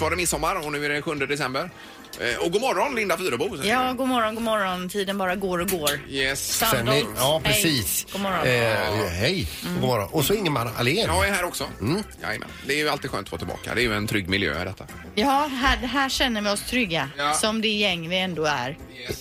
Nyss 0.00 0.02
var 0.02 0.10
det 0.10 0.16
midsommar 0.16 0.66
och 0.66 0.72
nu 0.72 0.84
är 0.84 0.88
det 0.88 1.02
7 1.02 1.14
december. 1.14 1.70
Eh, 2.20 2.44
Och 2.44 2.52
god 2.52 2.60
morgon 2.60 2.94
Linda 2.94 3.16
Fyrebo. 3.16 3.56
Ja, 3.64 3.92
god 3.92 4.08
morgon, 4.08 4.34
god 4.34 4.44
morgon. 4.44 4.88
Tiden 4.88 5.18
bara 5.18 5.34
går 5.36 5.58
och 5.58 5.68
går. 5.70 5.90
Yes. 6.08 6.56
Sandholt, 6.56 7.06
ja, 7.16 7.40
hej. 7.44 7.54
precis. 7.54 8.06
God 8.12 8.20
morgon. 8.20 8.46
Eh, 8.46 9.06
hej, 9.10 9.48
god 9.62 9.82
morgon. 9.88 10.08
Och 10.12 10.24
så 10.24 10.34
Ingemar 10.34 10.66
Ahlén. 10.66 11.06
Jag 11.06 11.28
är 11.28 11.32
här 11.32 11.44
också. 11.44 11.64
Mm. 11.80 12.02
Jajamän. 12.22 12.48
Det 12.66 12.72
är 12.74 12.78
ju 12.78 12.88
alltid 12.88 13.10
skönt 13.10 13.26
att 13.26 13.32
vara 13.32 13.38
tillbaka. 13.38 13.74
Det 13.74 13.80
är 13.80 13.82
ju 13.82 13.94
en 13.94 14.06
trygg 14.06 14.28
miljö 14.28 14.64
detta. 14.64 14.84
Ja, 15.14 15.50
här, 15.52 15.76
här 15.76 16.08
känner 16.08 16.40
vi 16.42 16.48
oss 16.50 16.62
trygga. 16.62 17.08
Ja. 17.18 17.32
Som 17.34 17.60
det 17.60 17.68
gäng 17.68 18.08
vi 18.08 18.18
ändå 18.18 18.44
är. 18.44 18.76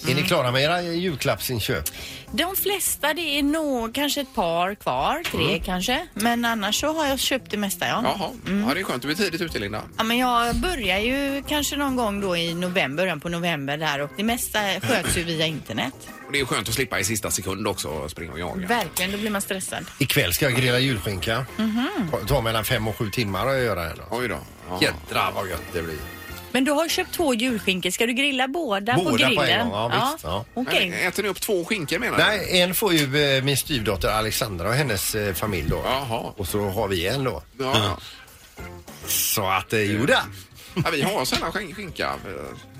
Är 0.10 0.16
ni 0.16 0.22
klara 0.24 0.52
med 0.52 0.64
era 0.64 0.82
julklappsinköp? 0.82 1.84
De 2.32 2.56
flesta, 2.56 3.14
det 3.14 3.22
är 3.40 3.44
nog 3.44 3.94
kanske 3.96 4.22
ett 4.22 4.34
par 4.36 4.76
kvar. 4.76 5.24
Tre 5.32 5.60
kanske. 5.66 6.08
Men 6.14 6.46
annars 6.46 6.80
så 6.82 6.94
har 6.94 7.06
jag 7.06 7.20
köpt 7.20 7.52
det 7.52 7.58
mesta, 7.58 7.88
ja. 7.88 8.02
Jaha, 8.04 8.30
ja, 8.68 8.74
det 8.74 8.80
är 8.80 8.84
skönt. 8.84 9.04
Du 9.04 9.12
är 9.12 9.16
tidigt 9.16 9.42
ute 9.42 9.60
Linda. 9.60 9.82
Ja, 9.98 10.04
men 10.04 10.18
jag 10.18 10.56
börjar 10.56 11.00
ju 11.00 11.44
kanske 11.48 11.76
någon 11.78 11.96
gång 11.96 12.22
då 12.22 12.38
i 12.38 12.54
november, 12.54 13.04
början 13.04 13.20
på 13.20 13.30
november 13.30 13.78
där 13.78 14.00
och 14.02 14.10
det 14.18 14.24
mesta 14.24 14.60
sköts 14.82 15.18
ju 15.18 15.24
via 15.24 15.46
internet. 15.46 15.94
Och 16.28 16.32
det 16.34 16.40
är 16.40 16.46
skönt 16.46 16.68
att 16.70 16.74
slippa 16.76 17.00
i 17.00 17.04
sista 17.04 17.32
sekund 17.32 17.68
också 17.68 17.88
och 17.88 18.12
springa 18.12 18.32
och 18.34 18.40
jaga. 18.40 18.68
Verkligen, 18.68 19.12
då 19.12 19.18
blir 19.18 19.30
man 19.32 19.42
stressad. 19.42 19.86
Ikväll 20.00 20.34
ska 20.34 20.46
jag 20.46 20.56
grilla 20.56 20.80
julskinka. 20.80 21.46
Ta- 22.12 22.18
Ta 22.28 22.42
mellan 22.42 22.66
fem 22.66 22.88
och 22.88 22.98
sju 22.98 23.10
timmar 23.10 23.48
att 23.48 23.58
göra 23.64 23.84
den. 23.84 23.98
Oj 24.12 24.28
då. 24.28 24.38
Ja. 24.70 24.80
Jädrar 24.82 25.32
vad 25.36 25.50
gött 25.50 25.64
det 25.74 25.82
blir. 25.82 25.98
Men 26.52 26.64
du 26.66 26.72
har 26.72 26.88
köpt 26.88 27.14
två 27.14 27.34
julskinkor. 27.34 27.90
Ska 27.90 28.06
du 28.06 28.14
grilla 28.14 28.48
båda, 28.48 28.96
på 28.96 29.04
Båda 29.04 29.12
på 29.12 29.18
grillen? 29.36 29.50
en 29.60 29.70
gång, 29.70 29.92
ja, 29.92 30.12
visst, 30.14 30.24
ja. 30.24 30.46
Okej. 30.54 30.90
Men 30.90 31.08
Äter 31.08 31.24
ni 31.24 31.30
upp 31.30 31.42
två 31.42 31.66
skinkor 31.66 32.00
menar 32.00 32.18
du? 32.18 32.24
Nej, 32.24 32.62
en 32.62 32.76
får 32.76 32.94
ju 32.94 33.36
eh, 33.38 33.44
min 33.44 33.58
styvdotter 33.58 34.10
Alexandra 34.10 34.68
och 34.70 34.74
hennes 34.76 35.16
eh, 35.16 35.34
familj 35.34 35.70
då. 35.70 35.82
Jaha. 35.86 36.34
Och 36.38 36.48
så 36.48 36.70
har 36.70 36.88
vi 36.88 37.08
en 37.08 37.24
då. 37.24 37.44
Ja. 37.60 37.98
Så 39.08 39.46
att, 39.46 39.74
eh, 39.74 39.82
jo 39.82 40.06
då. 40.06 40.18
Ja, 40.76 40.90
vi 40.92 41.02
har 41.02 41.26
sällan 41.26 41.52
skink- 41.52 41.76
skinka. 41.76 42.14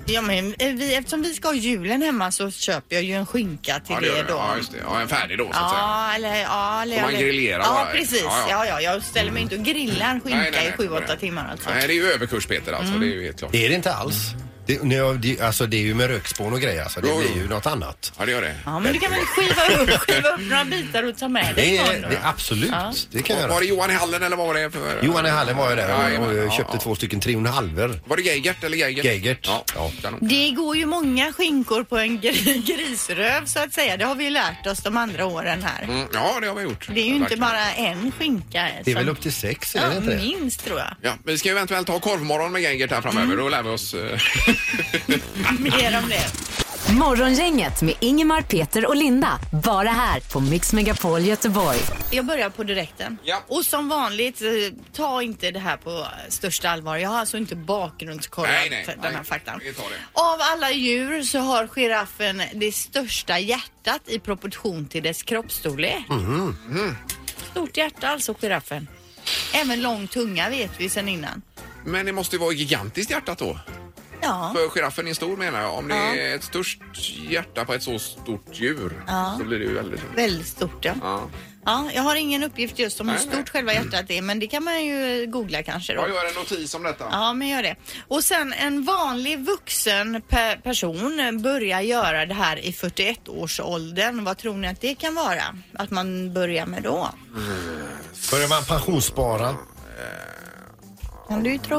Ja, 0.06 0.22
men 0.22 0.54
eh, 0.58 0.74
vi, 0.74 0.94
eftersom 0.94 1.22
vi 1.22 1.34
ska 1.34 1.48
ha 1.48 1.54
julen 1.54 2.02
hemma 2.02 2.30
så 2.30 2.50
köper 2.50 2.94
jag 2.96 3.02
ju 3.04 3.14
en 3.14 3.26
skinka 3.26 3.80
till 3.80 3.94
Ja, 3.94 4.00
det 4.00 4.06
gör 4.06 4.16
det. 4.16 4.22
då. 4.22 4.34
Ja, 4.34 4.56
just 4.56 4.72
det. 4.72 4.78
Ja, 4.84 5.00
en 5.00 5.08
färdig 5.08 5.38
då 5.38 5.44
så 5.44 5.50
att 5.50 5.54
säga. 5.70 5.80
Ja, 5.80 6.12
eller 6.14 6.36
ja, 6.40 6.82
eller, 6.82 6.94
Får 6.96 7.02
man 7.02 7.10
eller- 7.14 7.20
grillera 7.26 7.62
Ja, 7.62 7.72
bara? 7.72 7.84
precis. 7.86 8.22
Ja, 8.24 8.46
Ja, 8.50 8.66
ja. 8.66 8.80
ja. 8.80 8.92
Jag 8.92 9.02
ställer 9.02 9.30
mig 9.32 9.42
inte 9.42 9.56
och 9.56 9.64
grillar 9.64 10.10
en 10.10 10.20
skinka 10.20 10.36
Nej, 10.38 10.50
nej, 10.50 10.74
nej. 10.78 10.86
i 10.86 10.98
Nej. 11.08 11.18
timmar 11.18 11.48
alltså. 11.50 11.70
Nej, 11.70 11.86
det 11.86 11.92
är 11.92 11.94
ju 11.94 12.12
överkurs 12.12 12.46
Peter 12.46 12.72
alltså. 12.72 12.92
Det 12.94 13.06
är 13.06 13.08
ju 13.10 13.24
helt 13.24 13.38
klart. 13.38 13.52
Det 13.52 13.64
är 13.64 13.68
det 13.68 13.74
inte 13.74 13.94
alls. 13.94 14.16
Det, 14.70 14.82
nej, 14.82 15.18
det, 15.18 15.40
alltså, 15.40 15.66
det 15.66 15.76
är 15.76 15.80
ju 15.80 15.94
med 15.94 16.06
rökspån 16.08 16.52
och 16.52 16.60
grejer, 16.60 16.82
alltså, 16.82 17.00
det 17.00 17.08
Jo, 17.08 17.18
blir 17.18 17.42
ju 17.42 17.48
något 17.48 17.66
annat. 17.66 18.12
Ja, 18.18 18.24
det 18.26 18.32
gör 18.32 18.42
det. 18.42 18.54
Ja, 18.64 18.78
men 18.78 18.92
du 18.92 18.98
kan 18.98 19.10
väl 19.10 19.20
skiva 19.20 19.82
upp, 19.82 19.90
skiva 20.00 20.28
upp 20.28 20.40
några 20.40 20.64
bitar 20.64 21.02
och 21.08 21.18
ta 21.18 21.28
med 21.28 21.54
dig 21.54 21.70
Det 21.70 21.76
är, 21.78 21.92
det 21.92 22.00
då? 22.00 22.08
är 22.08 22.18
absolut, 22.22 23.08
det 23.10 23.22
kan 23.22 23.36
jag 23.36 23.42
Var 23.48 23.54
göra. 23.54 23.60
det 23.60 23.66
Johan 23.66 23.90
i 23.90 23.94
Hallen 23.94 24.22
eller 24.22 24.36
vad 24.36 24.46
var 24.46 24.54
det 24.54 24.70
för? 24.70 25.02
Johan 25.02 25.26
i 25.26 25.28
Hallen 25.28 25.56
var 25.56 25.68
jag 25.68 25.78
där 25.78 26.18
och, 26.18 26.26
och 26.26 26.34
ja, 26.34 26.36
jag 26.42 26.52
köpte 26.52 26.72
ja. 26.76 26.80
två 26.80 26.94
stycken 26.94 27.20
tre 27.20 27.34
och 27.34 27.40
en 27.40 27.46
halver. 27.46 28.00
Var 28.06 28.16
det 28.16 28.22
Geigert 28.22 28.64
eller 28.64 28.76
Geigert? 28.76 29.04
Geigert. 29.04 29.38
Ja. 29.46 29.64
Ja. 29.74 29.90
kanon. 30.02 30.18
Det 30.28 30.50
går 30.50 30.76
ju 30.76 30.86
många 30.86 31.32
skinkor 31.32 31.84
på 31.84 31.98
en 31.98 32.20
gr- 32.20 32.66
grisröv 32.76 33.44
så 33.46 33.58
att 33.58 33.72
säga. 33.72 33.96
Det 33.96 34.04
har 34.04 34.14
vi 34.14 34.24
ju 34.24 34.30
lärt 34.30 34.66
oss 34.66 34.78
de 34.78 34.96
andra 34.96 35.26
åren 35.26 35.62
här. 35.62 35.82
Mm, 35.84 36.06
ja, 36.12 36.38
det 36.40 36.46
har 36.48 36.54
vi 36.54 36.62
gjort. 36.62 36.86
Det 36.94 37.00
är 37.00 37.04
ju 37.04 37.10
inte 37.14 37.20
Verkligen. 37.20 37.40
bara 37.40 37.72
en 37.72 38.12
skinka. 38.18 38.68
Det 38.84 38.90
är 38.90 38.94
väl 38.94 39.08
upp 39.08 39.20
till 39.20 39.32
sex, 39.32 39.74
är 39.74 39.80
det 39.80 39.86
Ja, 39.86 39.96
inte 39.96 40.10
det? 40.10 40.16
minst 40.40 40.64
tror 40.64 40.78
jag. 40.78 40.88
Ja, 41.02 41.12
vi 41.24 41.38
ska 41.38 41.48
ju 41.48 41.52
eventuellt 41.52 41.88
ha 41.88 42.00
korvmorgon 42.00 42.52
med 42.52 42.62
Geigert 42.62 42.90
här 42.90 43.00
framöver. 43.00 43.36
Då 43.36 43.48
lär 43.48 43.62
vi 43.62 43.68
oss... 43.68 43.94
eh, 43.94 44.00
Mer 45.58 45.98
om 46.02 46.08
det. 46.08 46.26
Morgongänget 46.92 47.82
med 47.82 47.94
Ingemar, 48.00 48.42
Peter 48.42 48.86
och 48.86 48.96
Linda. 48.96 49.38
Bara 49.64 49.88
här 49.88 50.20
på 50.20 50.40
Mix 50.40 50.72
Megapol 50.72 51.20
Göteborg. 51.20 51.78
Jag 52.10 52.26
börjar 52.26 52.50
på 52.50 52.62
direkten. 52.64 53.18
Ja. 53.24 53.42
Och 53.48 53.64
som 53.64 53.88
vanligt, 53.88 54.42
eh, 54.42 54.48
ta 54.92 55.22
inte 55.22 55.50
det 55.50 55.58
här 55.58 55.76
på 55.76 56.06
största 56.28 56.70
allvar. 56.70 56.96
Jag 56.96 57.10
har 57.10 57.18
alltså 57.18 57.36
inte 57.36 57.56
bakgrundskollat 57.56 58.50
Nej, 58.50 58.70
nej, 58.70 58.84
den 58.86 58.96
nej. 59.02 59.12
här 59.14 59.22
faktan. 59.22 59.60
Vi 59.64 59.72
tar 59.72 59.84
det. 59.90 59.96
Av 60.20 60.38
alla 60.40 60.70
djur 60.72 61.22
så 61.22 61.38
har 61.38 61.66
giraffen 61.66 62.42
det 62.54 62.72
största 62.72 63.38
hjärtat 63.38 64.00
i 64.06 64.18
proportion 64.18 64.88
till 64.88 65.02
dess 65.02 65.22
kroppsstorlek. 65.22 66.08
Mhm. 66.08 66.56
Stort 67.50 67.76
hjärta 67.76 68.08
alltså 68.08 68.34
giraffen. 68.40 68.88
Även 69.52 69.82
lång 69.82 70.06
tunga 70.06 70.48
vet 70.48 70.70
vi 70.78 70.88
sedan 70.88 71.08
innan. 71.08 71.42
Men 71.84 72.06
det 72.06 72.12
måste 72.12 72.36
ju 72.36 72.40
vara 72.40 72.52
gigantiskt 72.52 73.10
hjärtat 73.10 73.38
då. 73.38 73.58
Ja. 74.22 74.52
För 74.56 74.68
giraffen 74.68 75.08
är 75.08 75.14
stor 75.14 75.36
menar 75.36 75.60
jag. 75.60 75.74
Om 75.74 75.88
det 75.88 75.94
Ja. 75.96 76.14
är 76.14 76.34
ett 76.34 76.44
störst 76.44 76.80
hjärta 77.28 77.64
på 77.64 77.74
ett 77.74 77.82
så 77.82 77.98
stort 77.98 78.46
djur 78.52 79.02
Ja. 79.06 79.34
så 79.38 79.44
blir 79.44 79.58
det 79.58 79.64
ju 79.64 79.74
väldigt... 79.74 80.00
Väldigt 80.16 80.46
stort 80.48 80.84
ja. 80.84 80.92
Ja. 81.02 81.28
Ja, 81.64 81.90
jag 81.94 82.02
har 82.02 82.14
ingen 82.16 82.42
uppgift 82.44 82.78
just 82.78 83.00
om 83.00 83.08
hur 83.08 83.14
Nej, 83.14 83.22
stort 83.22 83.34
nej. 83.34 83.44
själva 83.52 83.72
hjärtat 83.74 84.10
är 84.10 84.22
men 84.22 84.38
det 84.40 84.46
kan 84.46 84.64
man 84.64 84.84
ju 84.84 85.26
googla 85.26 85.62
kanske 85.62 85.94
då. 85.94 86.00
Jag 86.00 86.08
gör 86.10 86.28
en 86.28 86.34
notis 86.34 86.74
om 86.74 86.82
detta. 86.82 87.04
Ja, 87.10 87.32
men 87.32 87.48
gör 87.48 87.62
det. 87.62 87.76
Och 88.08 88.24
sen 88.24 88.52
en 88.52 88.84
vanlig 88.84 89.38
vuxen 89.44 90.22
pe 90.28 90.56
person 90.62 91.42
börjar 91.42 91.80
göra 91.80 92.26
det 92.26 92.34
här 92.34 92.56
i 92.64 92.72
41-årsåldern. 92.72 94.24
Vad 94.24 94.38
tror 94.38 94.54
ni 94.56 94.68
att 94.68 94.80
det 94.80 94.94
kan 94.94 95.14
vara? 95.14 95.42
Att 95.74 95.90
man 95.90 96.32
börjar 96.34 96.66
med 96.66 96.82
då? 96.82 97.10
Börjar 98.30 98.48
man 98.48 98.64
pensionsspara? 98.64 99.54
Kan 101.30 101.42
du 101.42 101.50
ju 101.52 101.58
tro. 101.58 101.78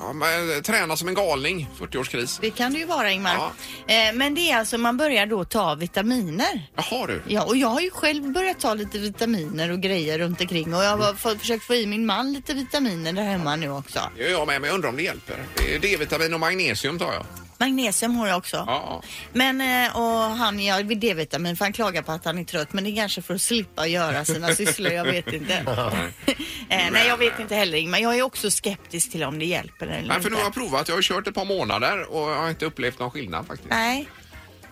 Ja, 0.00 0.12
men, 0.14 0.56
eh, 0.56 0.62
träna 0.62 0.96
som 0.96 1.08
en 1.08 1.14
galning, 1.14 1.68
40-årskris. 1.78 2.38
Det 2.40 2.50
kan 2.50 2.72
det 2.72 2.78
ju 2.78 2.84
vara 2.84 3.10
Ingmar. 3.10 3.34
Ja. 3.34 3.52
Eh, 3.94 4.14
men 4.14 4.34
det 4.34 4.50
är 4.50 4.56
alltså 4.58 4.78
man 4.78 4.96
börjar 4.96 5.26
då 5.26 5.44
ta 5.44 5.74
vitaminer. 5.74 6.62
Jaha 6.76 7.06
du. 7.06 7.22
Ja, 7.28 7.42
och 7.44 7.56
jag 7.56 7.68
har 7.68 7.80
ju 7.80 7.90
själv 7.90 8.32
börjat 8.32 8.60
ta 8.60 8.74
lite 8.74 8.98
vitaminer 8.98 9.70
och 9.72 9.80
grejer 9.80 10.18
runt 10.18 10.40
omkring 10.40 10.74
och 10.74 10.84
jag 10.84 10.96
har 10.96 11.14
få- 11.14 11.38
försökt 11.38 11.64
få 11.64 11.74
i 11.74 11.86
min 11.86 12.06
man 12.06 12.32
lite 12.32 12.54
vitaminer 12.54 13.12
där 13.12 13.22
hemma 13.22 13.56
nu 13.56 13.70
också. 13.70 14.00
Det 14.16 14.22
gör 14.22 14.30
jag 14.30 14.46
med, 14.46 14.60
men 14.60 14.68
jag 14.68 14.74
undrar 14.74 14.88
om 14.88 14.96
det 14.96 15.02
hjälper. 15.02 15.36
Det 15.56 15.74
är 15.74 15.78
D-vitamin 15.78 16.34
och 16.34 16.40
magnesium 16.40 16.98
tar 16.98 17.12
jag. 17.12 17.24
Magnesium 17.58 18.16
har 18.16 18.28
jag 18.28 18.38
också. 18.38 18.56
Ja, 18.66 19.02
Men 19.32 19.60
eh, 19.60 19.96
och 19.96 20.36
han 20.36 20.58
ger 20.58 20.82
D-vitamin 20.82 21.56
för 21.56 21.64
han 21.64 21.72
klagar 21.72 22.02
på 22.02 22.12
att 22.12 22.24
han 22.24 22.38
är 22.38 22.44
trött 22.44 22.72
men 22.72 22.84
det 22.84 22.90
är 22.90 22.96
kanske 22.96 23.22
för 23.22 23.34
att 23.34 23.42
slippa 23.42 23.86
göra 23.86 24.24
sina 24.24 24.54
sysslor, 24.54 24.92
jag 24.92 25.04
vet 25.04 25.32
inte. 25.32 25.54
eh, 26.68 26.90
nej 26.90 27.08
jag 27.08 27.16
vet 27.16 27.38
inte 27.40 27.54
heller 27.54 27.86
men 27.88 28.02
jag 28.02 28.18
är 28.18 28.22
också 28.22 28.50
skeptisk 28.50 29.12
till 29.12 29.24
om 29.24 29.38
det 29.38 29.44
hjälper 29.44 29.86
eller 29.86 30.08
Nej, 30.08 30.20
för 30.20 30.30
nu 30.30 30.36
har 30.36 30.42
jag 30.42 30.48
inte. 30.48 30.60
provat. 30.60 30.88
Jag 30.88 30.94
har 30.94 31.02
kört 31.02 31.26
ett 31.26 31.34
par 31.34 31.44
månader 31.44 32.12
och 32.12 32.30
jag 32.30 32.36
har 32.36 32.48
inte 32.50 32.64
upplevt 32.66 32.98
någon 32.98 33.10
skillnad 33.10 33.46
faktiskt. 33.46 33.70
Nej. 33.70 34.08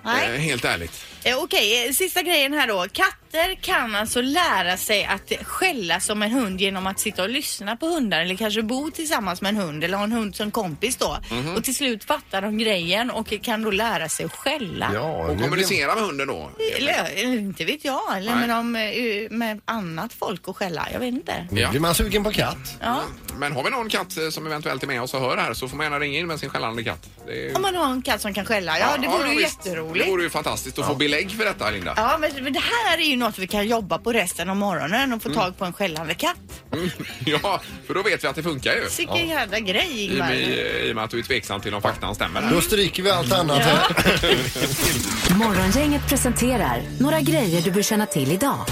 Nej. 0.02 0.34
Eh, 0.34 0.40
helt 0.40 0.64
ärligt. 0.64 1.06
Eh, 1.24 1.38
Okej, 1.38 1.86
eh, 1.86 1.92
sista 1.92 2.22
grejen 2.22 2.52
här 2.52 2.66
då. 2.66 2.86
Katter 3.34 3.54
kan 3.54 3.94
alltså 3.94 4.20
lära 4.20 4.76
sig 4.76 5.04
att 5.04 5.32
skälla 5.46 6.00
som 6.00 6.22
en 6.22 6.30
hund 6.30 6.60
genom 6.60 6.86
att 6.86 7.00
sitta 7.00 7.22
och 7.22 7.28
lyssna 7.28 7.76
på 7.76 7.86
hundar 7.86 8.20
eller 8.20 8.36
kanske 8.36 8.62
bo 8.62 8.90
tillsammans 8.90 9.40
med 9.40 9.48
en 9.48 9.56
hund 9.56 9.84
eller 9.84 9.96
ha 9.96 10.04
en 10.04 10.12
hund 10.12 10.36
som 10.36 10.50
kompis 10.50 10.96
då. 10.96 11.16
Mhm. 11.30 11.54
Och 11.54 11.64
till 11.64 11.74
slut 11.74 12.04
fattar 12.04 12.42
de 12.42 12.58
grejen 12.58 13.10
och 13.10 13.32
kan 13.42 13.62
då 13.62 13.70
lära 13.70 14.08
sig 14.08 14.26
att 14.26 14.32
skälla. 14.36 14.90
Ja, 14.94 15.00
Och 15.26 15.40
kommunicera 15.40 15.94
med 15.94 16.04
hunden 16.04 16.26
då. 16.28 16.50
Eller, 16.76 17.10
eller 17.14 17.38
inte 17.38 17.64
vet 17.64 17.84
jag, 17.84 18.16
eller 18.16 18.30
Nej. 18.36 18.40
med, 18.40 18.48
dem, 18.56 18.76
eh, 18.76 19.30
med 19.30 19.60
annat 19.64 20.12
folk 20.12 20.48
och 20.48 20.56
skälla. 20.56 20.88
Jag 20.92 21.00
vet 21.00 21.08
inte. 21.14 21.48
Nu 21.50 21.60
Ja. 21.60 21.70
blir 21.70 21.80
man 21.80 21.94
sugen 21.94 22.24
på 22.24 22.32
katt. 22.32 22.76
Ja. 22.80 23.00
Men 23.38 23.52
har 23.52 23.64
vi 23.64 23.70
någon 23.70 23.88
katt 23.88 24.16
eh, 24.16 24.28
som 24.28 24.46
eventuellt 24.46 24.82
är 24.82 24.86
med 24.86 25.02
oss 25.02 25.14
och 25.14 25.20
hör 25.20 25.36
här 25.36 25.54
så 25.54 25.68
får 25.68 25.76
man 25.76 25.84
gärna 25.86 25.98
ringa 25.98 26.18
in 26.18 26.26
med 26.26 26.40
sin 26.40 26.50
skällande 26.50 26.84
katt. 26.84 27.08
Det 27.26 27.32
är 27.32 27.36
ju... 27.48 27.54
Om 27.54 27.62
man 27.62 27.74
har 27.74 27.92
en 27.92 28.02
katt 28.02 28.20
som 28.20 28.34
kan 28.34 28.44
skälla, 28.46 28.78
ja, 28.78 28.96
det 29.00 29.08
vore 29.08 29.28
ju 29.32 29.38
visst. 29.38 29.66
jätteroligt. 29.66 30.04
Det 30.06 30.10
vore 30.10 30.22
ju 30.22 30.30
fantastiskt 30.30 30.78
att 30.78 30.86
få 30.86 30.94
belägg 30.94 31.30
för 31.30 31.44
detta, 31.44 31.70
Linda. 31.70 31.94
Ja, 31.96 32.18
men 32.20 32.44
men 32.44 32.52
det 32.52 32.60
här 32.60 32.98
är 32.98 33.02
ju 33.02 33.16
något 33.24 33.38
vi 33.38 33.46
kan 33.46 33.66
jobba 33.66 33.98
på 33.98 34.12
resten 34.12 34.50
av 34.50 34.56
morgonen 34.56 35.12
och 35.12 35.22
få 35.22 35.28
Mm. 35.28 35.40
tag 35.40 35.58
på 35.58 35.64
en 35.64 35.72
skällande 35.72 36.14
katt. 36.14 36.36
Ja, 37.26 37.60
för 37.86 37.94
då 37.94 38.02
vet 38.02 38.24
vi 38.24 38.28
att 38.28 38.36
det 38.36 38.42
funkar 38.42 38.72
ju. 38.72 38.82
Vilken 38.98 39.28
jävla 39.28 39.60
grej 39.60 39.88
I, 39.92 40.04
Ingmar. 40.12 40.28
med, 40.28 40.38
I 40.88 40.90
och 40.92 40.94
med 40.96 41.04
att 41.04 41.10
du 41.10 41.18
är 41.18 41.22
tveksam 41.22 41.60
till 41.60 41.74
om 41.74 41.82
faktan 41.82 42.14
stämmer. 42.14 42.50
Då 42.52 42.60
stryker 42.60 43.02
vi 43.02 43.10
allt 43.10 43.32
annat 43.32 43.58
här. 43.62 43.80
Morgongänget 45.38 46.06
presenterar 46.08 46.82
några 47.00 47.20
grejer 47.20 47.62
du 47.62 47.70
bör 47.70 47.82
känna 47.82 48.06
till 48.06 48.32
idag. 48.32 48.66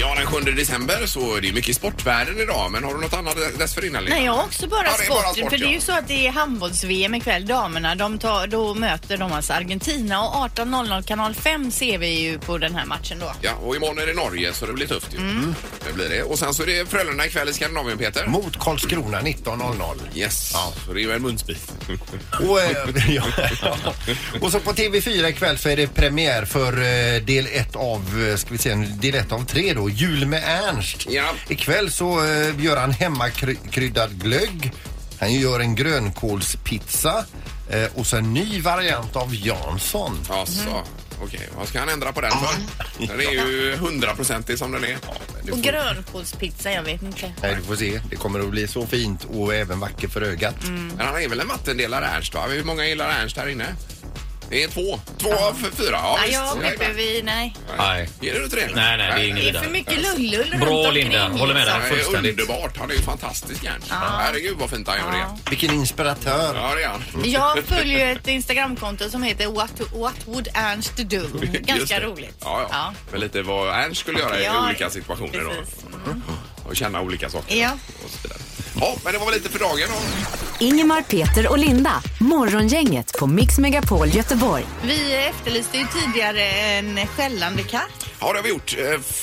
Ja, 0.00 0.14
den 0.14 0.26
7 0.26 0.40
december 0.40 1.06
så 1.06 1.36
är 1.36 1.40
det 1.40 1.52
mycket 1.52 1.76
sportvärlden 1.76 2.40
idag. 2.40 2.70
Men 2.72 2.84
har 2.84 2.94
du 2.94 3.00
något 3.00 3.12
annat 3.14 3.36
dessförinnan? 3.58 4.04
Linda? 4.04 4.16
Nej, 4.16 4.24
jag 4.24 4.32
har 4.32 4.42
också 4.42 4.66
bara 4.68 4.84
Ja, 4.84 4.92
det 4.98 5.04
sport. 5.04 5.16
bara 5.22 5.34
sport, 5.34 5.50
för 5.50 5.58
det 5.58 5.64
är 5.64 5.66
ja. 5.68 5.72
ju 5.74 5.80
så 5.80 5.92
att 5.92 6.08
det 6.08 6.26
är 6.26 6.30
handbolls-VM 6.30 7.14
ikväll. 7.14 7.46
Damerna, 7.46 7.94
de 7.94 8.18
tar, 8.18 8.46
då 8.46 8.74
möter 8.74 9.16
de 9.16 9.32
alltså 9.32 9.52
Argentina 9.52 10.28
och 10.28 10.34
18.00 10.34 11.02
kanal 11.02 11.34
5 11.34 11.70
ser 11.70 11.98
vi 11.98 12.20
ju 12.20 12.38
på 12.38 12.58
den 12.58 12.74
här 12.74 12.84
matchen 12.84 13.18
då. 13.20 13.32
Ja, 13.40 13.52
och 13.52 13.76
imorgon 13.76 13.98
är 13.98 14.06
det 14.06 14.14
Norge 14.14 14.52
så 14.52 14.66
det 14.66 14.72
blir 14.72 14.86
tufft 14.86 15.14
ju. 15.14 15.18
Mm. 15.18 15.54
Det 15.86 15.92
blir 15.92 16.08
det. 16.08 16.22
Och 16.22 16.38
sen 16.38 16.54
så 16.54 16.62
är 16.62 16.66
det 16.66 16.90
Frölunda 16.90 17.26
ikväll 17.26 17.48
i 17.48 17.52
Skandinavien, 17.52 17.98
Peter. 17.98 18.26
Mot 18.26 18.58
Karlskrona 18.58 19.20
19.00. 19.20 19.84
Yes, 20.14 20.52
så 20.86 20.92
det 20.92 21.00
är 21.00 21.02
ju 21.02 21.12
en 21.12 21.22
munsbit. 21.22 21.72
Och, 22.48 22.60
eh, 22.60 22.70
ja. 23.14 23.22
och 24.40 24.52
så 24.52 24.60
på 24.60 24.72
TV4 24.72 25.28
ikväll 25.28 25.58
så 25.58 25.68
är 25.68 25.76
det 25.76 25.86
premiär 25.94 26.44
för 26.44 26.72
eh, 26.72 27.22
del 27.22 27.46
ett 27.52 27.76
av, 27.76 28.28
eh, 28.30 28.36
ska 28.36 28.50
vi 28.50 28.58
se, 28.58 28.74
del 28.74 29.14
ett 29.14 29.32
av 29.32 29.44
tre 29.46 29.72
då, 29.74 29.83
Jul 29.90 30.26
med 30.26 30.42
Ernst. 30.46 31.06
Ja. 31.10 31.24
Ikväll 31.48 31.90
så 31.90 32.24
eh, 32.24 32.64
gör 32.64 32.76
han 32.76 32.90
hemmakryddad 32.90 34.22
glögg. 34.22 34.72
Han 35.20 35.32
gör 35.32 35.60
en 35.60 35.74
grönkålspizza 35.74 37.24
eh, 37.70 37.84
och 37.94 38.06
så 38.06 38.16
en 38.16 38.34
ny 38.34 38.60
variant 38.60 39.16
av 39.16 39.34
Jansson. 39.34 40.18
Alltså, 40.28 40.84
okej. 41.22 41.48
Vad 41.56 41.68
ska 41.68 41.78
han 41.78 41.88
ändra 41.88 42.12
på 42.12 42.20
den 42.20 42.30
för? 42.30 43.06
Den 43.06 43.20
är 43.20 43.32
ju 43.32 43.76
hundraprocentig 43.76 44.58
som 44.58 44.72
den 44.72 44.84
är. 44.84 44.96
Och 45.52 45.58
grönkålspizza, 45.58 46.72
jag 46.72 46.82
vet 46.82 47.02
inte. 47.02 47.32
Nej, 47.42 47.54
du 47.54 47.62
får 47.62 47.76
se. 47.76 48.00
Det 48.10 48.16
kommer 48.16 48.40
att 48.40 48.50
bli 48.50 48.68
så 48.68 48.86
fint 48.86 49.24
och 49.24 49.54
även 49.54 49.80
vackert 49.80 50.10
för 50.10 50.22
ögat. 50.22 50.54
Men 50.68 51.06
han 51.06 51.22
är 51.22 51.28
väl 51.28 51.40
en 51.40 51.48
vattendelare 51.48 52.06
Ernst 52.06 52.34
va? 52.34 52.46
Hur 52.48 52.64
många 52.64 52.86
gillar 52.86 53.10
Ernst 53.10 53.36
här 53.36 53.48
inne? 53.48 53.66
Det 54.50 54.62
är 54.64 54.68
två. 54.68 55.00
Två 55.18 55.32
av 55.34 55.54
fyra. 55.76 55.88
Ja, 55.92 56.16
Nej, 56.20 56.28
visst. 56.28 56.40
jag 56.40 56.58
Nej, 56.58 56.68
slipper 56.76 56.92
vi, 56.92 57.22
nej. 57.24 57.54
Nej. 57.78 58.08
Ger 58.20 58.34
du 58.34 58.46
det? 58.48 58.56
Nej, 58.74 58.96
nej, 58.96 59.12
det 59.16 59.24
är 59.24 59.28
inget 59.28 59.52
Det 59.52 59.58
är 59.58 59.62
för 59.62 59.70
mycket 59.70 60.02
lullull 60.02 60.50
runt 60.52 60.60
Bra, 60.60 60.70
omkring, 60.86 60.92
Linda. 61.04 61.28
Håller 61.28 61.54
med 61.54 61.66
dig. 61.66 61.74
liksom. 61.74 61.90
Det 61.90 62.00
är 62.00 62.02
Fullständigt. 62.04 62.40
underbart. 62.40 62.76
Han 62.76 62.90
är 62.90 62.94
ju 62.94 63.00
fantastisk 63.00 63.64
Ernst. 63.64 63.90
Herregud 63.90 64.56
vad 64.58 64.70
fint 64.70 64.88
han 64.88 64.98
gör 64.98 65.12
det. 65.12 65.50
Vilken 65.50 65.70
inspiratör. 65.74 66.54
Ja, 66.54 66.74
det 66.74 66.82
är 66.82 66.88
han. 66.88 67.02
Jag 67.24 67.64
följer 67.66 68.06
ju 68.06 68.12
ett 68.12 68.28
Instagramkonto 68.28 69.10
som 69.10 69.22
heter 69.22 69.46
What, 69.46 69.80
What 69.94 70.14
would 70.26 70.48
Ernst 70.54 70.96
do? 70.96 71.16
Just 71.42 71.52
Ganska 71.66 71.98
det. 72.00 72.06
roligt. 72.06 72.36
Ja, 72.40 72.68
ja. 72.72 72.94
Men 73.10 73.20
lite 73.20 73.42
vad 73.42 73.68
Ernst 73.84 74.00
skulle 74.00 74.18
göra 74.18 74.40
i 74.40 74.44
Ja, 74.44 74.66
olika 74.66 74.90
situationer 74.90 75.40
då. 75.44 75.50
precis. 75.50 75.74
Och 76.68 76.76
känna 76.76 77.00
olika 77.00 77.30
saker. 77.30 77.56
Ja. 77.56 77.70
Och 78.04 78.10
så 78.10 78.18
vidare. 78.22 78.38
Ja, 78.80 78.94
men 79.04 79.12
det 79.12 79.18
var 79.18 79.26
väl 79.26 79.34
lite 79.34 79.48
för 79.48 79.58
dagen 79.58 79.88
då. 79.88 80.64
Ingemar, 80.64 81.02
Peter 81.02 81.48
och 81.50 81.58
Linda. 81.58 82.02
Morgongänget 82.20 83.18
på 83.18 83.26
Mix 83.26 83.58
Megapol 83.58 84.08
Göteborg. 84.08 84.64
Vi 84.82 85.14
efterlyste 85.14 85.78
ju 85.78 85.84
tidigare 85.86 86.42
en 86.42 87.06
skällande 87.06 87.62
katt. 87.62 88.06
Ja, 88.26 88.32
det 88.32 88.38
har 88.38 88.42
vi 88.42 88.48
gjort. 88.48 88.74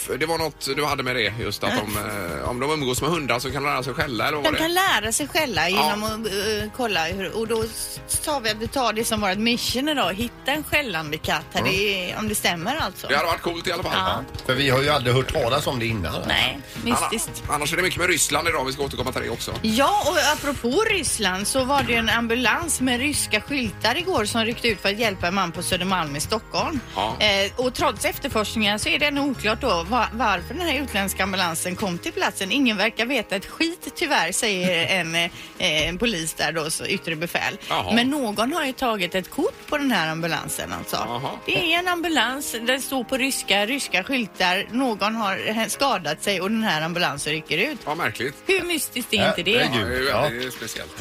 Eh, 0.10 0.18
Det 0.18 0.26
var 0.26 0.38
något 0.38 0.68
du 0.76 0.86
hade 0.86 1.04
med 1.04 1.16
det 1.16 1.34
just 1.40 1.64
att 1.64 1.70
de, 1.72 1.98
eh, 1.98 2.50
om 2.50 2.60
de 2.60 2.72
umgås 2.72 3.02
med 3.02 3.10
hundar 3.10 3.40
så 3.40 3.52
kan 3.52 3.64
de 3.64 3.70
lära 3.70 3.84
sig 3.84 3.94
skälla 3.94 4.28
eller 4.28 4.36
vad 4.38 4.44
var 4.44 4.52
De 4.52 4.58
det? 4.58 4.64
kan 4.64 4.74
lära 4.74 5.12
sig 5.12 5.28
skälla 5.28 5.70
genom 5.70 6.04
att 6.04 6.12
eh, 6.26 6.70
kolla 6.78 7.06
hur, 7.06 7.36
och 7.38 7.48
då 7.48 7.64
sa 8.08 8.40
vi 8.40 8.50
att 8.50 8.58
vi 8.58 8.68
tar 8.68 8.94
det 8.94 9.06
som 9.06 9.22
vårt 9.22 9.38
mission 9.38 9.90
idag, 9.90 10.14
hitta 10.14 10.52
en 10.52 10.64
skällande 10.64 11.18
katt 11.18 11.46
här, 11.54 11.64
det 11.64 12.12
är, 12.12 12.18
om 12.20 12.28
det 12.30 12.36
stämmer 12.36 12.76
alltså. 12.76 13.08
Det 13.08 13.16
hade 13.16 13.28
varit 13.28 13.42
coolt 13.42 13.68
i 13.68 13.72
alla 13.72 13.84
fall. 13.84 13.92
Ja. 13.96 14.24
För 14.46 14.54
vi 14.56 14.70
har 14.70 14.82
ju 14.82 14.90
aldrig 14.90 15.16
hört 15.16 15.34
talas 15.34 15.68
om 15.68 15.80
det 15.80 15.86
innan. 15.86 16.16
Nej, 16.28 16.60
mystiskt. 16.84 17.44
Anna- 17.48 17.54
Annars 17.56 17.74
är 17.74 17.78
det 17.78 17.84
mycket 17.84 18.00
med 18.00 18.10
Ryssland 18.10 18.48
idag. 18.48 18.66
Vi 18.66 18.74
ska 18.74 18.84
återkomma 18.84 19.12
till 19.12 19.22
det 19.22 19.30
också. 19.30 19.54
Ja, 19.62 20.04
och 20.08 20.18
apropå 20.34 20.84
Ryssland 20.90 21.48
så 21.48 21.64
var 21.64 21.84
det 21.84 21.92
ju 21.92 21.98
en 21.98 22.10
ambulans 22.10 22.82
med 22.82 23.00
ryska 23.00 23.42
skyltar 23.42 23.98
igår 23.98 24.26
som 24.26 24.46
ryckte 24.46 24.68
ut 24.68 24.82
för 24.82 24.90
att 24.90 24.98
hjälpa 25.00 25.28
en 25.28 25.36
man 25.36 25.52
på 25.52 25.64
Södermalm 25.64 26.16
i 26.16 26.20
Stockholm. 26.20 26.80
Ja. 26.96 27.16
Eh, 27.20 27.52
och 27.56 27.74
trots 27.74 28.06
efterforskningar 28.06 28.78
så 28.78 28.90
är 28.96 29.00
det 29.00 29.06
ännu 29.06 29.22
oklart 29.22 29.62
då 29.62 29.84
va- 29.84 30.10
varför 30.14 30.54
den 30.54 30.68
här 30.68 30.82
utländska 30.84 31.24
ambulansen 31.24 31.76
kom 31.76 31.98
till 31.98 32.12
platsen. 32.12 32.52
Ingen 32.52 32.78
verkar 32.78 33.06
veta 33.06 33.36
ett 33.36 33.46
skit 33.46 33.88
tyvärr, 33.96 34.32
säger 34.32 34.88
en, 35.00 35.16
eh, 35.16 35.30
en 35.58 35.98
polis 35.98 36.34
där 36.34 36.52
då, 36.52 36.70
så 36.70 36.86
yttre 36.86 37.16
befäl. 37.16 37.58
Jaha. 37.70 37.92
Men 37.94 38.10
någon 38.10 38.54
har 38.54 38.66
ju 38.66 38.74
tagit 38.74 39.16
ett 39.16 39.30
kort 39.30 39.68
på 39.68 39.78
den 39.78 39.92
här 39.92 40.12
ambulansen 40.12 40.74
alltså. 40.74 40.96
Jaha. 40.96 41.32
Det 41.46 41.74
är 41.74 41.80
en 41.80 41.88
ambulans, 41.88 42.56
den 42.68 42.82
står 42.82 43.04
på 43.04 43.18
ryska, 43.18 43.66
ryska 43.66 44.04
skyltar. 44.04 44.68
Någon 44.72 45.16
har 45.16 45.70
skadat 45.70 46.24
sig 46.24 46.42
och 46.42 46.52
den 46.52 46.64
här 46.64 46.82
ambulansen 46.82 47.34
rycker 47.34 47.58
ut. 47.58 47.80
Ja, 47.86 47.96
märkligt. 47.96 48.36
Hur 48.48 48.62
mystiskt 48.64 49.14
är 49.14 49.28
inte 49.30 49.44
det? 49.44 49.52
Ja, 49.52 49.58
det 49.74 49.80
är 49.96 50.00
ju 50.00 50.06
väldigt 50.12 50.54
speciellt. 50.54 50.92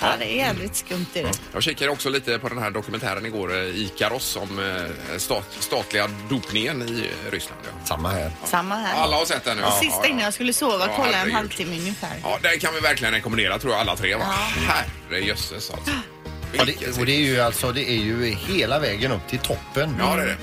Ja, 0.00 0.12
det 0.18 0.24
är 0.32 0.36
jävligt 0.36 0.76
skumt 0.76 1.06
är 1.14 1.22
det. 1.22 1.30
Jag 1.52 1.62
kikade 1.62 1.90
också 1.90 2.08
lite 2.10 2.38
på 2.38 2.48
den 2.48 2.58
här 2.58 2.70
dokumentären 2.70 3.26
igår, 3.26 3.56
eh, 3.56 3.64
Ikaros, 3.80 4.36
om 4.36 4.58
eh, 4.58 5.18
stat, 5.18 5.44
statliga 5.60 6.10
dopningen 6.30 6.82
i 6.82 7.10
Ryssland. 7.30 7.60
Ja. 7.64 7.86
Samma 7.86 8.08
här. 8.10 8.30
Samma 8.44 8.74
här. 8.74 9.02
Alla 9.02 9.16
har 9.16 9.24
sett 9.24 9.44
den 9.44 9.56
nu? 9.56 9.62
Sista 9.80 10.06
innan 10.06 10.20
jag 10.24 10.34
skulle 10.34 10.52
sova, 10.52 10.86
Ja, 10.86 10.92
kolla 10.96 11.08
en 11.08 11.14
herregud. 11.14 11.34
halvtimme 11.34 11.78
ungefär. 11.78 12.16
Ja, 12.22 12.38
den 12.42 12.58
kan 12.60 12.74
vi 12.74 12.80
verkligen 12.80 13.14
rekommendera 13.14 13.58
tror 13.58 13.72
jag 13.72 13.80
alla 13.80 13.96
tre. 13.96 14.14
Va? 14.14 14.24
Herrejösses 15.08 15.70
alltså. 15.70 15.90
Ja, 16.52 16.64
det, 16.64 16.98
och 17.00 17.06
det 17.06 17.12
är 17.12 17.20
ju 17.20 17.40
alltså, 17.40 17.72
det 17.72 17.90
är 17.90 18.00
ju 18.00 18.34
hela 18.34 18.78
vägen 18.78 19.12
upp 19.12 19.28
till 19.28 19.38
toppen. 19.38 19.96
Ja, 19.98 20.16
det 20.16 20.22
är 20.22 20.26
det. 20.26 20.36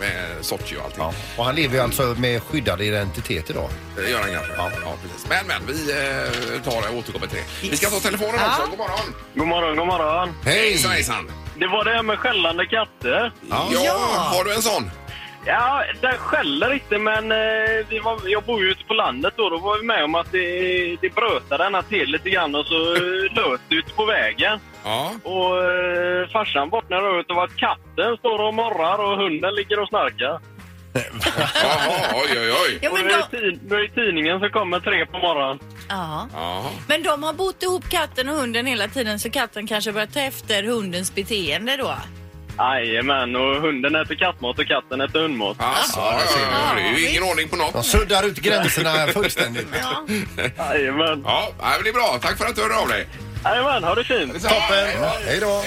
Med 0.00 0.44
Sochi 0.44 0.76
och 0.76 0.84
allting. 0.84 1.02
Ja. 1.02 1.12
Och 1.36 1.44
han 1.44 1.54
lever 1.54 1.74
ju 1.74 1.80
alltså 1.80 2.02
med 2.02 2.42
skyddad 2.42 2.80
identitet 2.82 3.50
idag. 3.50 3.70
Det 3.96 4.10
gör 4.10 4.20
han 4.20 4.30
kanske. 4.32 4.52
Ja. 4.56 4.70
Ja, 4.84 4.94
precis. 5.02 5.26
Men, 5.28 5.46
men, 5.46 5.66
vi 5.66 5.90
eh, 5.92 6.62
tar 6.62 6.90
och 6.90 6.96
återkommer 6.98 7.26
till 7.26 7.38
det. 7.62 7.68
Vi 7.70 7.76
ska 7.76 7.90
ta 7.90 8.00
telefonen 8.00 8.34
Ja. 8.38 8.48
också. 8.58 8.70
God 8.70 8.78
morgon! 8.78 9.14
God 9.34 9.46
morgon, 9.48 9.76
god 9.76 9.86
morgon. 9.86 10.28
Hej! 10.44 10.54
Hejsan, 10.70 10.90
hejsan! 10.90 11.30
Det 11.58 11.66
var 11.66 11.84
det 11.84 11.90
här 11.90 12.02
med 12.02 12.18
skällande 12.18 12.66
katter. 12.66 13.32
Ja. 13.50 13.68
Ja. 13.72 13.98
har 14.16 14.44
du 14.44 14.54
en 14.54 14.62
sån? 14.62 14.90
Ja, 15.44 15.84
den 16.00 16.12
skäller 16.12 16.72
inte 16.72 16.98
men 16.98 17.32
eh, 17.32 17.86
vi 17.88 17.98
var, 17.98 18.20
jag 18.24 18.42
bor 18.44 18.62
ju 18.62 18.70
ute 18.70 18.84
på 18.84 18.94
landet 18.94 19.34
då. 19.36 19.48
Då 19.48 19.58
var 19.58 19.78
vi 19.78 19.86
med 19.86 20.04
om 20.04 20.14
att 20.14 20.32
det, 20.32 20.96
det 21.00 21.14
brötade 21.14 21.64
denna 21.64 21.82
till 21.82 22.08
lite 22.10 22.30
grann 22.30 22.54
och 22.54 22.66
så 22.66 22.94
eh, 22.94 23.34
löt 23.36 23.60
det 23.68 23.74
ute 23.74 23.92
på 23.92 24.04
vägen. 24.04 24.58
Ja. 24.84 25.12
Och 25.22 25.64
eh, 25.64 26.28
farsan 26.28 26.68
vaknade 26.68 27.20
ut 27.20 27.30
av 27.30 27.38
att 27.38 27.56
katten 27.56 28.16
står 28.18 28.38
och 28.46 28.54
morrar 28.54 28.98
och 28.98 29.16
hunden 29.16 29.54
ligger 29.54 29.80
och 29.80 29.88
snarkar. 29.88 30.40
Jaha, 31.62 32.14
oj, 32.14 32.38
oj, 32.40 32.52
oj. 32.66 32.78
Ja, 32.82 32.90
och 32.90 32.96
men, 32.96 33.06
nu, 33.06 33.12
är 33.12 33.18
de, 33.30 33.36
tid, 33.38 33.60
nu 33.70 33.76
är 33.76 33.88
tidningen 33.88 34.40
som 34.40 34.50
kommer 34.50 34.80
tre 34.80 35.06
på 35.06 35.18
morgonen. 35.18 35.58
ja. 35.88 36.28
Jaha. 36.32 36.70
men 36.88 37.02
de 37.02 37.22
har 37.22 37.32
bott 37.32 37.62
ihop 37.62 37.88
katten 37.90 38.28
och 38.28 38.34
hunden 38.34 38.66
hela 38.66 38.88
tiden 38.88 39.20
så 39.20 39.30
katten 39.30 39.66
kanske 39.66 39.92
börjar 39.92 40.06
ta 40.06 40.20
efter 40.20 40.62
hundens 40.62 41.14
beteende 41.14 41.76
då. 41.76 41.94
Jajamän, 42.58 43.36
och 43.36 43.56
hunden 43.60 43.94
äter 43.94 44.14
kattmat 44.14 44.58
och 44.58 44.66
katten 44.66 45.00
äter 45.00 45.20
hundmat. 45.20 45.56
Alltså, 45.60 46.00
ja, 46.00 46.20
ja, 46.40 46.74
det 46.74 46.80
är 46.82 46.98
ju 46.98 47.08
ingen 47.08 47.22
ordning 47.22 47.48
på 47.48 47.56
De 47.56 47.62
något. 47.62 47.86
suddar 47.86 48.26
ut 48.26 48.38
gränserna 48.38 49.06
fullständigt. 49.06 49.68
Ja. 49.82 50.06
Jajamän. 50.74 51.22
Ja, 51.26 51.48
nej, 51.62 51.70
men 51.74 51.82
det 51.84 51.88
är 51.90 51.92
bra. 51.92 52.18
Tack 52.22 52.38
för 52.38 52.44
att 52.46 52.56
du 52.56 52.62
hörde 52.62 52.76
av 52.76 52.88
dig. 52.88 53.06
Jajamän, 53.44 53.84
ha 53.84 53.94
det 53.94 54.04
fint. 54.04 54.32
Toppen! 54.32 54.86
Hej 55.26 55.38
då! 55.40 55.62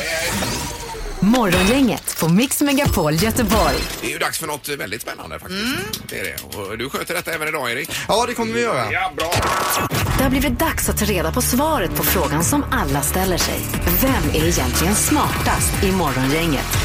Morgongänget 1.37 2.17
på 2.19 2.29
Mix 2.29 2.61
Megapol 2.61 3.13
Göteborg. 3.13 3.75
Det 4.01 4.07
är 4.07 4.11
ju 4.11 4.17
dags 4.17 4.39
för 4.39 4.47
något 4.47 4.69
väldigt 4.69 5.01
spännande 5.01 5.39
faktiskt. 5.39 5.61
Mm. 5.61 5.77
Det 6.09 6.19
är 6.19 6.23
det. 6.23 6.57
Och 6.57 6.77
du 6.77 6.89
sköter 6.89 7.13
detta 7.13 7.31
även 7.31 7.47
idag, 7.47 7.71
Erik? 7.71 7.89
Ja, 8.07 8.25
det 8.27 8.33
kommer 8.33 8.53
vi 8.53 8.61
göra. 8.61 8.91
Ja, 8.91 9.13
bra. 9.17 9.33
Det 10.17 10.23
har 10.23 10.29
blivit 10.29 10.59
dags 10.59 10.89
att 10.89 10.97
ta 10.97 11.05
reda 11.05 11.31
på 11.31 11.41
svaret 11.41 11.95
på 11.95 12.03
frågan 12.03 12.43
som 12.43 12.65
alla 12.71 13.01
ställer 13.01 13.37
sig. 13.37 13.59
Vem 14.01 14.41
är 14.41 14.47
egentligen 14.47 14.95
smartast 14.95 15.83
i 15.83 15.91
Morgongänget? 15.91 16.77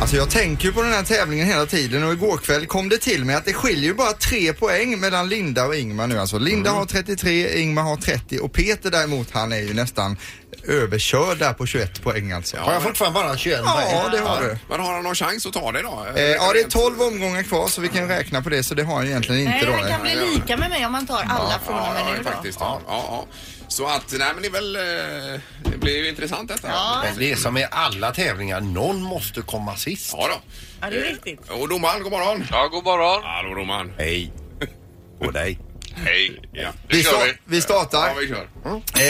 Alltså 0.00 0.16
jag 0.16 0.30
tänker 0.30 0.66
ju 0.66 0.72
på 0.72 0.82
den 0.82 0.92
här 0.92 1.02
tävlingen 1.02 1.46
hela 1.46 1.66
tiden 1.66 2.04
och 2.04 2.12
igår 2.12 2.38
kväll 2.38 2.66
kom 2.66 2.88
det 2.88 2.98
till 2.98 3.24
mig 3.24 3.34
att 3.36 3.44
det 3.44 3.52
skiljer 3.52 3.84
ju 3.84 3.94
bara 3.94 4.12
tre 4.12 4.52
poäng 4.52 5.00
mellan 5.00 5.28
Linda 5.28 5.66
och 5.66 5.76
Ingmar 5.76 6.06
nu 6.06 6.18
alltså. 6.18 6.38
Linda 6.38 6.70
har 6.70 6.86
33, 6.86 7.60
Ingmar 7.60 7.82
har 7.82 7.96
30 7.96 8.38
och 8.38 8.52
Peter 8.52 8.90
däremot 8.90 9.30
han 9.30 9.52
är 9.52 9.60
ju 9.60 9.74
nästan 9.74 10.16
överkörd 10.64 11.38
där 11.38 11.52
på 11.52 11.66
21 11.66 12.02
poäng 12.02 12.32
alltså. 12.32 12.56
Har 12.56 12.72
jag 12.72 12.82
fortfarande 12.82 13.20
bara 13.20 13.36
21 13.36 13.60
Ja, 13.64 13.72
poäng? 13.72 14.10
det 14.12 14.18
har 14.28 14.40
du. 14.42 14.58
Men 14.68 14.80
har 14.80 14.92
han 14.94 15.02
någon 15.02 15.14
chans 15.14 15.46
att 15.46 15.52
ta 15.52 15.72
det 15.72 15.82
då? 15.82 16.06
Eh, 16.16 16.22
ja, 16.24 16.52
det 16.52 16.60
är 16.60 16.68
12 16.70 17.02
omgångar 17.02 17.42
kvar 17.42 17.68
så 17.68 17.80
vi 17.80 17.88
kan 17.88 18.08
räkna 18.08 18.42
på 18.42 18.48
det 18.48 18.62
så 18.62 18.74
det 18.74 18.82
har 18.82 18.94
han 18.96 19.06
egentligen 19.06 19.40
inte 19.40 19.66
Nej, 19.66 19.80
han 19.80 19.90
kan 19.90 20.02
bli 20.02 20.14
lika 20.34 20.56
med 20.56 20.70
mig 20.70 20.86
om 20.86 20.92
man 20.92 21.06
tar 21.06 21.22
alla 21.28 21.58
från 21.66 21.78
och 21.78 21.82
med 21.94 22.02
Ja, 22.06 22.12
nu 22.12 22.22
då. 22.24 22.30
faktiskt. 22.30 22.58
Ja. 22.60 22.80
Ja, 22.88 23.04
ja. 23.08 23.26
Så 23.68 23.86
att, 23.86 24.12
nej 24.18 24.28
men 24.34 24.42
det 24.42 24.48
är 24.48 24.52
väl, 24.52 24.76
eh, 24.76 25.40
det 25.72 25.78
blir 25.78 25.96
ju 25.96 26.08
intressant 26.08 26.48
detta. 26.48 26.68
Ja. 26.68 27.00
Men 27.04 27.18
det 27.18 27.32
är 27.32 27.36
som 27.36 27.54
med 27.54 27.68
alla 27.70 28.10
tävlingar, 28.10 28.60
någon 28.60 29.02
måste 29.02 29.40
komma 29.42 29.76
sist. 29.76 30.14
Ja 30.16 30.28
då. 30.28 30.40
Ja, 30.80 30.90
det 30.90 30.96
är 30.96 31.02
riktigt. 31.10 31.40
Och 31.50 31.68
domaren, 31.68 32.02
god 32.02 32.12
morgon. 32.12 32.44
Ja, 32.50 32.66
god 32.68 32.84
morgon. 32.84 33.22
Hallå 33.24 33.54
domaren. 33.54 33.92
Hej! 33.98 34.32
Och 35.20 35.32
dig. 35.32 35.58
Hej. 35.94 36.42
Ja. 36.52 36.72
Vi, 36.88 37.02
sta- 37.02 37.34
vi 37.44 37.60
startar. 37.60 37.98
Ja, 38.08 38.14
vi 38.20 38.28
kör. 38.28 38.48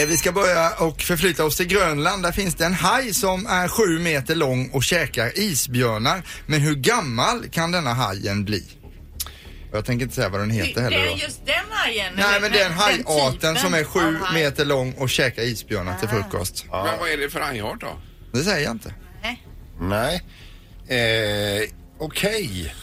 Eh, 0.01 0.07
vi 0.07 0.17
ska 0.17 0.31
börja 0.31 0.69
och 0.69 1.01
förflytta 1.01 1.45
oss 1.45 1.57
till 1.57 1.67
Grönland. 1.67 2.23
Där 2.23 2.31
finns 2.31 2.55
det 2.55 2.65
en 2.65 2.73
haj 2.73 3.13
som 3.13 3.45
är 3.45 3.67
sju 3.67 3.99
meter 3.99 4.35
lång 4.35 4.69
och 4.69 4.83
käkar 4.83 5.39
isbjörnar. 5.39 6.21
Men 6.45 6.61
hur 6.61 6.75
gammal 6.75 7.49
kan 7.51 7.71
denna 7.71 7.93
hajen 7.93 8.45
bli? 8.45 8.63
Jag 9.73 9.85
tänker 9.85 10.03
inte 10.03 10.15
säga 10.15 10.29
vad 10.29 10.39
den 10.41 10.49
Det 10.49 10.55
heter 10.55 10.81
heller 10.81 10.97
är 10.99 11.05
då. 11.11 11.17
just 11.17 11.45
den 11.45 11.55
hajen. 11.69 12.13
Nej 12.17 12.41
men 12.41 12.51
det 12.51 12.59
är 12.61 12.65
en 12.65 12.73
hajarten 12.73 13.31
typen 13.33 13.55
som 13.57 13.73
är 13.73 13.79
av 13.79 13.85
sju 13.85 14.17
haj. 14.23 14.43
meter 14.43 14.65
lång 14.65 14.93
och 14.93 15.09
käkar 15.09 15.41
isbjörnar 15.43 15.97
till 15.99 16.09
frukost. 16.09 16.65
Men 16.71 16.99
vad 16.99 17.09
är 17.09 17.17
det 17.17 17.29
för 17.29 17.39
hajart 17.39 17.81
då? 17.81 17.97
Det 18.33 18.43
säger 18.43 18.63
jag 18.65 18.71
inte. 18.71 18.93
Nej. 19.79 20.21
Eh, 20.87 21.69
Okej. 21.99 22.73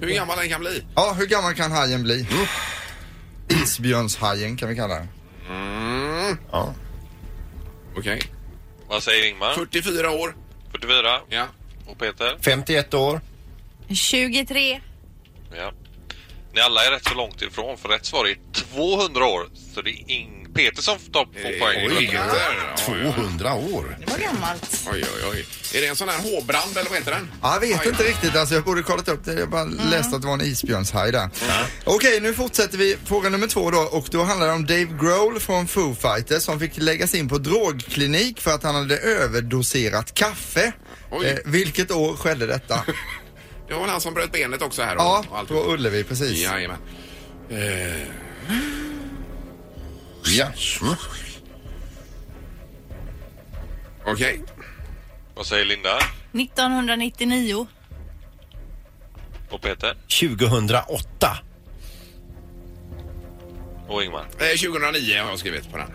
Hur 0.00 0.14
gammal 0.14 0.38
den 0.38 0.48
kan 0.48 0.60
bli? 0.60 0.84
Ja, 0.94 1.14
hur 1.18 1.26
gammal 1.26 1.54
kan 1.54 1.72
hajen 1.72 2.02
bli? 2.02 2.26
Isbjörnshajen 3.48 4.56
kan 4.56 4.68
vi 4.68 4.76
kalla 4.76 4.94
den. 4.94 5.08
Mm. 5.50 6.36
Ja. 6.52 6.74
Okej. 7.96 8.22
Vad 8.88 9.02
säger 9.02 9.28
Ingmar? 9.30 9.54
44 9.54 10.10
år. 10.10 10.36
44. 10.72 11.20
Ja. 11.28 11.46
Och 11.86 11.98
Peter? 11.98 12.38
51 12.40 12.94
år. 12.94 13.20
23. 13.88 14.80
Ja. 15.56 15.72
Ni 16.52 16.60
alla 16.60 16.84
är 16.84 16.90
rätt 16.90 17.08
så 17.08 17.14
långt 17.14 17.42
ifrån 17.42 17.78
för 17.78 17.88
rätt 17.88 18.06
svar 18.06 18.26
är 18.26 18.36
200 18.52 19.26
år. 19.26 19.48
Så 19.74 19.82
det 19.82 19.90
är 19.90 20.10
Ing 20.10 20.39
Peter 20.54 20.82
som 20.82 20.98
tar 20.98 21.24
två 21.24 21.64
poäng. 21.64 21.88
Oj. 21.98 22.10
Ja, 22.14 22.20
ja. 22.76 23.12
200 23.12 23.54
år. 23.54 23.96
Det 24.00 24.10
var 24.12 24.18
gammalt. 24.18 24.86
Oj, 24.92 25.04
oj, 25.16 25.30
oj. 25.32 25.46
Är 25.74 25.80
det 25.80 25.86
en 25.86 25.96
sån 25.96 26.08
här 26.08 26.18
hårbrand 26.18 26.76
eller 26.76 26.90
vad 26.90 26.98
heter 26.98 27.10
den? 27.10 27.30
Ja, 27.42 27.52
jag 27.54 27.60
vet 27.60 27.80
Aj, 27.80 27.88
inte 27.88 28.02
riktigt, 28.02 28.36
alltså 28.36 28.54
jag 28.54 28.64
borde 28.64 28.82
kollat 28.82 29.08
upp 29.08 29.24
det. 29.24 29.32
Jag 29.34 29.50
bara 29.50 29.64
läste 29.64 30.16
att 30.16 30.22
det 30.22 30.28
var 30.28 30.34
en 30.34 30.40
isbjörnshaj 30.40 31.12
där. 31.12 31.28
Okej, 31.84 32.20
nu 32.20 32.34
fortsätter 32.34 32.78
vi. 32.78 32.96
Fråga 33.04 33.28
nummer 33.30 33.46
två 33.46 33.70
då 33.70 33.78
och 33.78 34.06
då 34.10 34.22
handlar 34.22 34.46
det 34.46 34.52
om 34.52 34.66
Dave 34.66 34.88
Grohl 35.00 35.40
från 35.40 35.66
Foo 35.68 35.94
Fighters 35.94 36.42
som 36.42 36.60
fick 36.60 36.76
läggas 36.76 37.14
in 37.14 37.28
på 37.28 37.38
drogklinik 37.38 38.40
för 38.40 38.50
att 38.54 38.62
han 38.62 38.74
hade 38.74 38.98
överdoserat 38.98 40.14
kaffe. 40.14 40.72
Eh, 41.24 41.36
vilket 41.44 41.90
år 41.90 42.16
skedde 42.16 42.46
detta? 42.46 42.84
Det 43.68 43.74
var 43.74 43.80
väl 43.80 43.90
han 43.90 44.00
som 44.00 44.14
bröt 44.14 44.32
benet 44.32 44.62
också 44.62 44.82
här? 44.82 44.94
och- 44.96 45.02
ja, 45.02 45.24
och 45.30 45.38
allt. 45.38 45.48
på 45.48 45.72
Ullevi 45.72 46.04
precis. 46.04 46.38
Jajamän. 46.38 46.76
Eh, 47.50 47.56
Ja. 50.38 50.46
Mm. 50.82 50.94
Okej. 54.06 54.40
Vad 55.34 55.46
säger 55.46 55.64
Linda? 55.64 55.98
1999. 56.32 57.66
Och 59.50 59.62
Peter? 59.62 59.96
2008. 60.20 61.38
Och 63.88 64.04
Ingmar? 64.04 64.20
Eh, 64.38 64.46
2009 64.58 65.20
har 65.22 65.30
jag 65.30 65.38
skrivit 65.38 65.70
på 65.72 65.76
den. 65.78 65.90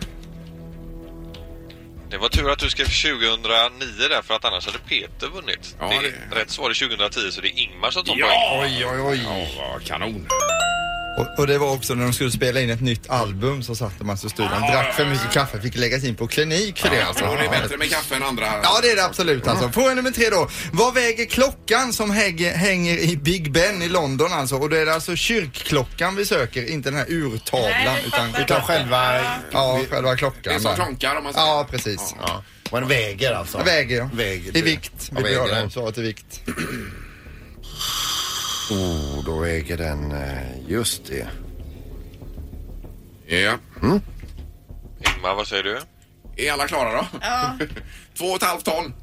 Det 2.10 2.18
var 2.18 2.30
tur 2.30 2.52
att 2.52 2.60
du 2.60 2.70
skrev 2.70 2.86
2009 2.86 4.08
där 4.10 4.22
för 4.22 4.34
att 4.34 4.46
annars 4.46 4.66
hade 4.66 4.78
Peter 4.80 5.28
vunnit. 5.28 5.76
Ja, 5.80 5.90
det, 5.90 6.12
det- 6.30 6.36
Rätt 6.42 6.50
svar 6.50 6.70
är 6.70 6.74
2010 6.74 7.32
så 7.32 7.42
det 7.42 7.48
är 7.48 7.60
Ingmar 7.60 7.92
som 7.92 8.04
tar 8.04 8.14
poäng. 8.14 8.24
Ja! 8.30 8.60
Oj, 8.64 8.86
oj, 8.86 9.02
oj. 9.02 9.22
Ja, 9.58 9.68
vad 9.74 9.84
kanon. 9.86 10.28
Och, 11.18 11.40
och 11.40 11.48
det 11.48 11.58
var 11.58 11.72
också 11.72 11.94
när 11.94 12.04
de 12.04 12.14
skulle 12.14 12.32
spela 12.32 12.62
in 12.62 12.70
ett 12.70 12.82
nytt 12.82 13.10
album 13.10 13.64
så 13.64 13.76
satt 13.76 14.00
de 14.00 14.10
alltså 14.10 14.28
i 14.28 14.30
studion, 14.30 14.62
drack 14.62 14.94
för 14.94 15.06
mycket 15.06 15.32
kaffe, 15.32 15.62
fick 15.62 15.76
läggas 15.76 16.04
in 16.04 16.16
på 16.16 16.28
klinik 16.28 16.78
för 16.80 16.90
det 16.90 17.02
alltså. 17.02 17.26
Och 17.26 17.38
det 17.38 17.46
är 17.46 17.50
bättre 17.50 17.78
med 17.78 17.90
kaffe 17.90 18.16
än 18.16 18.24
andra. 18.24 18.46
Ja 18.64 18.80
det 18.82 18.92
är 18.92 18.96
det 18.96 19.06
absolut 19.06 19.48
alltså. 19.48 19.70
Fråga 19.70 19.94
nummer 19.94 20.12
tre 20.12 20.30
då. 20.30 20.50
Vad 20.74 20.94
väger 20.94 21.26
klockan 21.26 21.94
som 21.94 22.12
hägger, 22.12 22.54
hänger 22.54 22.98
i 22.98 23.18
Big 23.18 23.52
Ben 23.52 23.82
i 23.82 23.90
London 23.90 24.34
alltså? 24.34 24.56
Och 24.56 24.70
då 24.70 24.76
är 24.76 24.86
det 24.86 24.94
alltså 24.94 25.16
kyrkklockan 25.16 26.16
vi 26.16 26.26
söker, 26.26 26.70
inte 26.70 26.90
den 26.90 27.00
här 27.00 27.06
urtavlan. 27.10 27.72
Nej, 27.72 28.00
vi 28.02 28.08
utan. 28.08 28.36
Utan 28.42 28.62
själva... 28.62 29.22
ja, 29.52 29.82
själva 29.90 30.16
klockan. 30.16 30.42
Det 30.44 30.54
är 30.54 30.60
som 30.60 30.76
klonkar 30.76 31.16
om 31.16 31.24
man 31.24 31.34
säger. 31.34 31.48
Ja, 31.48 31.68
precis. 31.72 32.16
Ja. 32.22 32.44
Och 32.70 32.80
den 32.80 32.90
väger 32.90 33.34
alltså? 33.34 33.58
Väger 33.58 33.98
ja. 33.98 34.10
Väger. 34.14 34.58
I 34.58 34.62
vikt. 34.62 35.10
Ja, 35.12 35.18
Vill 35.18 35.26
vi 35.26 35.36
ha 35.36 35.46
väger 35.46 35.64
det 35.64 35.70
svaret 35.70 35.98
i 35.98 36.02
vikt. 36.02 36.42
Oh, 38.72 39.24
då 39.26 39.40
väger 39.40 39.78
den... 39.78 40.12
eh, 40.12 40.60
Just 40.68 41.06
det. 41.06 41.28
Ja. 43.28 43.58
Ingmar, 43.82 45.36
vad 45.36 45.48
säger 45.48 45.64
du? 45.64 45.80
Är 46.38 46.52
alla 46.52 46.68
klara 46.68 46.92
då? 46.92 47.06
Ja. 47.22 47.58
Två 48.18 48.26
och 48.26 48.36
ett 48.36 48.44
halvt 48.44 48.66
ton. 48.66 48.94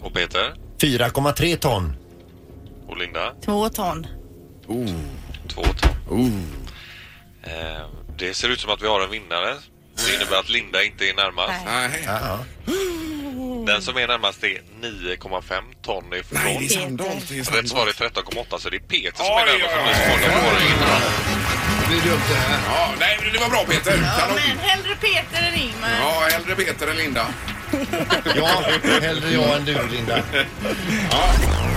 Och 0.00 0.14
Peter? 0.14 0.54
4,3 0.78 1.56
ton. 1.56 1.92
Och 2.86 2.96
Linda? 2.96 3.34
Två 3.44 3.68
ton. 3.68 4.06
Två 5.48 5.62
ton. 5.62 6.42
Eh, 7.42 7.86
det 8.18 8.34
ser 8.34 8.48
ut 8.48 8.60
som 8.60 8.70
att 8.70 8.82
vi 8.82 8.86
har 8.86 9.00
en 9.00 9.10
vinnare. 9.10 9.54
Det 9.96 10.14
innebär 10.14 10.36
att 10.36 10.48
Linda 10.48 10.82
inte 10.84 11.08
är 11.08 11.14
närmast. 11.14 11.52
Nej. 11.66 12.02
Ja. 12.06 12.38
Den 13.66 13.82
som 13.82 13.96
är 13.96 14.06
närmast 14.08 14.44
är 14.44 14.62
9,5 14.82 15.62
ton 15.82 16.14
ifrån. 16.14 16.40
Nej, 16.44 16.56
det 16.58 16.64
är 16.64 16.68
Sandholt. 16.68 17.28
Det 17.28 17.34
är 17.34 17.38
Rätt 17.38 17.68
svar 17.68 17.86
är 17.86 17.92
Sandholt. 17.92 18.48
13,8 18.50 18.58
så 18.58 18.70
det 18.70 18.76
är 18.76 18.80
Peter 18.80 19.24
som 19.24 19.26
är 19.26 19.46
närmast. 19.46 20.00
oj, 20.50 20.62
som 20.78 21.73
blir 21.88 22.00
dumt 22.10 22.22
det 22.28 22.34
här. 22.34 22.58
Ja, 22.68 22.94
nej, 23.00 23.18
men 23.22 23.32
det 23.32 23.38
var 23.38 23.48
bra 23.48 23.64
Peter. 23.68 23.98
Ja, 24.02 24.20
Kanon. 24.20 24.38
men 24.48 24.58
hellre 24.58 24.96
Peter 24.96 25.48
än 25.48 25.54
Ingmar. 25.54 25.90
Ja, 26.00 26.28
hellre 26.30 26.54
Peter 26.54 26.86
än 26.90 26.96
Linda. 26.96 27.26
Ja, 28.36 28.62
hellre 29.02 29.30
jag 29.32 29.56
än 29.56 29.64
du, 29.64 29.78
Linda. 29.92 30.22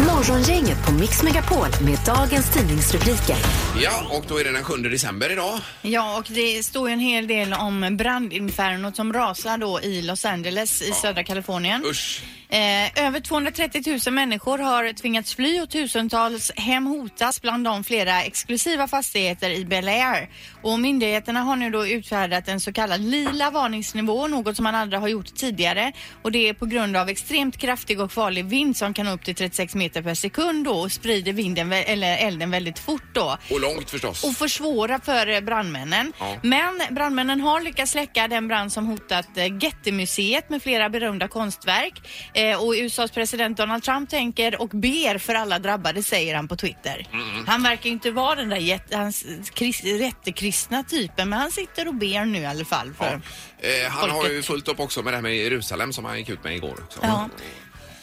Morgongänget 0.08 0.86
på 0.86 0.92
Mix 0.92 1.24
Megapol 1.24 1.68
med 1.82 2.00
dagens 2.06 2.50
tidningsrubriker. 2.54 3.36
Ja, 3.82 4.06
och 4.10 4.26
då 4.28 4.40
är 4.40 4.44
det 4.44 4.52
den 4.52 4.64
7 4.64 4.74
december 4.78 5.32
idag. 5.32 5.60
Ja, 5.82 6.18
och 6.18 6.26
det 6.30 6.66
står 6.66 6.90
ju 6.90 6.94
en 6.94 7.00
hel 7.00 7.28
del 7.28 7.54
om 7.54 7.98
brandinfernot 7.98 8.96
som 8.96 9.14
rasar 9.14 9.58
då 9.58 9.82
i 9.82 10.02
Los 10.02 10.26
Angeles 10.26 10.82
i 10.82 10.92
södra 10.92 11.24
Kalifornien. 11.24 11.86
Usch. 11.86 12.22
Eh, 12.50 13.06
över 13.06 13.20
230 13.20 14.00
000 14.06 14.14
människor 14.14 14.58
har 14.58 14.94
tvingats 14.94 15.36
fly 15.36 15.60
och 15.62 15.70
tusentals 15.70 16.52
hem 16.56 16.86
hotas, 16.86 17.42
bland 17.42 17.64
dem 17.66 17.84
flera 17.84 18.24
exklusiva 18.24 18.88
fastigheter 18.88 19.50
i 19.50 19.66
Bel 19.66 19.88
Air. 19.88 20.30
Och 20.62 20.80
myndigheterna 20.80 21.40
har 21.42 21.56
nu 21.56 21.70
då 21.70 21.88
utfärdat 21.88 22.48
en 22.48 22.60
så 22.60 22.74
kallad 22.74 23.02
lila 23.02 23.52
varningsnivå, 23.52 24.28
något 24.28 24.56
som 24.56 24.64
man 24.64 24.76
aldrig 24.76 25.02
har 25.02 25.08
gjort 25.08 25.36
tidigare. 25.36 25.92
Och 26.22 26.32
det 26.32 26.50
är 26.50 26.54
på 26.54 26.66
grund 26.66 26.98
av 26.98 27.10
extremt 27.10 27.58
kraftig 27.58 28.00
och 28.02 28.12
farlig 28.12 28.46
vind 28.46 28.78
som 28.78 28.94
kan 28.94 29.08
upp 29.08 29.24
till 29.26 29.36
36 29.36 29.76
meter 29.76 30.02
per 30.02 30.14
sekund 30.16 30.66
då 30.66 30.72
och 30.72 30.92
sprider 30.92 31.34
vinden, 31.34 31.74
eller 31.74 32.18
elden 32.18 32.52
väldigt 32.52 32.80
fort 32.80 33.04
då 33.14 33.38
Och 33.52 33.60
långt 33.62 33.90
förstås. 33.90 34.24
och 34.24 34.34
försvåra 34.34 35.00
för 35.00 35.28
eh, 35.28 35.42
brandmännen. 35.42 36.14
Ja. 36.20 36.36
Men 36.44 36.82
brandmännen 36.90 37.42
har 37.42 37.62
lyckats 37.62 37.92
släcka 37.92 38.28
den 38.28 38.48
brand 38.48 38.72
som 38.74 38.86
hotat 38.88 39.38
eh, 39.38 39.46
Getty-museet 39.46 40.50
med 40.50 40.64
flera 40.64 40.90
berömda 40.90 41.28
konstverk. 41.28 41.94
Eh, 42.38 42.64
och 42.64 42.74
USAs 42.78 43.12
president 43.12 43.58
Donald 43.58 43.84
Trump 43.84 44.10
tänker 44.10 44.62
och 44.62 44.70
ber 44.70 45.18
för 45.18 45.36
alla 45.36 45.60
drabbade, 45.60 46.04
säger 46.04 46.36
han 46.36 46.48
på 46.48 46.56
Twitter. 46.56 47.08
Han 47.48 47.64
verkar 47.64 47.90
inte 47.90 48.12
vara 48.12 48.36
den 48.36 48.50
där 48.50 48.58
jätte, 48.58 49.12
krist, 49.54 49.84
rättekristna 49.86 50.84
typen, 50.84 51.30
men 51.30 51.40
han 51.40 51.52
sitter 51.52 51.88
och 51.88 51.96
ber 51.96 52.26
nu 52.26 52.40
i 52.40 52.46
alla 52.46 52.66
fall. 52.66 52.94
För, 52.94 53.22
Eh, 53.60 53.90
han 53.90 54.10
har 54.10 54.18
Folket. 54.18 54.34
ju 54.38 54.42
fullt 54.44 54.68
upp 54.68 54.80
också 54.80 55.02
med 55.04 55.14
det 55.14 55.18
här 55.18 55.22
med 55.22 55.36
Jerusalem 55.38 55.94
som 55.94 56.06
han 56.06 56.18
gick 56.18 56.30
ut 56.30 56.44
med 56.44 56.56
igår. 56.56 56.80
också. 56.84 57.00
Ja. 57.04 57.30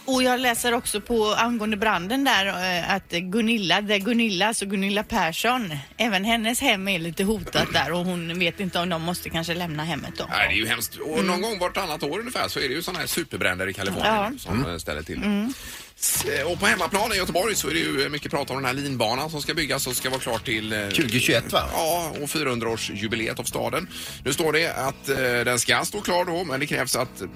Och 0.07 0.23
jag 0.23 0.41
läser 0.41 0.75
också 0.75 1.01
på 1.01 1.35
angående 1.35 1.77
branden 1.77 2.25
där 2.25 2.47
eh, 2.47 2.95
att 2.95 3.11
Gunilla, 3.11 3.81
det 3.81 3.95
är 3.95 3.99
Gunilla, 3.99 4.47
alltså 4.49 4.67
Gunilla 4.67 5.03
Persson, 5.03 5.77
även 5.97 6.25
hennes 6.25 6.61
hem 6.61 6.89
är 6.89 6.99
lite 6.99 7.25
hotat 7.25 7.73
där 7.73 7.93
och 7.93 8.05
hon 8.05 8.39
vet 8.39 8.61
inte 8.61 8.79
om 8.79 8.89
de 8.89 9.03
måste 9.03 9.31
kanske 9.31 9.55
lämna 9.55 9.85
hemmet 9.85 10.11
då. 10.19 10.25
Nej, 10.31 10.49
det 10.49 10.55
är 10.55 10.57
ju 10.59 10.67
hemskt. 10.67 10.97
Och 10.97 11.25
någon 11.25 11.43
gång 11.43 11.59
vartannat 11.59 12.03
år 12.03 12.19
ungefär 12.19 12.49
så 12.49 12.61
är 12.61 12.69
det 12.69 12.75
ju 12.75 12.83
sådana 12.83 12.99
här 12.99 13.07
superbränder 13.07 13.69
i 13.69 13.73
Kalifornien 13.73 14.15
Ja. 14.15 14.31
som 14.39 14.67
eh, 14.71 14.77
ställer 14.77 15.03
till 15.03 15.21
det. 15.21 15.27
S- 15.27 15.94
eh, 16.39 16.47
Och 16.53 16.61
på 16.61 16.67
hemmaplan 16.67 17.13
i 17.13 17.17
Göteborg 17.17 17.55
så 17.55 17.69
är 17.69 17.75
det 17.75 17.79
ju 17.81 18.09
mycket 18.09 18.31
prat 18.31 18.51
om 18.51 18.57
den 18.57 18.65
här 18.65 18.73
linbanan 18.73 19.31
som 19.31 19.43
ska 19.43 19.55
byggas 19.55 19.87
och 19.87 19.97
ska 19.97 20.11
vara 20.11 20.21
klar 20.21 20.39
till... 20.39 20.73
eh, 20.73 20.79
2021 20.89 21.53
va? 21.53 21.63
Ja, 21.73 22.13
och 22.23 22.29
400-årsjubileet 22.29 23.41
av 23.41 23.45
staden. 23.45 23.89
Nu 24.25 24.33
står 24.33 24.53
det 24.53 24.75
att 24.75 25.09
eh, 25.09 25.17
den 25.45 25.59
ska 25.59 25.85
stå 25.85 26.01
klar 26.01 26.25
då, 26.25 26.45
men 26.45 26.61
det 26.61 26.67
krävs 26.67 26.97
att 26.97 27.21
eh, 27.21 27.29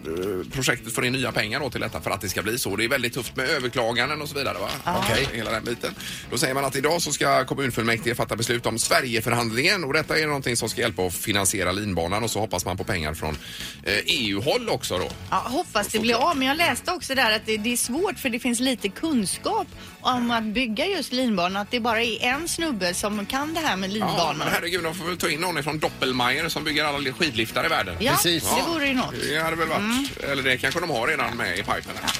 projektet 0.53 0.95
får 0.95 1.05
in 1.07 1.13
nya 1.13 1.33
pengar 1.33 1.61
då 1.61 1.71
till 1.71 1.81
detta 1.81 2.01
för 2.01 2.11
att 2.11 2.21
det 2.21 2.29
ska 2.29 2.43
bli 2.43 2.59
så. 2.59 2.77
Det 2.77 2.85
är 2.85 2.89
väldigt 2.89 3.15
tufft 3.15 3.37
med 3.37 3.49
överklaganden 3.51 4.23
och 4.23 4.29
så 4.29 4.35
vidare. 4.39 4.59
Va? 4.59 4.69
Okej. 5.05 5.29
Hela 5.33 5.51
den 5.51 5.65
biten. 5.65 5.95
Då 6.31 6.39
säger 6.39 6.55
man 6.55 6.65
att 6.65 6.77
idag 6.77 7.03
så 7.03 7.13
ska 7.13 7.45
kommunfullmäktige 7.45 8.15
fatta 8.15 8.37
beslut 8.37 8.67
om 8.67 8.79
Sverigeförhandlingen 8.79 9.85
och 9.85 9.93
detta 9.93 10.19
är 10.19 10.27
någonting 10.27 10.57
som 10.57 10.69
ska 10.69 10.81
hjälpa 10.81 11.03
att 11.07 11.15
finansiera 11.15 11.73
linbanan 11.73 12.25
och 12.25 12.31
så 12.31 12.41
hoppas 12.41 12.65
man 12.65 12.77
på 12.77 12.85
pengar 12.85 13.15
från 13.15 13.37
eh, 13.83 13.95
EU-håll 14.07 14.69
också 14.69 14.99
då. 14.99 15.09
Ja, 15.31 15.37
hoppas 15.37 15.89
det 15.89 15.99
blir 15.99 16.15
av. 16.31 16.37
Men 16.37 16.49
jag 16.49 16.57
läste 16.57 16.93
också 16.93 17.15
där 17.15 17.33
att 17.37 17.47
det, 17.47 17.57
det 17.57 17.73
är 17.73 17.77
svårt 17.77 18.19
för 18.19 18.31
det 18.31 18.39
finns 18.39 18.58
lite 18.61 18.89
kunskap 18.89 19.67
om 20.01 20.31
att 20.31 20.45
bygga 20.45 20.87
just 20.87 21.13
linbanor. 21.13 21.61
Att 21.61 21.71
det 21.71 21.81
bara 21.81 22.03
är 22.03 22.23
en 22.25 22.49
snubbe 22.49 22.95
som 22.95 23.27
kan 23.27 23.55
det 23.55 23.61
här 23.61 23.77
med 23.77 23.91
Ja, 23.91 23.95
linbanor. 23.95 24.35
men 24.39 24.49
herregud, 24.49 24.83
de 24.85 24.95
får 24.95 25.05
väl 25.05 25.17
ta 25.19 25.29
in 25.31 25.41
någon 25.41 25.63
från 25.63 25.79
Doppelmayr 25.79 26.49
som 26.49 26.65
bygger 26.65 26.85
alla 26.85 27.13
skidliftar 27.13 27.65
i 27.67 27.69
världen. 27.69 27.97
Ja, 28.01 28.13
Precis. 28.13 28.43
det 28.45 28.71
vore 28.73 28.87
ju 28.87 28.95
något. 28.95 29.15
Det 29.31 29.39
hade 29.43 29.57
väl 29.57 29.69
varit, 29.69 30.17
eller 30.25 30.43
det 30.43 30.57
kanske 30.59 30.81
de 30.81 30.91
har 30.91 31.07
redan 31.07 31.37
med 31.37 31.55
i 31.59 31.63
pipen. 31.63 31.83
här. 32.03 32.11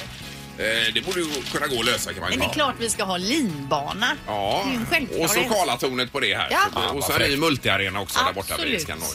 Eh, 0.61 0.93
det 0.95 1.01
borde 1.07 1.21
ju 1.21 1.27
kunna 1.53 1.67
gå 1.67 1.81
att 1.81 1.87
lösa 1.87 2.13
kan 2.13 2.21
man 2.21 2.33
ju 2.33 2.39
Men 2.39 2.49
det 2.49 2.53
är 2.53 2.55
klart 2.55 2.75
vi 2.79 2.91
ska 2.91 3.05
ha 3.05 3.17
linbana. 3.17 4.17
Ja, 4.27 4.63
Det 4.65 4.71
är 4.71 4.73
ju 4.75 4.79
en 4.81 4.87
självklarhet. 4.87 5.31
och 5.31 5.35
så 5.49 5.55
Karlatornet 5.55 6.13
på 6.13 6.21
det 6.21 6.35
här. 6.35 6.49
Ja. 6.51 6.59
Så- 6.73 6.97
och 6.97 7.05
så 7.05 7.13
en 7.13 7.31
ny 7.31 7.37
multiarena 7.37 8.01
också 8.01 8.19
där 8.25 8.33
borta 8.33 8.57
vid 8.57 8.65
Absolut. 8.65 8.83
Skanor. 8.83 9.07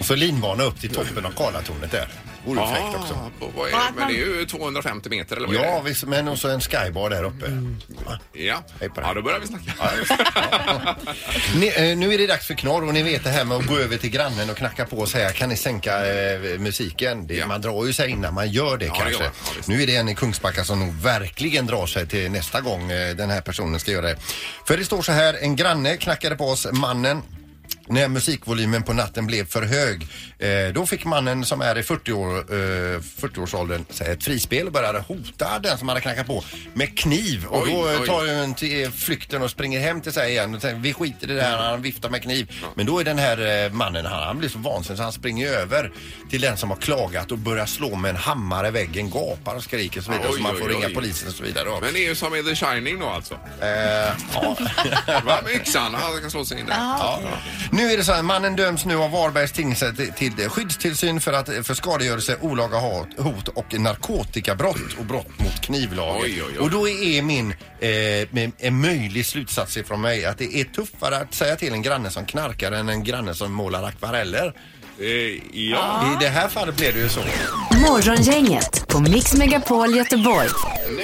Och 0.00 0.06
så 0.06 0.14
linbana 0.14 0.62
upp 0.64 0.80
till 0.80 0.94
toppen 0.94 1.26
av 1.26 1.30
Karlatornet 1.30 1.90
där. 1.90 2.08
Vore 2.46 2.66
fräckt 2.74 2.96
också. 2.96 3.14
Ah, 3.14 3.30
på- 3.40 3.50
vad 3.56 3.68
är, 3.68 3.74
men 3.98 4.08
det 4.08 4.14
är 4.14 4.26
ju 4.38 4.46
250 4.46 5.08
meter 5.10 5.36
eller 5.36 5.46
vad 5.46 5.56
är 5.56 5.60
Ja, 5.64 5.74
det? 5.76 5.88
visst, 5.88 6.04
men 6.04 6.28
också 6.28 6.48
en 6.48 6.60
skybar 6.60 7.10
där 7.10 7.24
uppe. 7.24 7.46
Ja. 8.32 8.62
ja, 8.96 9.14
då 9.14 9.22
börjar 9.22 9.40
vi 9.40 9.46
snacka. 9.46 9.72
Ni, 11.54 11.66
eh, 11.76 11.96
nu 11.96 12.14
är 12.14 12.18
det 12.18 12.26
dags 12.26 12.46
för 12.46 12.54
knorr 12.54 12.86
och 12.86 12.94
ni 12.94 13.02
vet 13.02 13.24
det 13.24 13.30
här 13.30 13.44
med 13.44 13.56
att 13.56 13.66
gå 13.66 13.78
över 13.78 13.96
till 13.96 14.10
grannen 14.10 14.50
och 14.50 14.56
knacka 14.56 14.84
på 14.86 14.96
och 14.96 15.08
säga 15.08 15.30
kan 15.32 15.48
ni 15.48 15.56
sänka 15.56 16.06
eh, 16.06 16.58
musiken? 16.58 17.26
Det, 17.26 17.46
Man 17.46 17.60
drar 17.60 17.86
ju 17.86 17.92
sig 17.92 18.10
innan 18.10 18.34
man 18.34 18.50
gör 18.50 18.76
det 18.76 18.84
Ja, 18.86 18.92
det 18.92 18.98
kanske. 18.98 19.12
gör 19.12 19.18
man. 19.20 19.30
Ja, 19.46 19.52
visst. 19.56 19.68
nu 19.68 19.82
är 19.82 19.86
det 19.86 19.96
en 19.96 20.08
i 20.08 20.14
Kungsbacka 20.14 20.64
som 20.64 20.80
nog 20.80 20.94
verkligen 20.94 21.66
drar 21.66 21.86
sig 21.86 22.06
till 22.08 22.30
nästa 22.30 22.60
gång 22.60 22.90
eh, 22.90 23.16
den 23.16 23.30
här 23.30 23.40
personen 23.40 23.80
ska 23.80 23.90
göra 23.92 24.06
det. 24.06 24.16
För 24.66 24.76
det 24.76 24.84
står 24.84 25.02
så 25.02 25.12
här, 25.12 25.34
en 25.40 25.56
granne 25.56 25.96
knackade 25.96 26.36
på 26.36 26.44
oss, 26.48 26.66
mannen 26.72 27.22
när 27.90 28.08
musikvolymen 28.08 28.82
på 28.82 28.92
natten 28.92 29.26
blev 29.26 29.46
för 29.46 29.62
hög. 29.62 30.06
Eh, 30.38 30.72
då 30.74 30.86
fick 30.86 31.04
mannen 31.04 31.44
som 31.44 31.60
är 31.60 31.78
i 31.78 31.82
40 31.82 32.12
år, 32.12 32.36
eh, 32.36 33.00
40-årsåldern 33.00 33.84
säga 33.90 34.12
ett 34.12 34.24
frispel 34.24 34.66
och 34.66 34.72
började 34.72 35.00
hota 35.00 35.58
den 35.58 35.78
som 35.78 35.88
hade 35.88 36.00
knackat 36.00 36.26
på 36.26 36.44
med 36.74 36.98
kniv. 36.98 37.46
Och 37.46 37.62
Oj, 37.62 37.72
då 37.72 37.88
eh, 37.88 38.00
oj. 38.00 38.06
tar 38.06 38.24
den 38.24 38.54
till 38.54 38.90
flykten 38.90 39.42
och 39.42 39.50
springer 39.50 39.80
hem 39.80 40.00
till 40.00 40.12
sig 40.12 40.30
igen 40.30 40.54
och 40.54 40.62
säger 40.62 40.76
vi 40.76 40.92
skiter 40.92 41.30
i 41.30 41.34
det 41.34 41.42
här, 41.42 41.56
han 41.70 41.82
viftar 41.82 42.10
med 42.10 42.22
kniv. 42.22 42.52
Men 42.74 42.86
då 42.86 42.98
är 42.98 43.04
den 43.04 43.18
här 43.18 43.64
eh, 43.64 43.72
mannen, 43.72 44.06
han, 44.06 44.22
han 44.22 44.38
blir 44.38 44.48
så 44.48 44.58
vansinnig 44.58 44.96
så 44.96 45.02
han 45.02 45.12
springer 45.12 45.48
över 45.48 45.92
till 46.30 46.40
den 46.40 46.56
som 46.56 46.70
har 46.70 46.76
klagat 46.76 47.32
och 47.32 47.38
börjar 47.38 47.66
slå 47.66 47.96
med 47.96 48.08
en 48.08 48.16
hammare 48.16 48.68
i 48.68 48.70
väggen, 48.70 49.10
gapar 49.10 49.54
och 49.54 49.62
skriker 49.62 50.00
och 50.00 50.04
så 50.04 50.12
vidare 50.12 50.28
Oj, 50.30 50.36
så 50.36 50.42
man 50.42 50.56
får 50.56 50.68
ringa 50.68 50.88
polisen 50.94 51.28
och 51.28 51.34
så 51.34 51.42
vidare. 51.42 51.80
Men 51.80 51.92
det 51.92 51.98
är 52.04 52.08
ju 52.08 52.14
som 52.14 52.34
i 52.34 52.42
The 52.42 52.54
Shining 52.54 53.00
då 53.00 53.06
alltså. 53.06 53.34
Eh, 53.60 53.68
ja. 54.34 54.56
Med 55.44 55.54
yxan, 55.54 55.94
han 55.94 56.20
kan 56.20 56.30
slå 56.30 56.44
sig 56.44 56.60
in 56.60 56.66
där. 56.66 56.74
Ja. 56.74 57.20
Nu 57.80 57.92
är 57.92 57.96
det 57.96 58.04
så 58.04 58.12
här, 58.12 58.22
mannen 58.22 58.56
döms 58.56 58.84
nu 58.84 58.96
av 58.96 59.10
Varbergs 59.10 59.52
tingsrätt 59.52 59.96
till- 60.16 60.32
till 60.32 60.48
skyddstillsyn 60.48 61.20
för, 61.20 61.32
att, 61.32 61.66
för 61.66 61.74
skadegörelse, 61.74 62.36
olaga 62.40 62.78
hot 63.18 63.48
och 63.48 63.78
narkotikabrott 63.80 64.92
och 64.98 65.04
brott 65.04 65.38
mot 65.38 65.60
knivlagen. 65.60 66.22
Oj, 66.22 66.42
oj, 66.42 66.52
oj. 66.52 66.58
Och 66.58 66.70
då 66.70 66.88
är 66.88 67.22
min 67.22 67.54
eh, 67.80 68.46
en 68.66 68.80
möjlig 68.80 69.26
slutsats 69.26 69.76
ifrån 69.76 70.00
mig 70.00 70.24
att 70.24 70.38
det 70.38 70.54
är 70.60 70.64
tuffare 70.64 71.16
att 71.16 71.34
säga 71.34 71.56
till 71.56 71.72
en 71.72 71.82
granne 71.82 72.10
som 72.10 72.26
knarkar 72.26 72.72
än 72.72 72.88
en 72.88 73.04
granne 73.04 73.34
som 73.34 73.52
målar 73.52 73.82
akvareller. 73.82 74.52
ja. 75.52 76.12
I 76.20 76.24
det 76.24 76.28
här 76.28 76.48
fallet 76.48 76.76
blev 76.76 76.94
det 76.94 77.00
ju 77.00 77.08
så. 77.08 77.20
Morgongänget 77.88 78.88
på 78.88 79.00
Mix 79.00 79.34
Megapol 79.34 79.96
Göteborg. 79.96 80.48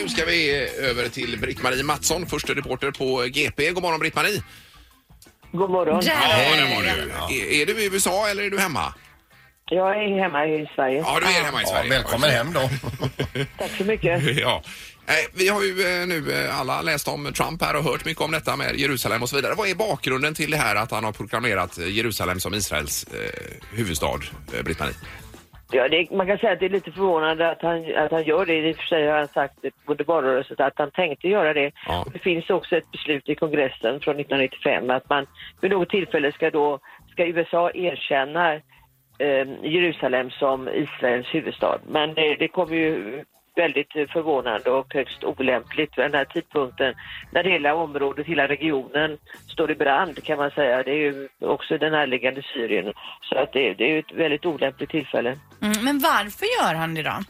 Nu 0.02 0.08
ska 0.08 0.24
vi 0.24 0.68
eh, 0.80 0.90
över 0.90 1.08
till 1.08 1.38
Britt-Marie 1.40 1.82
Mattsson, 1.82 2.26
första 2.26 2.52
reporter 2.54 2.90
på 2.90 3.22
GP. 3.22 3.70
God 3.70 3.82
morgon 3.82 4.00
Britt-Marie. 4.00 4.42
God 5.56 5.70
morgon. 5.70 6.00
Ja, 6.04 6.12
det 6.56 6.74
var 6.74 6.82
du. 7.28 7.34
Är, 7.34 7.62
är 7.62 7.66
du 7.66 7.82
i 7.82 7.86
USA 7.92 8.28
eller 8.28 8.42
är 8.42 8.50
du 8.50 8.58
hemma? 8.58 8.94
Jag 9.70 10.04
är 10.04 10.22
hemma 10.22 10.46
i 10.46 10.68
Sverige. 10.74 10.98
Ja, 11.06 11.18
du 11.20 11.26
är 11.26 11.44
hemma 11.44 11.60
i 11.60 11.64
Ja, 11.66 11.70
Sverige. 11.70 11.90
välkommen 11.90 12.30
hem 12.30 12.52
då. 12.52 12.60
Tack 13.58 13.70
så 13.78 13.84
mycket. 13.84 14.22
Ja. 14.40 14.62
Vi 15.34 15.48
har 15.48 15.62
ju 15.62 16.00
eh, 16.00 16.06
nu 16.06 16.32
eh, 16.32 16.60
alla 16.60 16.82
läst 16.82 17.08
om 17.08 17.32
Trump 17.32 17.62
här 17.62 17.76
och 17.76 17.84
hört 17.84 18.04
mycket 18.04 18.22
om 18.22 18.30
detta 18.30 18.56
med 18.56 18.76
Jerusalem 18.76 19.22
och 19.22 19.28
så 19.28 19.36
vidare. 19.36 19.54
Vad 19.54 19.68
är 19.68 19.74
bakgrunden 19.74 20.34
till 20.34 20.50
det 20.50 20.56
här 20.56 20.76
att 20.76 20.90
han 20.90 21.04
har 21.04 21.12
proklamerat 21.12 21.78
eh, 21.78 21.88
Jerusalem 21.88 22.40
som 22.40 22.54
Israels 22.54 23.04
eh, 23.04 23.76
huvudstad, 23.76 24.20
eh, 24.56 24.62
Britt-Marie? 24.62 24.94
Ja, 25.70 25.88
det, 25.88 26.10
man 26.10 26.26
kan 26.26 26.38
säga 26.38 26.52
att 26.52 26.60
det 26.60 26.66
är 26.66 26.70
lite 26.70 26.92
förvånande 26.92 27.50
att 27.50 27.62
han, 27.62 27.94
att 27.96 28.12
han 28.12 28.22
gör 28.22 28.46
det. 28.46 28.54
I 28.54 28.72
och 28.72 28.76
för 28.76 28.82
sig 28.82 29.06
har 29.06 29.18
han 29.18 29.28
sagt 29.28 29.54
under 29.86 30.04
valrörelsen 30.04 30.56
att 30.58 30.78
han 30.78 30.90
tänkte 30.90 31.28
göra 31.28 31.54
det. 31.54 31.72
Ja. 31.86 32.04
Det 32.12 32.18
finns 32.18 32.50
också 32.50 32.76
ett 32.76 32.90
beslut 32.92 33.28
i 33.28 33.34
kongressen 33.34 34.00
från 34.00 34.20
1995 34.20 34.90
att 34.90 35.10
man 35.10 35.26
vid 35.60 35.70
något 35.70 35.90
tillfälle 35.90 36.32
ska 36.32 36.50
då 36.50 36.78
ska 37.10 37.26
USA 37.26 37.70
erkänna 37.70 38.54
eh, 39.18 39.46
Jerusalem 39.62 40.30
som 40.30 40.68
Israels 40.68 41.34
huvudstad. 41.34 41.78
Men 41.88 42.14
det, 42.14 42.34
det 42.34 42.48
kommer 42.48 42.76
ju 42.76 43.24
väldigt 43.56 43.92
förvånande 43.92 44.70
och 44.70 44.94
högst 44.94 45.24
olämpligt 45.24 45.98
vid 45.98 46.04
den 46.04 46.14
här 46.14 46.24
tidpunkten 46.24 46.94
när 47.30 47.44
hela 47.44 47.74
området, 47.74 48.26
hela 48.26 48.48
regionen 48.48 49.18
står 49.48 49.70
i 49.70 49.74
brand 49.74 50.24
kan 50.24 50.38
man 50.38 50.50
säga. 50.50 50.82
Det 50.82 50.90
är 50.90 51.12
ju 51.12 51.28
också 51.40 51.78
den 51.78 51.92
närliggande 51.92 52.42
Syrien. 52.42 52.92
Så 53.22 53.38
att 53.38 53.52
det, 53.52 53.74
det 53.74 53.84
är 53.84 53.92
ju 53.92 53.98
ett 53.98 54.12
väldigt 54.12 54.46
olämpligt 54.46 54.90
tillfälle. 54.90 55.36
Mm, 55.62 55.84
men 55.84 55.98
varför 55.98 56.46
gör 56.46 56.74
han 56.74 56.94
det 56.94 57.02
då? 57.02 57.22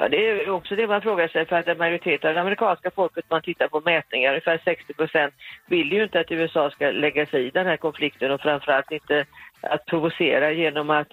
Ja, 0.00 0.08
det 0.08 0.28
är 0.28 0.50
också 0.50 0.76
det 0.76 0.86
man 0.86 1.02
frågar 1.02 1.28
sig 1.28 1.46
för 1.46 1.56
att 1.56 1.68
en 1.68 1.78
majoritet 1.78 2.24
av 2.24 2.34
det 2.34 2.40
amerikanska 2.40 2.90
folket, 2.90 3.24
man 3.30 3.42
tittar 3.42 3.68
på 3.68 3.80
mätningar, 3.80 4.30
ungefär 4.30 4.60
60 4.64 4.94
procent 4.94 5.34
vill 5.66 5.92
ju 5.92 6.02
inte 6.02 6.20
att 6.20 6.32
USA 6.32 6.70
ska 6.70 6.90
lägga 6.90 7.26
sig 7.26 7.46
i 7.46 7.50
den 7.50 7.66
här 7.66 7.76
konflikten 7.76 8.30
och 8.30 8.40
framförallt 8.40 8.92
inte 8.92 9.26
att 9.60 9.86
provocera 9.86 10.52
genom 10.52 10.90
att 10.90 11.12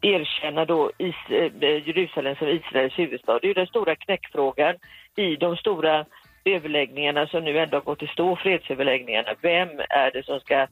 erkänna 0.00 0.64
då 0.64 0.90
is, 0.98 1.14
eh, 1.28 1.88
Jerusalem 1.88 2.36
som 2.36 2.48
Israels 2.48 2.98
huvudstad. 2.98 3.38
Det 3.38 3.46
är 3.46 3.48
ju 3.48 3.54
den 3.54 3.66
stora 3.66 3.96
knäckfrågan 3.96 4.74
i 5.16 5.36
de 5.36 5.56
stora 5.56 6.04
överläggningarna 6.46 7.26
som 7.26 7.44
nu 7.44 7.58
ändå 7.58 7.76
har 7.76 7.82
gått 7.82 8.02
i 8.02 8.06
stå, 8.06 8.36
fredsöverläggningarna. 8.36 9.34
Vem 9.40 9.68
är 9.88 10.10
det 10.10 10.26
som 10.26 10.40
ska, 10.40 10.66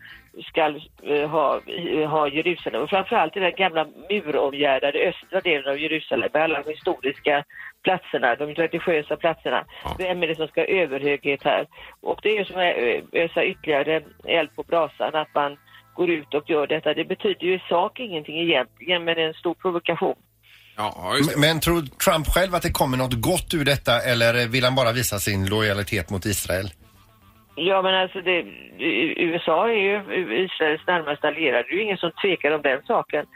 ska 0.48 0.74
eh, 1.02 1.30
ha, 1.30 1.60
eh, 1.66 2.08
ha 2.08 2.28
Jerusalem? 2.28 2.82
Och 2.82 2.90
framförallt 2.90 3.36
i 3.36 3.40
den 3.40 3.52
gamla 3.56 3.86
muromgärdade 4.10 4.98
östra 4.98 5.40
delen 5.40 5.72
av 5.72 5.78
Jerusalem 5.78 6.30
med 6.32 6.42
alla 6.42 6.62
de 6.62 6.70
historiska 6.70 7.44
platserna, 7.82 8.34
de 8.34 8.54
religiösa 8.54 9.16
platserna. 9.16 9.64
Vem 9.98 10.22
är 10.22 10.26
det 10.26 10.36
som 10.36 10.48
ska 10.48 10.60
ha 10.60 10.66
överhöghet 10.66 11.44
här? 11.44 11.66
Och 12.00 12.20
det 12.22 12.38
är 12.38 12.44
som 12.44 12.56
att 12.56 13.14
ösa 13.22 13.44
ytterligare 13.44 14.02
eld 14.24 14.56
på 14.56 14.62
brasan 14.62 15.14
att 15.14 15.34
man 15.34 15.56
går 15.94 16.10
ut 16.10 16.34
och 16.34 16.50
gör 16.50 16.66
detta. 16.66 16.94
Det 16.94 17.04
betyder 17.04 17.46
ju 17.46 17.54
i 17.54 17.62
sak 17.68 18.00
ingenting 18.00 18.40
egentligen, 18.40 19.04
men 19.04 19.14
det 19.14 19.22
är 19.22 19.28
en 19.28 19.34
stor 19.34 19.54
provokation. 19.54 20.16
Ja, 20.76 21.14
Men, 21.26 21.40
men 21.40 21.60
tror 21.60 21.82
Trump 21.82 22.26
själv 22.26 22.54
att 22.54 22.62
det 22.62 22.72
kommer 22.72 22.96
något 22.96 23.14
gott 23.14 23.54
ur 23.54 23.64
detta 23.64 24.00
eller 24.00 24.48
vill 24.48 24.64
han 24.64 24.74
bara 24.74 24.92
visa 24.92 25.18
sin 25.18 25.46
lojalitet 25.46 26.10
mot 26.10 26.26
Israel? 26.26 26.70
Ja, 27.56 27.82
men 27.82 27.94
alltså 27.94 28.20
det, 28.20 28.44
USA 29.16 29.68
är 29.68 29.74
ju 29.74 29.96
Israels 30.44 30.86
närmaste 30.86 31.28
allierade. 31.28 31.62
Det 31.62 31.74
är 31.74 31.76
ju 31.76 31.82
ingen 31.82 31.98
som 31.98 32.10
tvekar 32.22 32.50
om 32.50 32.62
den 32.62 32.82
saken. 32.86 33.26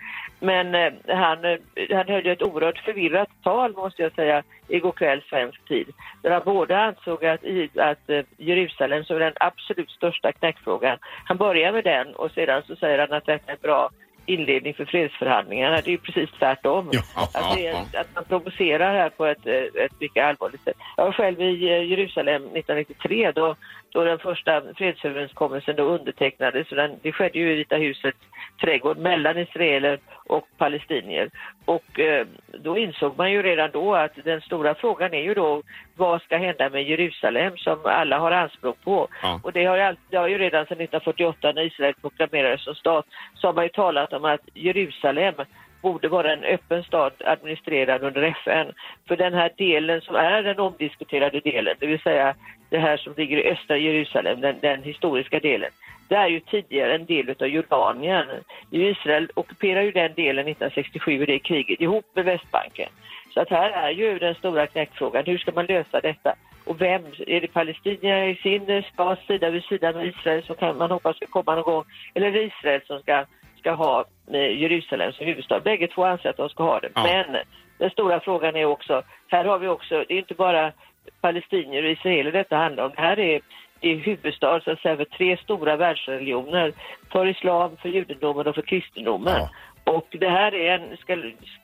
Men 0.41 0.75
eh, 0.75 0.93
han, 1.07 1.45
eh, 1.45 1.59
han 1.91 2.09
höll 2.09 2.27
ju 2.27 2.33
ett 2.33 2.43
oerhört 2.43 2.79
förvirrat 2.79 3.29
tal, 3.43 3.73
måste 3.73 4.03
jag 4.03 4.15
säga, 4.15 4.43
igår 4.69 4.93
kväll 4.93 5.23
svensk 5.29 5.69
tid. 5.69 5.89
Där 6.23 6.31
han 6.31 6.43
både 6.45 6.79
ansåg 6.79 7.25
att, 7.25 7.45
i, 7.45 7.71
att 7.77 8.11
eh, 8.11 8.25
Jerusalem 8.37 9.05
som 9.05 9.17
är 9.17 9.21
den 9.21 9.33
absolut 9.41 9.91
största 9.91 10.33
knäckfrågan, 10.33 10.99
han 11.25 11.37
börjar 11.37 11.73
med 11.73 11.85
den 11.85 12.15
och 12.15 12.31
sedan 12.31 12.63
så 12.67 12.77
säger 12.77 12.99
han 12.99 13.13
att 13.13 13.27
detta 13.27 13.53
är 13.53 13.57
bra 13.63 13.91
inledning 14.29 14.75
för 14.75 14.85
fredsförhandlingarna. 14.85 15.77
Det 15.77 15.89
är 15.89 15.93
ju 15.93 15.99
precis 15.99 16.31
tvärtom. 16.39 16.91
att, 17.15 17.57
det 17.57 17.99
att 18.01 18.15
man 18.15 18.25
provocerar 18.25 18.95
här 18.95 19.11
på 19.11 19.27
ett, 19.27 19.47
eh, 19.47 19.85
ett 19.85 20.01
mycket 20.01 20.25
allvarligt 20.25 20.65
sätt. 20.65 20.77
Jag 20.97 21.05
var 21.05 21.13
själv 21.13 21.41
i 21.41 21.69
eh, 21.69 21.83
Jerusalem 21.83 22.43
1993 22.43 23.33
då, 23.33 23.57
då 23.93 24.05
den 24.05 24.19
första 24.19 24.63
fredsöverenskommelsen 24.75 25.77
då 25.77 25.83
undertecknades. 25.83 26.69
Så 26.69 26.75
den, 26.75 26.99
det 27.03 27.13
skedde 27.13 27.39
ju 27.39 27.53
i 27.53 27.57
Vita 27.57 27.77
husets 27.77 28.19
trädgård 28.61 28.99
mellan 28.99 29.39
israeler 29.39 29.99
och 30.27 30.47
palestinier. 30.59 31.31
Och 31.65 32.01
eh, 32.01 32.27
då 32.59 32.79
insåg 32.79 33.19
man 33.19 33.33
ju 33.33 33.43
redan 33.43 33.71
då 33.71 33.95
att 33.95 34.13
den 34.25 34.41
stora 34.41 34.75
frågan 34.75 35.15
är 35.15 35.23
ju 35.23 35.35
då 35.35 35.63
vad 35.97 36.23
ska 36.23 36.37
hända 36.37 36.71
med 36.71 36.83
Jerusalem 36.83 37.57
som 37.57 37.79
alla 37.85 38.19
har 38.19 38.33
anspråk 38.33 38.77
på. 38.85 39.09
Ja. 39.23 39.41
Och 39.43 39.53
det 39.53 39.65
har, 39.65 39.77
ju 39.77 39.97
det 40.11 40.17
har 40.17 40.29
ju 40.29 40.39
redan 40.39 40.67
sedan 40.67 40.81
1948 40.81 41.53
när 41.53 41.63
Israel 41.63 41.95
proklamerades 42.01 42.65
som 42.65 42.75
stat 42.75 43.07
så 43.35 43.47
har 43.49 43.55
man 43.55 43.65
ju 43.65 43.69
talat 43.71 44.13
om 44.13 44.25
att 44.25 44.41
Jerusalem 44.55 45.35
borde 45.83 46.09
vara 46.09 46.33
en 46.33 46.45
öppen 46.45 46.83
stat, 46.83 47.23
administrerad 47.25 48.03
under 48.03 48.23
FN. 48.23 48.73
För 49.09 49.17
den 49.17 49.35
här 49.35 49.51
delen 49.57 50.01
som 50.01 50.15
är 50.15 50.43
den 50.43 50.59
omdiskuterade 50.59 51.41
delen, 51.41 51.77
det 51.81 51.87
vill 51.87 52.01
säga 52.01 52.35
det 52.71 52.79
här 52.79 52.97
som 52.97 53.15
ligger 53.17 53.37
i 53.37 53.51
östra 53.51 53.77
Jerusalem, 53.77 54.41
den, 54.41 54.57
den 54.61 54.83
historiska 54.83 55.41
delen, 55.41 55.71
det 56.09 56.15
är 56.15 56.29
ju 56.29 56.41
tidigare 56.41 56.95
en 56.95 57.07
del 57.07 57.35
av 57.41 57.49
Jordanien. 57.49 58.27
Israel 58.71 59.31
ockuperar 59.35 59.83
ju 59.83 59.93
den 59.93 60.15
delen 60.15 60.49
1967 60.49 61.23
i 61.23 61.27
det 61.27 61.39
kriget 61.39 61.81
ihop 61.81 62.07
med 62.15 62.25
Västbanken. 62.25 62.89
Så 63.35 63.41
att 63.41 63.51
här 63.51 63.71
är 63.71 63.91
ju 63.91 64.19
den 64.19 64.35
stora 64.35 64.67
knäckfrågan, 64.67 65.25
hur 65.27 65.39
ska 65.39 65.53
man 65.53 65.67
lösa 65.67 66.01
detta? 66.01 66.35
Och 66.65 66.81
vem, 66.81 67.03
är 67.27 67.41
det 67.41 67.53
palestinierna 67.53 68.27
i 68.27 68.37
sin 68.37 68.83
stat 68.93 69.19
sida 69.27 69.51
vid 69.51 69.65
sida 69.65 69.93
med 69.93 70.07
Israel 70.07 70.43
som 70.43 70.57
kan 70.57 70.79
man 70.79 70.91
hoppas 70.91 71.17
ska 71.17 71.27
komma 71.27 71.55
någon 71.55 71.65
gång, 71.65 71.85
eller 72.15 72.27
är 72.27 72.33
det 72.33 72.43
Israel 72.43 72.81
som 72.87 73.01
ska, 73.01 73.25
ska 73.59 73.73
ha 73.73 74.05
Jerusalem 74.33 75.13
som 75.13 75.27
huvudstad? 75.27 75.61
Bägge 75.61 75.87
två 75.87 76.05
anser 76.05 76.31
att 76.31 76.37
de 76.37 76.49
ska 76.49 76.63
ha 76.63 76.81
det. 76.81 76.91
Men 76.95 77.37
den 77.79 77.91
stora 77.91 78.21
frågan 78.21 78.57
är 78.57 78.65
också, 78.65 79.03
här 79.29 79.45
har 79.45 79.59
vi 79.59 79.69
också, 79.69 80.05
det 80.09 80.15
är 80.15 80.19
inte 80.19 80.35
bara 80.35 80.73
palestinier 81.21 81.85
och 81.85 81.91
israeler 81.91 82.33
detta 82.33 82.57
handlar 82.57 82.85
om, 82.85 82.93
det 82.97 83.03
här 83.03 83.19
är 83.19 83.41
är 83.81 83.97
huvudstad 83.97 84.61
så 84.61 84.71
att 84.71 84.81
säga, 84.81 84.97
för 84.97 85.05
tre 85.05 85.37
stora 85.37 85.77
världsreligioner. 85.77 86.73
För 87.13 87.27
islam, 87.27 87.77
för 87.77 87.89
judendomen 87.89 88.47
och 88.47 88.55
för 88.55 88.63
kristendomen. 88.63 89.49
Och 89.85 90.07
det 90.11 90.29
här 90.29 90.55
är 90.55 90.79
en, 90.79 90.97
ska, 90.97 91.17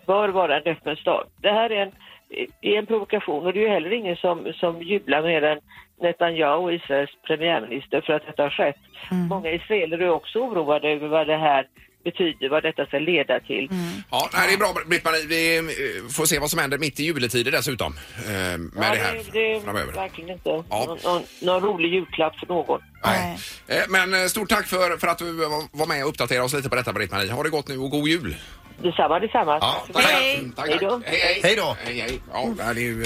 bör 0.07 0.28
vara 0.28 0.57
en 0.61 0.72
öppen 0.72 0.96
stad. 0.96 1.26
Det 1.42 1.50
här 1.50 1.72
är 1.72 1.83
en, 1.83 1.92
är 2.61 2.78
en 2.78 2.87
provokation 2.87 3.46
och 3.46 3.52
det 3.52 3.59
är 3.59 3.62
ju 3.62 3.68
heller 3.68 3.92
ingen 3.92 4.16
som, 4.16 4.52
som 4.54 4.83
jublar 4.83 5.22
mer 5.22 5.42
än 5.42 5.61
Netanyahu, 6.02 6.72
Israels 6.74 7.11
premiärminister, 7.26 8.00
för 8.07 8.12
att 8.12 8.26
detta 8.26 8.42
har 8.42 8.50
skett. 8.50 8.76
Många 9.11 9.50
israeler 9.50 9.98
är 9.98 10.11
också 10.11 10.38
oroade 10.38 10.88
över 10.88 11.09
vad 11.09 11.26
det 11.26 11.37
här 11.37 11.66
betyder, 12.04 12.48
vad 12.48 12.62
detta 12.62 12.87
ska 12.87 12.98
leda 12.98 13.40
till. 13.40 13.68
Ja, 14.11 14.28
nej, 14.35 14.48
det 14.48 14.54
är 14.54 14.59
bra 14.59 14.72
Britt-Marie. 14.87 15.26
Vi 15.26 15.62
får 16.16 16.24
se 16.24 16.38
vad 16.38 16.50
som 16.50 16.59
händer 16.59 16.78
mitt 16.78 17.00
i 17.00 17.04
juletider 17.04 17.50
dessutom. 17.52 17.92
eh, 18.26 18.33
Med 18.59 18.61
det 18.76 18.83
här 18.85 19.20
det, 19.33 19.52
är 19.57 19.61
framöver. 19.61 19.92
verkligen 19.92 20.30
inte 20.30 20.48
Ja. 20.48 20.64
någon, 20.87 20.98
någon, 21.04 21.22
någon 21.42 21.62
rolig 21.62 21.92
julklapp 21.92 22.37
för 22.38 22.46
någon. 22.46 22.80
Nej. 23.04 23.37
Eh, 23.68 23.83
Men 23.88 24.14
eh, 24.14 24.26
stort 24.26 24.48
tack 24.48 24.66
för, 24.66 24.96
för 24.96 25.07
att 25.09 25.18
du 25.18 25.33
var- 25.33 25.87
med 25.87 26.02
och 26.02 26.09
uppdaterade 26.09 26.44
oss 26.44 26.54
lite 26.54 26.68
på 26.68 26.76
detta 26.76 26.92
Britt-Marie. 26.92 27.33
Ha 27.33 27.42
det 27.42 27.50
gott 27.50 27.68
nu 27.68 27.78
och 27.78 27.90
god 27.90 28.09
jul! 28.09 28.37
Detsamma, 28.83 29.18
detsamma. 29.20 29.59
Ja, 29.61 29.87
tack. 29.92 30.04
Hej. 30.04 30.38
Mm, 30.38 30.52
tack, 30.52 30.68
Hej 30.68 30.78
då. 30.80 30.90
tack. 30.90 31.02
Hej, 31.07 31.20
hej. 31.20 31.40
Hej 31.42 31.57
då. 31.57 31.76
Hej, 31.85 32.00
hej. 32.00 32.20
Ja, 32.33 32.48
det 32.57 32.62
här 32.62 32.74
är 32.74 32.80
ju 32.80 33.04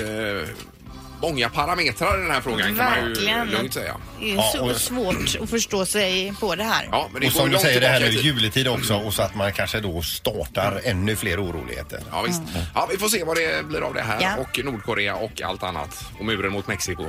många 1.22 1.48
parametrar 1.48 2.18
i 2.18 2.22
den 2.22 2.31
här 2.31 2.40
frågan 2.40 2.66
kan 2.66 2.76
man 2.76 2.98
ju 2.98 3.09
Verkligen. 3.09 3.48
lugnt 3.50 3.74
säga. 3.74 3.96
Det 4.20 4.31
är 4.33 4.37
Ja, 4.37 4.52
så 4.57 4.64
och- 4.70 4.76
svårt 4.76 5.37
att 5.42 5.50
förstå 5.50 5.87
sig 5.87 6.33
på 6.40 6.54
det 6.54 6.64
här. 6.64 6.88
Ja, 6.92 7.09
men 7.12 7.20
det 7.20 7.26
Och 7.26 7.33
går 7.33 7.38
som 7.40 7.46
ju 7.46 7.48
du 7.48 7.52
långt 7.52 7.62
säger, 7.62 7.81
det 7.81 7.88
här 7.88 7.96
tillbaka 8.00 8.16
tid. 8.16 8.24
juletid 8.24 8.68
också 8.68 8.94
och 8.94 9.14
så 9.14 9.22
att 9.22 9.35
man 9.35 9.52
kanske 9.52 9.81
då 9.81 10.02
startar 10.02 10.81
ännu 10.85 11.16
fler 11.16 11.44
oroligheter. 11.44 12.00
Ja, 12.11 12.22
visst. 12.26 12.42
Ja, 12.74 12.88
vi 12.92 12.98
får 12.98 13.09
se 13.09 13.24
vad 13.24 13.37
det 13.37 13.64
blir 13.66 13.81
av 13.81 13.94
det 13.94 14.02
här 14.02 14.18
Ja. 14.22 14.37
och 14.37 14.64
Nordkorea 14.64 15.14
och 15.16 15.42
allt 15.42 15.62
annat. 15.62 16.04
Och 16.18 16.24
muren 16.24 16.52
mot 16.52 16.66
Mexiko 16.68 17.04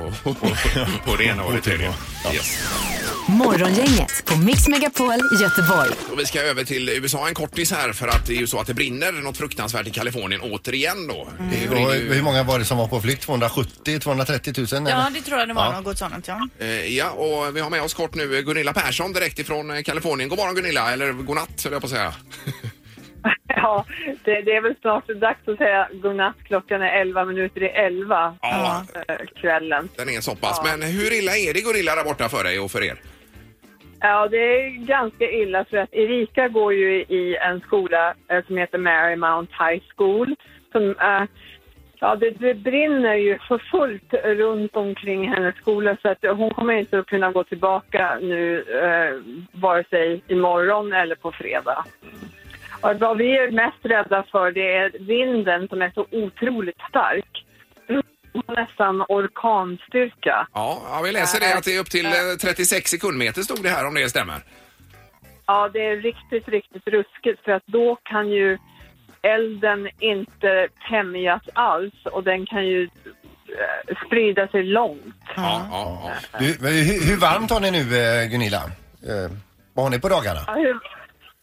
och 1.06 1.18
det 1.18 1.24
ena 1.24 1.42
och 1.44 1.52
det 1.52 1.60
tredje. 1.70 1.92
Yes. 2.34 2.58
Morgongänget 3.28 4.22
på 4.26 4.36
Mix 4.36 4.68
Megapol 4.68 5.20
Göteborg. 5.42 5.90
Och 6.12 6.18
vi 6.20 6.26
ska 6.26 6.40
över 6.40 6.64
till 6.64 6.88
USA 6.88 7.28
en 7.28 7.34
kortis 7.34 7.72
här 7.72 7.92
för 7.92 8.08
att 8.08 8.26
det 8.26 8.32
är 8.32 8.36
ju 8.38 8.46
så 8.46 8.60
att 8.60 8.66
det 8.66 8.74
brinner 8.74 9.12
något 9.12 9.36
fruktansvärt 9.36 9.86
i 9.86 9.90
Kalifornien 9.90 10.40
återigen 10.40 11.06
då. 11.06 11.28
Det 11.38 11.68
Och 11.68 11.74
brinner 11.74 11.94
ju- 11.94 12.12
hur 12.14 12.22
många 12.22 12.42
var 12.42 12.58
det 12.58 12.64
som 12.64 12.78
var 12.78 12.86
på 12.86 13.00
flykt? 13.00 13.22
270 13.22 13.99
230 14.00 14.52
000? 14.56 14.66
eller? 14.72 14.90
Ja, 14.90 15.06
det 15.14 15.20
tror 15.20 15.38
jag 15.38 15.48
det 15.48 15.54
var 15.54 15.64
Ja. 15.72 15.80
något 15.80 15.98
sådant 15.98 16.28
ja. 16.28 16.48
Eh, 16.58 16.86
Ja, 16.96 17.10
och 17.10 17.56
vi 17.56 17.60
har 17.60 17.70
med 17.70 17.82
oss 17.82 17.94
kort 17.94 18.14
nu 18.14 18.42
Gunilla 18.42 18.72
Persson 18.72 19.12
direkt 19.12 19.38
ifrån 19.38 19.70
eh, 19.70 19.82
Kalifornien. 19.82 20.28
God 20.28 20.38
morgon 20.38 20.54
Gunilla, 20.54 20.92
eller 20.92 21.12
god 21.12 21.36
natt 21.36 21.64
höll 21.64 21.72
jag 21.72 21.82
på 21.82 21.86
att 21.86 21.90
säga. 21.90 22.12
Ja, 23.62 23.84
det, 24.24 24.42
det 24.42 24.56
är 24.56 24.60
väl 24.62 24.74
snart 24.80 25.06
dags 25.08 25.48
att 25.48 25.56
säga 25.58 25.88
godnatt. 25.92 26.36
Klockan 26.44 26.82
är 26.82 27.00
11 27.00 27.24
minuter 27.24 27.62
i 27.62 27.66
11 27.68 28.34
Ja. 28.42 28.84
eh, 29.08 29.16
kvällen. 29.40 29.88
Den 29.96 30.08
är 30.08 30.20
så 30.20 30.34
pass. 30.34 30.60
Men 30.64 30.82
hur 30.82 31.12
illa 31.18 31.36
är 31.36 31.54
det 31.54 31.60
Gunilla 31.60 31.94
där 31.94 32.04
borta 32.04 32.28
för 32.28 32.44
dig 32.44 32.58
och 32.60 32.70
för 32.70 32.82
er? 32.84 32.96
Ja, 34.00 34.28
det 34.28 34.36
är 34.36 34.86
ganska 34.86 35.24
illa 35.30 35.64
för 35.70 35.76
att 35.76 35.92
Erika 35.94 36.48
går 36.48 36.74
ju 36.74 36.90
i 37.02 37.36
en 37.36 37.60
skola 37.60 38.14
eh, 38.30 38.44
som 38.46 38.56
heter 38.56 38.78
Marymount 38.78 39.52
High 39.52 39.82
School. 39.96 40.36
Som, 40.72 40.82
eh, 40.90 41.22
ja, 42.00 42.16
det, 42.16 42.30
det 42.30 42.54
brinner 42.54 43.14
ju 43.14 43.38
för 43.38 43.58
fullt 43.58 44.14
runt 44.24 44.76
omkring 44.76 45.28
hennes 45.28 45.56
skola 45.56 45.96
så 46.02 46.08
att 46.08 46.18
hon 46.22 46.50
kommer 46.50 46.74
inte 46.74 46.98
att 46.98 47.06
kunna 47.06 47.32
gå 47.32 47.44
tillbaka 47.44 48.18
nu 48.20 48.60
eh, 48.60 49.40
vare 49.60 49.84
sig 49.90 50.22
imorgon 50.28 50.92
eller 50.92 51.14
på 51.14 51.32
fredag. 51.32 51.84
Och 52.80 53.00
vad 53.00 53.18
vi 53.18 53.38
är 53.38 53.50
mest 53.50 53.78
rädda 53.82 54.24
för 54.30 54.52
det 54.52 54.74
är 54.76 54.90
vinden 55.00 55.68
som 55.68 55.82
är 55.82 55.90
så 55.94 56.06
otroligt 56.10 56.80
stark. 56.88 57.46
Nästan 58.48 59.04
orkanstyrka. 59.08 60.46
Ja, 60.54 60.82
ja, 60.84 61.00
vi 61.04 61.12
läser 61.12 61.40
det 61.40 61.56
att 61.56 61.64
det 61.64 61.76
är 61.76 61.80
upp 61.80 61.90
till 61.90 62.06
eh, 62.06 62.12
36 62.42 62.90
sekundmeter 62.90 63.42
stod 63.42 63.62
det 63.62 63.68
här 63.68 63.86
om 63.86 63.94
det 63.94 64.08
stämmer. 64.08 64.36
Ja, 65.46 65.68
det 65.72 65.86
är 65.86 65.96
riktigt, 65.96 66.48
riktigt 66.48 66.86
ruskigt 66.86 67.44
för 67.44 67.52
att 67.52 67.66
då 67.66 67.96
kan 68.02 68.28
ju 68.28 68.58
elden 69.22 69.88
inte 69.98 70.68
tämjas 70.88 71.42
alls 71.52 71.94
och 72.04 72.24
den 72.24 72.46
kan 72.46 72.66
ju 72.66 72.82
eh, 72.84 73.96
sprida 74.06 74.48
sig 74.48 74.62
långt. 74.62 75.14
Ja, 75.36 75.66
ja, 75.70 76.12
ja. 76.32 76.38
Du, 76.38 76.46
hur, 76.68 77.10
hur 77.10 77.20
varmt 77.20 77.50
har 77.50 77.60
ni 77.60 77.70
nu 77.70 77.78
eh, 77.78 78.28
Gunilla? 78.30 78.62
Eh, 79.08 79.30
vad 79.74 79.84
har 79.84 79.90
ni 79.90 80.00
på 80.00 80.08
dagarna? 80.08 80.40
Ja, 80.46 80.52
hur, 80.54 80.78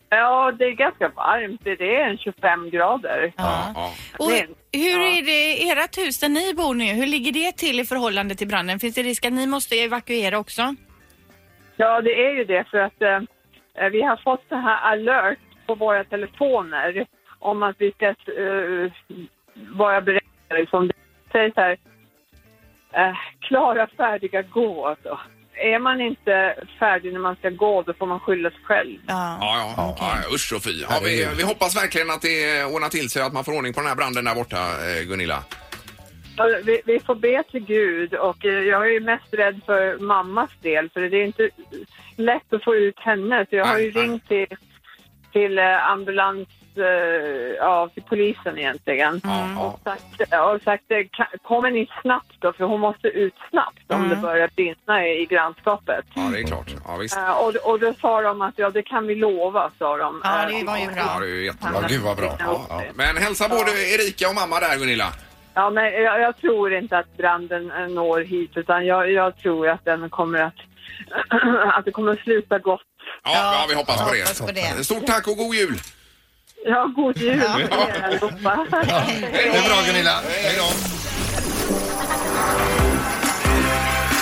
ja, 0.09 0.51
det 0.59 0.65
är 0.65 0.71
ganska 0.71 1.07
varmt. 1.09 1.61
Det 1.63 1.75
det 1.75 1.95
är 1.95 2.09
en 2.09 2.17
25 2.17 2.69
grader. 2.69 3.33
ja, 3.37 3.71
ja. 3.75 3.91
Och 4.19 4.29
Men- 4.29 4.55
hur 4.71 4.99
är 4.99 5.21
det, 5.25 5.69
ert 5.69 5.97
hus 5.97 6.19
där 6.19 6.29
ni 6.29 6.53
bor 6.53 6.73
nu, 6.73 6.85
hur 6.85 7.05
ligger 7.07 7.31
det 7.31 7.51
till 7.57 7.79
i 7.79 7.85
förhållande 7.85 8.35
till 8.35 8.47
branden? 8.47 8.79
Finns 8.79 8.95
det 8.95 9.03
risk 9.03 9.25
att 9.25 9.33
ni 9.33 9.47
måste 9.47 9.75
evakuera 9.75 10.37
också? 10.39 10.75
Ja, 11.77 12.01
det 12.01 12.25
är 12.25 12.31
ju 12.35 12.43
det 12.45 12.63
för 12.71 12.77
att 12.77 13.01
eh, 13.01 13.19
vi 13.91 14.01
har 14.01 14.17
fått 14.23 14.43
så 14.49 14.55
här 14.55 14.91
alert 14.91 15.39
på 15.67 15.75
våra 15.75 16.03
telefoner 16.03 17.05
om 17.39 17.63
att 17.63 17.76
vi 17.80 17.91
ska 17.91 18.08
eh, 18.08 18.91
vara 19.56 20.02
beredda. 20.02 20.26
Liksom. 20.50 20.88
Det 20.88 20.93
säger 21.32 21.52
så 21.52 21.62
här, 21.62 21.78
eh, 22.91 23.17
klara, 23.39 23.88
färdiga, 23.97 24.41
gå. 24.41 24.88
Alltså. 24.88 25.19
Är 25.54 25.80
man 25.80 26.02
inte 26.02 26.56
färdig 26.80 27.13
när 27.13 27.19
man 27.19 27.36
ska 27.36 27.50
gå, 27.50 27.82
då 27.82 27.93
får 27.93 28.06
man 28.06 28.19
skylla 28.19 28.50
sig 28.50 28.60
själv. 28.63 29.00
Ja. 29.08 29.38
Ja, 29.41 29.73
ja, 29.78 29.95
ja, 30.00 30.36
usch 30.36 30.54
och 30.56 30.63
fy. 30.63 30.82
Ja, 30.82 31.00
vi, 31.04 31.28
vi 31.38 31.43
hoppas 31.43 31.76
verkligen 31.76 32.10
att 32.10 32.21
det 32.21 32.65
ordnar 32.65 32.89
till 32.89 33.10
sig 33.10 33.21
att 33.21 33.34
man 33.34 33.43
får 33.43 33.58
ordning 33.58 33.73
på 33.73 33.80
den 33.80 33.89
här 33.89 33.95
branden 33.95 34.26
där 34.26 34.36
borta, 34.36 34.58
eh, 34.58 35.08
Gunilla. 35.08 35.43
Vi, 36.63 36.82
vi 36.86 37.00
får 37.00 37.15
be 37.15 37.43
till 37.52 37.65
Gud 37.65 38.13
och 38.13 38.45
jag 38.45 38.88
är 38.88 38.91
ju 38.91 39.00
mest 39.00 39.34
rädd 39.34 39.62
för 39.65 39.97
mammas 39.97 40.50
del 40.62 40.89
för 40.89 41.02
det 41.02 41.17
är 41.17 41.26
inte 41.26 41.50
lätt 42.15 42.54
att 42.54 42.63
få 42.63 42.76
ut 42.76 43.00
henne 43.00 43.45
så 43.50 43.56
jag 43.56 43.65
har 43.65 43.80
ju 43.80 43.91
ringt 43.91 44.28
till, 44.28 44.47
till 45.32 45.60
ambulans, 45.60 46.47
ja 47.57 47.89
till 47.93 48.03
polisen 48.03 48.57
egentligen. 48.57 49.21
Ja, 49.23 49.61
Och 49.65 49.79
sagt, 49.83 50.33
och 50.55 50.61
sagt 50.63 50.83
eh, 50.91 50.95
"Ka- 50.97 51.37
kommer 51.43 51.71
ni 51.71 51.89
snabbt 52.01 52.35
då 52.39 52.53
för 52.53 52.63
hon 52.65 52.79
måste 52.79 53.07
ut 53.07 53.33
snabbt 53.49 53.91
om 53.93 54.09
det 54.09 54.15
börjar 54.15 54.49
brinna 54.55 55.07
i, 55.07 55.21
i 55.21 55.25
grannskapet. 55.25 56.05
ja, 56.13 56.21
det 56.33 56.39
är 56.39 56.43
klart. 56.43 56.67
Ja, 56.87 56.97
visst. 56.97 57.17
Eh, 57.17 57.29
och, 57.31 57.55
och 57.55 57.79
då 57.79 57.93
sa 58.01 58.21
de 58.21 58.41
att 58.41 58.53
ja 58.57 58.69
det 58.69 58.81
kan 58.83 59.07
vi 59.07 59.15
lova 59.15 59.71
sa 59.79 59.97
de. 59.97 60.21
Ja, 60.23 60.41
Eh, 60.43 60.57
det 60.59 60.63
var 60.65 60.77
ju 60.77 60.83
Ja, 60.83 60.89
bra. 60.91 61.19
det 61.19 61.25
är 61.25 61.29
ju 61.29 61.45
jättebra. 61.45 61.79
Ja, 61.81 61.87
gud 61.87 62.01
vad 62.01 62.17
bra. 62.17 62.35
Ja, 62.39 62.65
ja. 62.69 62.81
Men 62.95 63.17
hälsa 63.17 63.49
både 63.49 63.71
Erika 63.71 64.29
och 64.29 64.35
mamma 64.35 64.59
där, 64.59 64.77
Gunilla. 64.77 65.13
Ja, 65.53 65.69
men 65.69 65.83
jag, 65.85 66.21
jag 66.21 66.37
tror 66.37 66.73
inte 66.73 66.97
att 66.97 67.17
branden 67.17 67.71
eh, 67.71 67.87
når 67.87 68.19
hit 68.21 68.51
utan 68.55 68.85
jag, 68.85 69.11
jag 69.11 69.37
tror 69.37 69.69
att 69.69 69.85
den 69.85 70.09
kommer 70.09 70.39
att, 70.39 70.53
att 71.77 71.85
det 71.85 71.91
kommer 71.91 72.11
att 72.11 72.19
sluta 72.19 72.59
gott. 72.59 72.81
Ja, 73.23 73.31
ja, 73.33 73.65
vi 73.69 73.75
hoppas 73.75 73.97
på 73.97 74.03
hoppas 74.03 74.41
på 74.41 74.51
det. 74.51 74.83
Stort 74.85 75.05
tack 75.07 75.27
och 75.27 75.37
god 75.37 75.55
jul! 75.55 75.75
Ja, 76.67 76.91
god 76.95 77.17
jul 77.17 77.43
Ja. 77.47 77.53
till 77.56 77.63
er 77.63 78.03
allihopa. 78.03 78.65
Det 78.71 79.58
är 79.58 79.67
bra 79.69 79.82
Gunilla. 79.88 80.19
Hej 80.43 80.56
då. 80.58 80.96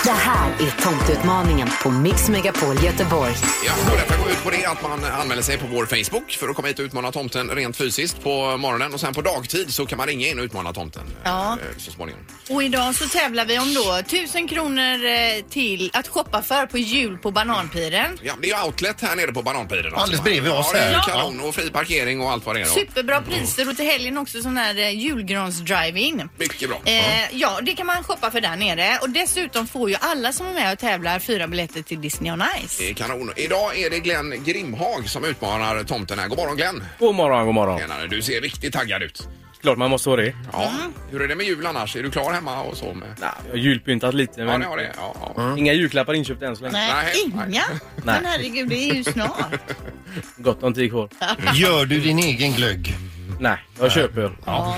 Det 0.06 0.12
här 0.12 0.50
är 0.60 0.82
tomteutmaningen 0.82 1.68
på 1.82 1.90
Mix 1.90 2.28
Megapol 2.28 2.84
Göteborg. 2.84 3.32
Ja, 3.66 3.72
och 3.92 3.96
detta 3.98 4.16
går 4.22 4.30
ut 4.30 4.44
på 4.44 4.50
det 4.50 4.64
att 4.66 4.82
man 4.82 5.04
anmäler 5.04 5.42
sig 5.42 5.58
på 5.58 5.66
vår 5.66 5.86
Facebook 5.86 6.30
för 6.30 6.48
att 6.48 6.56
komma 6.56 6.68
hit 6.68 6.78
och 6.78 6.82
utmana 6.84 7.12
tomten 7.12 7.48
rent 7.50 7.76
fysiskt 7.76 8.22
på 8.22 8.56
morgonen 8.56 8.94
och 8.94 9.00
sen 9.00 9.14
på 9.14 9.22
dagtid 9.22 9.74
så 9.74 9.86
kan 9.86 9.98
man 9.98 10.06
ringa 10.06 10.26
in 10.28 10.38
och 10.38 10.44
utmana 10.44 10.72
tomten 10.72 11.02
Ja. 11.24 11.52
eh, 11.52 11.78
så 11.78 11.90
småningom. 11.90 12.20
Och 12.50 12.62
idag 12.62 12.94
så 12.94 13.08
tävlar 13.08 13.44
vi 13.46 13.58
om 13.58 13.74
då 13.74 13.92
1000 13.94 14.48
kronor 14.48 15.04
eh, 15.04 15.44
till 15.50 15.90
att 15.94 16.08
shoppa 16.08 16.42
för 16.42 16.66
på 16.66 16.78
jul 16.78 17.18
på 17.18 17.30
Bananpiren. 17.30 18.18
Ja, 18.22 18.34
det 18.42 18.50
är 18.50 18.56
ju 18.60 18.66
outlet 18.66 19.00
här 19.00 19.16
nere 19.16 19.32
på 19.32 19.42
Bananpiren. 19.42 19.84
alltså. 19.86 20.00
Alldeles 20.00 20.24
bredvid 20.24 20.52
oss 20.52 20.70
Ja, 20.74 20.80
här. 20.80 21.02
kanon 21.08 21.40
och 21.40 21.54
fri 21.54 21.70
parkering 21.70 22.20
och 22.20 22.30
allt 22.30 22.46
vad 22.46 22.56
det 22.56 22.60
är. 22.60 22.64
då. 22.64 22.70
Superbra 22.70 23.20
priser 23.22 23.68
och 23.70 23.76
till 23.76 23.86
helgen 23.86 24.18
också 24.18 24.42
sån 24.42 24.56
här 24.56 24.78
eh, 24.78 24.90
julgrans-drive-in. 24.90 26.28
Mycket 26.36 26.68
bra. 26.68 26.80
Eh, 26.84 27.24
ja, 27.36 27.58
det 27.62 27.72
kan 27.72 27.86
man 27.86 28.04
shoppa 28.04 28.30
för 28.30 28.40
där 28.40 28.56
nere. 28.56 28.98
Och 29.02 29.10
dessutom 29.10 29.66
får 29.68 29.90
ju 29.90 29.95
alla 30.00 30.32
som 30.32 30.46
är 30.46 30.52
med 30.52 30.72
och 30.72 30.78
tävlar 30.78 31.18
fyra 31.18 31.46
biljetter 31.48 31.82
till 31.82 32.00
Disney 32.00 32.32
on 32.32 32.42
Ice. 32.66 32.78
Det 32.78 32.90
är 32.90 32.94
kanon. 32.94 33.32
Idag 33.36 33.78
är 33.78 33.90
det 33.90 33.98
Glenn 33.98 34.44
Grimhag 34.44 35.08
som 35.08 35.24
utmanar 35.24 35.84
tomten 35.84 36.18
här. 36.18 36.28
God 36.28 36.38
morgon 36.38 36.56
Glenn! 36.56 36.84
God 36.98 37.14
morgon, 37.14 37.46
god 37.46 37.54
morgon. 37.54 37.78
Tjenare, 37.78 38.06
du 38.06 38.22
ser 38.22 38.40
riktigt 38.40 38.72
taggad 38.72 39.02
ut. 39.02 39.28
Klart 39.62 39.78
man 39.78 39.90
måste 39.90 40.08
vara 40.08 40.20
det. 40.20 40.34
Ja. 40.52 40.72
Hur 41.10 41.22
är 41.22 41.28
det 41.28 41.34
med 41.36 41.46
jul 41.46 41.66
annars? 41.66 41.96
Är 41.96 42.02
du 42.02 42.10
klar 42.10 42.32
hemma 42.32 42.62
och 42.62 42.76
så? 42.76 42.94
Med... 42.94 43.08
Jag 43.20 43.50
har 43.50 43.56
julpyntat 43.56 44.14
lite 44.14 44.40
Ja, 44.40 44.46
men 44.46 44.60
det 44.60 44.66
har 44.66 44.76
det. 44.76 44.92
Ja, 44.96 45.34
ja. 45.36 45.58
inga 45.58 45.72
julklappar 45.72 46.14
inköpta 46.14 46.46
än 46.46 46.56
så 46.56 46.62
länge. 46.62 46.72
Nej, 46.72 46.92
Nej, 47.04 47.48
inga. 47.48 47.62
Men 48.04 48.24
herregud, 48.24 48.68
det 48.68 48.90
är 48.90 48.94
ju 48.94 49.04
snart. 49.04 49.60
Gott 50.36 50.62
om 50.62 50.74
tid 50.74 50.90
kvar. 50.90 51.08
Gör 51.54 51.84
du 51.86 52.00
din 52.00 52.18
egen 52.18 52.52
glögg? 52.52 52.94
Nej, 53.40 53.56
jag 53.80 53.92
köper 53.92 54.20
öl. 54.20 54.30
Ja. 54.44 54.76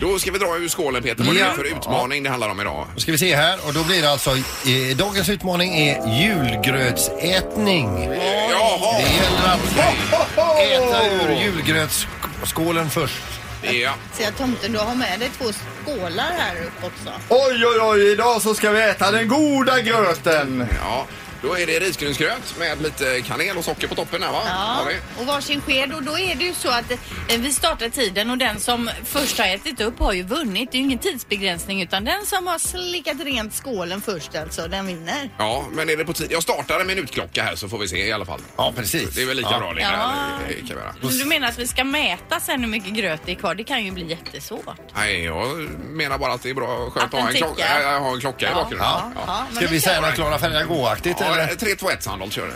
Då 0.00 0.18
ska 0.18 0.32
vi 0.32 0.38
dra 0.38 0.56
ur 0.56 0.68
skålen 0.68 1.02
Peter. 1.02 1.24
Vad 1.24 1.36
är 1.36 1.40
Ja. 1.40 1.46
det 1.48 1.54
för 1.54 1.64
utmaning 1.64 2.22
det 2.22 2.30
handlar 2.30 2.48
om 2.48 2.60
idag? 2.60 2.86
Då 2.94 3.00
ska 3.00 3.12
vi 3.12 3.18
se 3.18 3.36
här 3.36 3.58
och 3.66 3.74
då 3.74 3.84
blir 3.84 4.02
det 4.02 4.10
alltså, 4.10 4.30
eh, 4.30 4.96
dagens 4.96 5.28
utmaning 5.28 5.74
är 5.78 6.20
julgrötsätning. 6.22 8.04
Jaha! 8.50 8.98
Det 8.98 9.12
gäller 9.14 9.54
att 9.54 10.98
äta 10.98 11.06
ur 11.30 11.40
julgrötsskålen 11.42 12.90
först. 12.90 13.22
Ja. 13.62 13.92
Så 14.16 14.22
jag 14.22 14.36
tomten, 14.36 14.72
du 14.72 14.78
har 14.78 14.94
med 14.94 15.20
dig 15.20 15.30
två 15.38 15.44
skålar 15.84 16.32
här 16.38 16.56
uppe 16.66 16.86
också. 16.86 17.10
Oj, 17.28 17.66
oj, 17.66 17.78
oj, 17.80 18.12
idag 18.12 18.42
så 18.42 18.54
ska 18.54 18.70
vi 18.70 18.82
äta 18.82 19.10
den 19.10 19.28
goda 19.28 19.80
gröten. 19.80 20.66
ja. 20.84 21.06
Då 21.42 21.58
är 21.58 21.66
det 21.66 21.78
risgrynsgröt 21.80 22.58
med 22.58 22.82
lite 22.82 23.20
kanel 23.22 23.56
och 23.56 23.64
socker 23.64 23.86
på 23.88 23.94
toppen 23.94 24.22
här 24.22 24.32
va? 24.32 24.38
Har 24.44 24.90
Ja, 24.90 24.96
vi. 25.16 25.20
och 25.22 25.26
varsin 25.26 25.60
sked 25.60 25.92
och 25.92 26.02
då 26.02 26.18
är 26.18 26.34
det 26.34 26.44
ju 26.44 26.54
så 26.54 26.68
att 26.70 26.90
eh, 26.90 26.98
vi 27.40 27.52
startar 27.52 27.88
tiden 27.88 28.30
och 28.30 28.38
den 28.38 28.60
som 28.60 28.90
först 29.04 29.38
har 29.38 29.46
ätit 29.46 29.80
upp 29.80 29.98
har 29.98 30.12
ju 30.12 30.22
vunnit. 30.22 30.72
Det 30.72 30.76
är 30.76 30.78
ju 30.80 30.84
ingen 30.84 30.98
tidsbegränsning 30.98 31.82
utan 31.82 32.04
den 32.04 32.26
som 32.26 32.46
har 32.46 32.58
slickat 32.58 33.16
rent 33.24 33.54
skålen 33.54 34.00
först 34.00 34.36
alltså, 34.36 34.68
den 34.68 34.86
vinner. 34.86 35.30
Ja, 35.38 35.64
men 35.72 35.90
är 35.90 35.96
det 35.96 36.04
på 36.04 36.12
tid? 36.12 36.32
Jag 36.32 36.42
startar 36.42 36.80
en 36.80 36.86
minutklocka 36.86 37.42
här 37.42 37.56
så 37.56 37.68
får 37.68 37.78
vi 37.78 37.88
se 37.88 38.06
i 38.06 38.12
alla 38.12 38.24
fall. 38.26 38.40
Ja, 38.56 38.72
precis. 38.76 39.14
Det 39.14 39.22
är 39.22 39.26
väl 39.26 39.36
lika 39.36 39.48
Ja. 39.50 39.58
bra 39.58 39.72
Linda? 39.72 39.92
Ja. 39.92 40.12
eller? 40.44 40.48
Det 40.48 40.54
kan 40.54 40.66
vi 40.66 40.72
göra. 40.82 40.94
Men 41.00 41.18
du 41.18 41.24
menar 41.24 41.48
att 41.48 41.58
vi 41.58 41.66
ska 41.66 41.84
mäta 41.84 42.40
sen 42.40 42.60
hur 42.60 42.68
mycket 42.70 42.92
gröt 42.94 43.20
det 43.24 43.32
är 43.32 43.36
kvar? 43.36 43.54
Det 43.54 43.64
kan 43.64 43.84
ju 43.84 43.90
bli 43.90 44.06
jättesvårt. 44.10 44.76
Nej, 44.96 45.24
jag 45.24 45.56
menar 45.80 46.18
bara 46.18 46.32
att 46.32 46.42
det 46.42 46.50
är 46.50 46.54
bra 46.54 46.90
skönt 46.90 46.96
Att 46.96 47.02
att 47.04 47.12
ha 47.12 47.18
den 47.18 47.28
en, 47.28 47.42
klock- 47.42 47.56
tickar. 47.56 47.94
äh, 47.94 48.00
ha 48.00 48.12
en 48.14 48.20
klocka 48.20 48.50
i 48.50 48.54
bakgrunden. 48.54 48.88
ja, 48.90 49.12
ja. 49.26 49.44
men 49.48 49.56
Ska 49.56 49.66
vi 49.66 49.80
säga 49.80 50.00
något 50.00 50.14
Klara 50.14 50.38
Färja 50.38 50.64
gå-aktigt 50.64 51.16
Ja, 51.20 51.29
eller? 51.34 51.54
3, 51.54 51.74
2, 51.76 51.90
1 51.90 52.02
Sandholt 52.02 52.32
kör. 52.32 52.48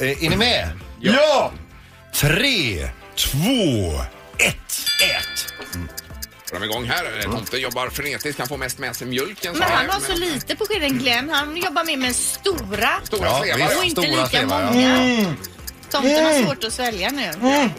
Eh, 0.00 0.24
Är 0.24 0.30
ni 0.30 0.36
med? 0.36 0.70
Ja! 1.00 1.52
Tre, 2.14 2.88
två, 3.16 4.00
ett, 4.38 4.54
ett. 5.02 5.54
Drar 6.50 6.58
vi 6.60 6.66
igång 6.66 6.84
här. 6.84 7.04
Eh, 7.18 7.32
Tomten 7.32 7.60
jobbar 7.60 7.88
frenetiskt, 7.88 8.36
kan 8.38 8.48
få 8.48 8.56
mest 8.56 8.78
med 8.78 8.96
sig 8.96 9.06
mjölken. 9.06 9.58
Men 9.58 9.70
han 9.70 9.90
har 9.90 10.00
så 10.00 10.14
lite 10.14 10.56
på 10.56 10.64
skeden 10.64 10.98
Glenn. 10.98 11.30
Han 11.30 11.56
jobbar 11.56 11.84
med 11.84 11.98
med 11.98 12.16
stora. 12.16 12.88
Stora 13.04 13.26
Ja, 13.26 13.40
slevar. 13.42 13.58
visst. 13.58 13.78
Och 13.78 13.84
inte 13.84 14.02
Stora 14.02 14.16
lika 14.16 14.28
slevar, 14.28 14.60
ja. 14.62 14.70
många. 14.70 15.34
Tomten 15.90 16.24
har 16.24 16.32
svårt 16.46 16.64
att 16.64 16.72
svälja 16.72 17.10
nu. 17.10 17.30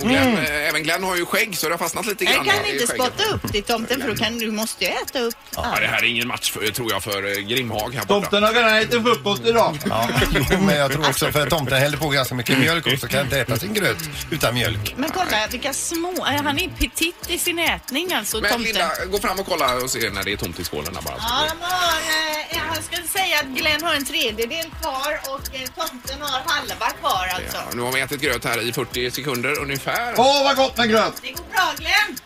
Och 0.01 0.07
Glenn, 0.07 0.37
eh, 0.37 0.67
även 0.69 0.83
Glenn 0.83 1.03
har 1.03 1.15
ju 1.15 1.25
skägg 1.25 1.57
så 1.57 1.67
det 1.67 1.73
har 1.73 1.77
fastnat 1.79 2.05
lite 2.05 2.23
Jag 2.23 2.33
grann 2.33 2.45
kan 2.45 2.65
i 2.65 2.73
inte 2.73 2.87
skägget. 2.87 2.89
spotta 3.13 3.23
upp 3.35 3.51
till 3.51 3.63
tomten 3.63 4.01
för 4.01 4.07
då 4.07 4.15
kan, 4.15 4.37
du 4.39 4.51
måste 4.51 4.85
ju 4.85 4.91
äta 4.91 5.19
upp 5.19 5.35
Ja, 5.55 5.77
det 5.81 5.87
här 5.87 5.97
är 6.03 6.03
ingen 6.07 6.27
match 6.27 6.51
för, 6.51 6.67
tror 6.71 6.91
jag 6.91 7.03
för 7.03 7.25
eh, 7.37 7.41
Grimhag 7.43 7.93
här 7.95 8.05
borta. 8.05 8.07
Tomten 8.07 8.43
har 8.43 8.53
redan 8.53 8.73
ätit 8.75 9.03
frukost 9.03 9.45
idag. 9.45 9.77
Ja, 9.89 10.09
jo, 10.51 10.59
men 10.59 10.75
jag 10.77 10.91
tror 10.91 11.09
också 11.09 11.31
för 11.31 11.49
tomten 11.49 11.77
häller 11.77 11.97
på 11.97 12.09
ganska 12.09 12.35
mycket 12.35 12.57
mjölk 12.59 12.85
och 12.87 12.99
så 12.99 13.07
kan 13.07 13.21
inte 13.21 13.39
äta 13.39 13.57
sin 13.57 13.73
gröt 13.73 13.97
utan 14.31 14.53
mjölk. 14.53 14.93
Men 14.97 15.09
kolla 15.11 15.47
vilka 15.51 15.73
små, 15.73 16.11
eh, 16.11 16.43
han 16.43 16.59
är 16.59 16.69
petit 16.69 17.15
i 17.29 17.37
sin 17.37 17.59
ätning 17.59 18.13
alltså 18.13 18.41
Men 18.41 18.51
tomten. 18.51 18.65
Linda, 18.73 18.91
gå 19.11 19.19
fram 19.19 19.39
och 19.39 19.45
kolla 19.45 19.75
och 19.75 19.89
se 19.89 20.09
när 20.09 20.23
det 20.23 20.31
är 20.33 20.37
tomt 20.37 20.59
i 20.59 20.63
skålen 20.63 20.93
där 20.93 21.01
bara. 21.01 21.15
Ja, 21.17 21.47
har, 21.61 21.97
eh, 21.97 22.57
jag 22.75 22.83
ska 22.83 23.19
säga 23.19 23.39
att 23.39 23.45
Glenn 23.45 23.83
har 23.83 23.93
en 23.93 24.05
tredjedel 24.05 24.65
kvar 24.81 25.19
och 25.33 25.55
eh, 25.55 25.61
tomten 25.75 26.21
har 26.21 26.41
halva 26.45 26.89
kvar 26.89 27.27
alltså. 27.35 27.57
Ja, 27.57 27.63
nu 27.75 27.81
har 27.81 27.91
vi 27.91 27.98
ätit 27.99 28.21
gröt 28.21 28.45
här 28.45 28.61
i 28.69 28.73
40 28.73 29.11
sekunder 29.11 29.59
ungefär. 29.59 30.13
Åh, 30.17 30.43
vad 30.43 30.55
gott 30.55 30.77
med 30.77 30.89
gröt! 30.89 31.13
Det 31.21 31.31
går 31.31 31.43
bra 31.51 31.73
Glenn! 31.77 32.17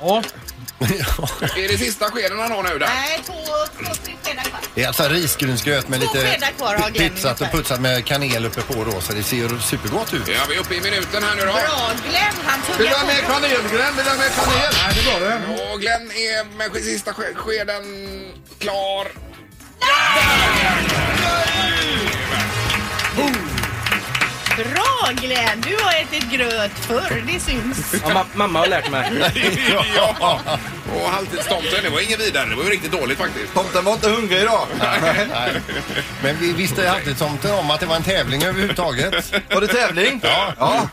Ja. 0.00 0.22
Är 1.56 1.68
det 1.68 1.78
sista 1.78 2.10
skeden 2.10 2.38
han 2.38 2.52
har 2.52 2.62
nu 2.62 2.78
där? 2.78 2.86
Nej, 2.94 3.20
två, 3.26 3.32
två 3.32 3.94
tre 4.04 4.14
skedar 4.24 4.42
kvar. 4.42 4.60
Det 4.74 4.82
är 4.82 4.86
alltså 4.86 5.08
risgrynsgröt 5.08 5.88
med 5.88 6.00
Två 6.00 6.14
lite 6.14 6.30
skedar 6.32 6.50
kvar 6.58 6.74
har 6.76 6.90
Glenn 6.90 7.10
pizzat 7.14 7.34
och 7.34 7.40
ungefär. 7.40 7.58
putsat 7.58 7.80
med 7.80 8.04
kanel 8.04 8.46
uppe 8.46 8.60
på 8.62 8.84
då 8.84 9.00
så 9.00 9.12
det 9.12 9.22
ser 9.22 9.58
supergott 9.58 10.14
ut. 10.14 10.28
Ja, 10.28 10.40
vi 10.48 10.54
är 10.56 10.60
uppe 10.60 10.74
i 10.74 10.80
minuten 10.80 11.22
här 11.22 11.34
nu 11.36 11.40
då. 11.42 11.52
Bra 11.52 11.90
Glenn, 12.08 12.34
han 12.44 12.60
Vill 12.60 12.76
du 12.78 12.84
tuggar 12.84 12.98
ha 12.98 13.06
mer 13.06 13.22
på. 13.22 13.32
kanel, 13.32 13.50
Glenn? 13.72 13.96
Vill 13.96 14.04
du 14.04 14.10
ha 14.10 14.16
mer 14.18 14.28
kanel? 14.28 14.72
Nej, 14.82 14.92
det 14.94 15.00
är 15.10 15.20
bra 15.20 15.28
det. 15.28 15.72
Och 15.72 15.80
Glenn 15.80 16.10
är 16.10 16.44
med 16.56 16.84
sista 16.84 17.14
ske- 17.14 17.34
skeden 17.34 17.84
klar. 18.58 19.06
Bra 24.64 25.10
Glenn, 25.22 25.60
du 25.60 25.76
har 25.84 25.92
ätit 26.02 26.30
gröt 26.32 26.72
förr, 26.86 27.22
det 27.26 27.40
syns. 27.40 27.94
Ja, 28.02 28.08
ma- 28.10 28.24
mamma 28.34 28.58
har 28.58 28.66
lärt 28.66 28.90
mig. 28.90 29.12
ja. 29.96 30.40
Och 30.94 31.10
halvtidstomten, 31.10 31.78
det 31.82 31.90
var 31.90 32.00
inget 32.00 32.20
vidare. 32.20 32.48
Det 32.48 32.54
var 32.56 32.64
ju 32.64 32.70
riktigt 32.70 32.92
dåligt 32.92 33.18
faktiskt. 33.18 33.54
Tomten 33.54 33.84
var 33.84 33.92
inte 33.92 34.10
hungrig 34.10 34.38
idag. 34.38 34.66
Nej. 34.80 35.60
Men 36.22 36.38
vi 36.40 36.52
visste 36.52 36.92
alltid 36.92 37.18
tomten 37.18 37.50
om 37.54 37.70
att 37.70 37.80
det 37.80 37.86
var 37.86 37.96
en 37.96 38.02
tävling 38.02 38.42
överhuvudtaget. 38.42 39.32
Var 39.54 39.60
det 39.60 39.66
tävling? 39.66 40.20
Ja. 40.22 40.54
ja. 40.58 40.88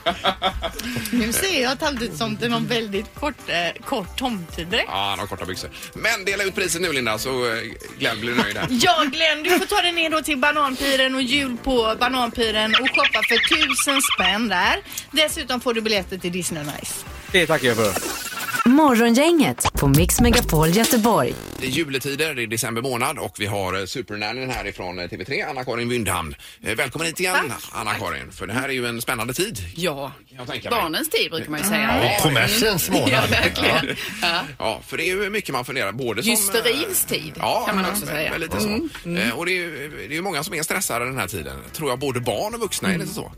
Nu 1.11 1.33
ser 1.33 1.61
jag 1.61 1.71
att 1.71 1.81
halvtidstomten 1.81 2.51
har 2.51 2.59
väldigt 2.59 3.15
kort, 3.15 3.35
eh, 3.47 3.83
kort 3.85 4.17
tomtedräkt. 4.17 4.85
Ja, 4.87 5.07
han 5.09 5.19
har 5.19 5.27
korta 5.27 5.45
byxor. 5.45 5.69
Men 5.93 6.25
dela 6.25 6.43
ut 6.43 6.55
priset 6.55 6.81
nu 6.81 6.93
Linda 6.93 7.17
så 7.17 7.29
eh, 7.45 7.61
Glenn 7.99 8.21
blir 8.21 8.35
nöjd 8.35 8.57
här. 8.57 8.67
Ja 8.69 9.03
Glenn, 9.11 9.43
du 9.43 9.49
får 9.49 9.65
ta 9.65 9.81
dig 9.81 9.91
ner 9.91 10.09
då 10.09 10.21
till 10.21 10.37
Bananpiren 10.37 11.15
och 11.15 11.21
jul 11.21 11.57
på 11.63 11.95
Bananpiren 11.99 12.75
och 12.75 12.89
shoppa 12.89 13.21
för 13.27 13.55
tusen 13.55 14.01
spänn 14.01 14.49
där. 14.49 14.79
Dessutom 15.11 15.61
får 15.61 15.73
du 15.73 15.81
biljetter 15.81 16.17
till 16.17 16.31
Disney 16.31 16.63
on 16.63 16.71
Ice. 16.83 17.05
Det 17.31 17.47
tackar 17.47 17.67
jag 17.67 17.77
för. 17.77 18.26
Morgongänget 18.65 19.73
på 19.73 19.87
Mix 19.87 20.21
Megapol 20.21 20.69
Göteborg. 20.69 21.33
Det 21.59 21.65
är 21.65 21.69
juletider, 21.69 22.33
det 22.35 22.43
är 22.43 22.47
december 22.47 22.81
månad 22.81 23.17
och 23.19 23.35
vi 23.39 23.45
har 23.45 23.79
eh, 23.79 23.85
supernannyn 23.85 24.49
här 24.49 24.67
ifrån 24.67 24.99
eh, 24.99 25.03
TV3, 25.07 25.49
Anna-Karin 25.49 25.89
Wyndhamn. 25.89 26.35
Eh, 26.63 26.75
Välkommen 26.75 27.07
hit 27.07 27.19
igen 27.19 27.53
Anna-Karin, 27.71 28.31
för 28.31 28.47
det 28.47 28.53
här 28.53 28.69
är 28.69 28.73
ju 28.73 28.85
en 28.87 29.01
spännande 29.01 29.33
tid. 29.33 29.59
Ja, 29.75 30.11
barnens 30.69 31.09
tid 31.09 31.31
brukar 31.31 31.49
man 31.51 31.59
ju 31.59 31.65
säga. 31.65 31.99
Ja, 32.03 32.23
Kommersens 32.23 32.89
månad. 32.89 33.09
Ja, 33.11 33.21
verkligen. 33.29 33.95
Ja. 34.21 34.41
Ja, 34.59 34.81
för 34.87 34.97
det 34.97 35.03
är 35.09 35.15
ju 35.23 35.29
mycket 35.29 35.53
man 35.53 35.65
funderar 35.65 35.91
både 35.91 36.23
som... 36.23 36.31
Hysterins 36.31 37.05
tid 37.05 37.33
Ja, 37.39 37.63
kan 37.67 37.75
man 37.75 37.85
också 37.91 38.05
säga. 38.05 38.31
men 38.31 38.41
Lite 38.41 38.59
så. 38.59 38.67
Mm, 38.67 38.89
Eh, 39.17 39.31
Och 39.37 39.45
det 39.45 39.51
är, 39.51 39.55
ju, 39.55 40.05
det 40.09 40.17
är 40.17 40.21
många 40.21 40.43
som 40.43 40.53
är 40.53 40.63
stressade 40.63 41.05
den 41.05 41.17
här 41.17 41.27
tiden. 41.27 41.57
Tror 41.73 41.89
jag 41.89 41.99
både 41.99 42.19
barn 42.19 42.53
och 42.53 42.59
vuxna, 42.59 42.89
är 42.93 42.97
det 42.97 43.01
inte 43.01 43.13
så? 43.15 43.31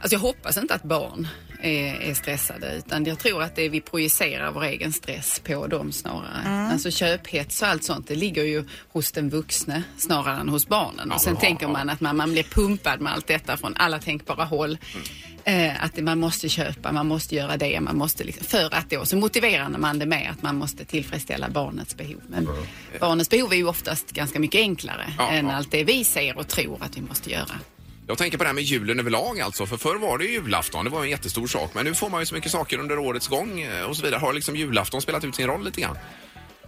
Alltså 0.00 0.14
jag 0.14 0.20
hoppas 0.20 0.56
inte 0.56 0.74
att 0.74 0.82
barn 0.82 1.28
är, 1.62 1.94
är 1.94 2.14
stressade 2.14 2.74
utan 2.78 3.04
jag 3.04 3.18
tror 3.18 3.42
att 3.42 3.56
det 3.56 3.62
är 3.62 3.70
vi 3.70 3.80
projicerar 3.80 4.52
vår 4.52 4.64
egen 4.64 4.92
stress 4.92 5.40
på 5.44 5.66
dem 5.66 5.92
snarare. 5.92 6.42
Mm. 6.46 6.70
Alltså 6.70 6.90
köphets 6.90 7.62
och 7.62 7.68
allt 7.68 7.84
sånt 7.84 8.08
det 8.08 8.14
ligger 8.14 8.44
ju 8.44 8.64
hos 8.92 9.12
den 9.12 9.30
vuxne 9.30 9.82
snarare 9.98 10.40
än 10.40 10.48
hos 10.48 10.68
barnen. 10.68 11.12
och 11.12 11.20
sen 11.20 11.34
ja, 11.34 11.40
tänker 11.40 11.68
man 11.68 11.90
att 11.90 12.00
man, 12.00 12.16
man 12.16 12.32
blir 12.32 12.42
pumpad 12.42 13.00
med 13.00 13.12
allt 13.12 13.26
detta 13.26 13.56
från 13.56 13.74
alla 13.76 13.98
tänkbara 13.98 14.44
håll. 14.44 14.78
Eh, 15.44 15.84
att 15.84 15.96
man 15.96 16.18
måste 16.18 16.48
köpa, 16.48 16.92
man 16.92 17.06
måste 17.06 17.34
göra 17.34 17.56
det, 17.56 17.80
man 17.80 17.96
måste 17.96 18.24
liksom, 18.24 18.46
för 18.46 18.74
att 18.74 18.90
då 18.90 19.04
så 19.04 19.16
motiverar 19.16 19.68
man 19.68 19.98
det 19.98 20.06
med 20.06 20.30
att 20.30 20.42
man 20.42 20.56
måste 20.56 20.84
tillfredsställa 20.84 21.48
barnets 21.48 21.96
behov. 21.96 22.22
Men 22.28 22.48
barnets 23.00 23.30
behov 23.30 23.52
är 23.52 23.56
ju 23.56 23.68
oftast 23.68 24.10
ganska 24.10 24.40
mycket 24.40 24.58
enklare 24.58 25.12
Ja, 25.18 25.30
än 25.30 25.46
ja. 25.46 25.52
allt 25.52 25.70
det 25.70 25.84
vi 25.84 26.04
ser 26.04 26.38
och 26.38 26.48
tror 26.48 26.78
att 26.82 26.96
vi 26.96 27.00
måste 27.00 27.30
göra. 27.30 27.54
Jag 28.10 28.18
tänker 28.18 28.38
på 28.38 28.44
det 28.44 28.48
här 28.48 28.54
med 28.54 28.64
julen 28.64 28.98
överlag 29.00 29.40
alltså. 29.40 29.66
För 29.66 29.76
förr 29.76 29.96
var 29.96 30.18
det 30.18 30.24
ju 30.24 30.30
julafton, 30.30 30.84
det 30.84 30.90
var 30.90 31.02
en 31.04 31.10
jättestor 31.10 31.46
sak. 31.46 31.70
Men 31.74 31.84
nu 31.84 31.94
får 31.94 32.10
man 32.10 32.20
ju 32.20 32.26
så 32.26 32.34
mycket 32.34 32.52
saker 32.52 32.78
under 32.78 32.98
årets 32.98 33.28
gång 33.28 33.60
eh, 33.60 33.82
och 33.84 33.96
så 33.96 34.02
vidare. 34.02 34.18
Har 34.20 34.32
liksom 34.32 34.56
julafton 34.56 35.00
spelat 35.02 35.24
ut 35.24 35.34
sin 35.34 35.46
roll 35.46 35.64
lite 35.64 35.80
grann? 35.80 35.98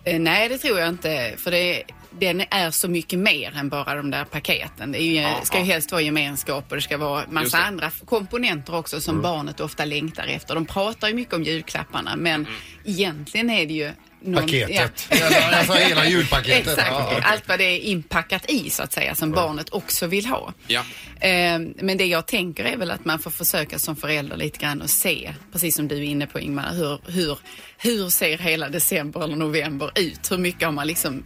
Eh, 0.04 0.20
nej, 0.20 0.48
det 0.48 0.58
tror 0.58 0.78
jag 0.78 0.88
inte. 0.88 1.34
För 1.38 1.50
det, 1.50 1.82
den 2.10 2.40
är 2.50 2.70
så 2.70 2.88
mycket 2.88 3.18
mer 3.18 3.56
än 3.56 3.68
bara 3.68 3.94
de 3.94 4.10
där 4.10 4.24
paketen. 4.24 4.92
Det 4.92 5.02
är 5.02 5.06
ju, 5.06 5.20
Ja, 5.20 5.40
ska 5.42 5.56
ju 5.58 5.64
ja. 5.64 5.72
helst 5.72 5.92
vara 5.92 6.02
gemenskap 6.02 6.64
och 6.70 6.76
det 6.76 6.82
ska 6.82 6.96
vara 6.98 7.20
Just 7.20 7.32
massa 7.32 7.56
det. 7.56 7.62
andra 7.64 7.86
f- 7.86 8.02
komponenter 8.06 8.74
också 8.74 9.00
som 9.00 9.22
barnet 9.22 9.60
ofta 9.60 9.84
längtar 9.84 10.26
efter. 10.26 10.54
De 10.54 10.66
pratar 10.66 11.08
ju 11.08 11.14
mycket 11.14 11.34
om 11.34 11.42
julklapparna 11.42 12.16
men 12.16 12.34
Mm. 12.46 12.52
egentligen 12.84 13.50
är 13.50 13.66
det 13.66 13.74
ju 13.74 13.90
någon- 14.24 14.42
Paketet. 14.42 15.08
Ja. 15.10 15.50
Alltså 15.52 15.72
hela 15.72 16.06
julpaketet. 16.08 16.68
Exakt, 16.68 16.88
Ja, 16.90 17.06
okej. 17.10 17.20
allt 17.24 17.48
vad 17.48 17.58
det 17.58 17.64
är 17.64 17.78
inpackat 17.78 18.50
i 18.50 18.70
så 18.70 18.82
att 18.82 18.92
säga 18.92 19.14
som 19.14 19.30
barnet 19.30 19.70
också 19.70 20.06
vill 20.06 20.26
ha. 20.26 20.52
Ja. 20.66 20.80
Eh, 21.20 21.58
Men 21.80 21.96
det 21.98 22.06
jag 22.06 22.26
tänker 22.26 22.64
är 22.64 22.76
väl 22.76 22.90
att 22.90 23.04
man 23.04 23.18
får 23.18 23.30
försöka 23.30 23.78
som 23.78 23.96
förälder 23.96 24.36
lite 24.36 24.58
grann 24.58 24.82
och 24.82 24.90
se, 24.90 25.34
precis 25.52 25.74
som 25.76 25.88
du 25.88 25.96
är 25.96 26.02
inne 26.02 26.26
på 26.26 26.40
Ingmar, 26.40 26.74
hur, 26.74 26.98
hur, 27.06 27.38
hur 27.78 28.08
ser 28.10 28.38
hela 28.38 28.68
december 28.68 29.24
eller 29.24 29.36
november 29.36 29.90
ut? 29.94 30.30
Hur 30.32 30.38
mycket 30.38 30.62
har 30.62 30.72
man 30.72 30.86
liksom 30.86 31.24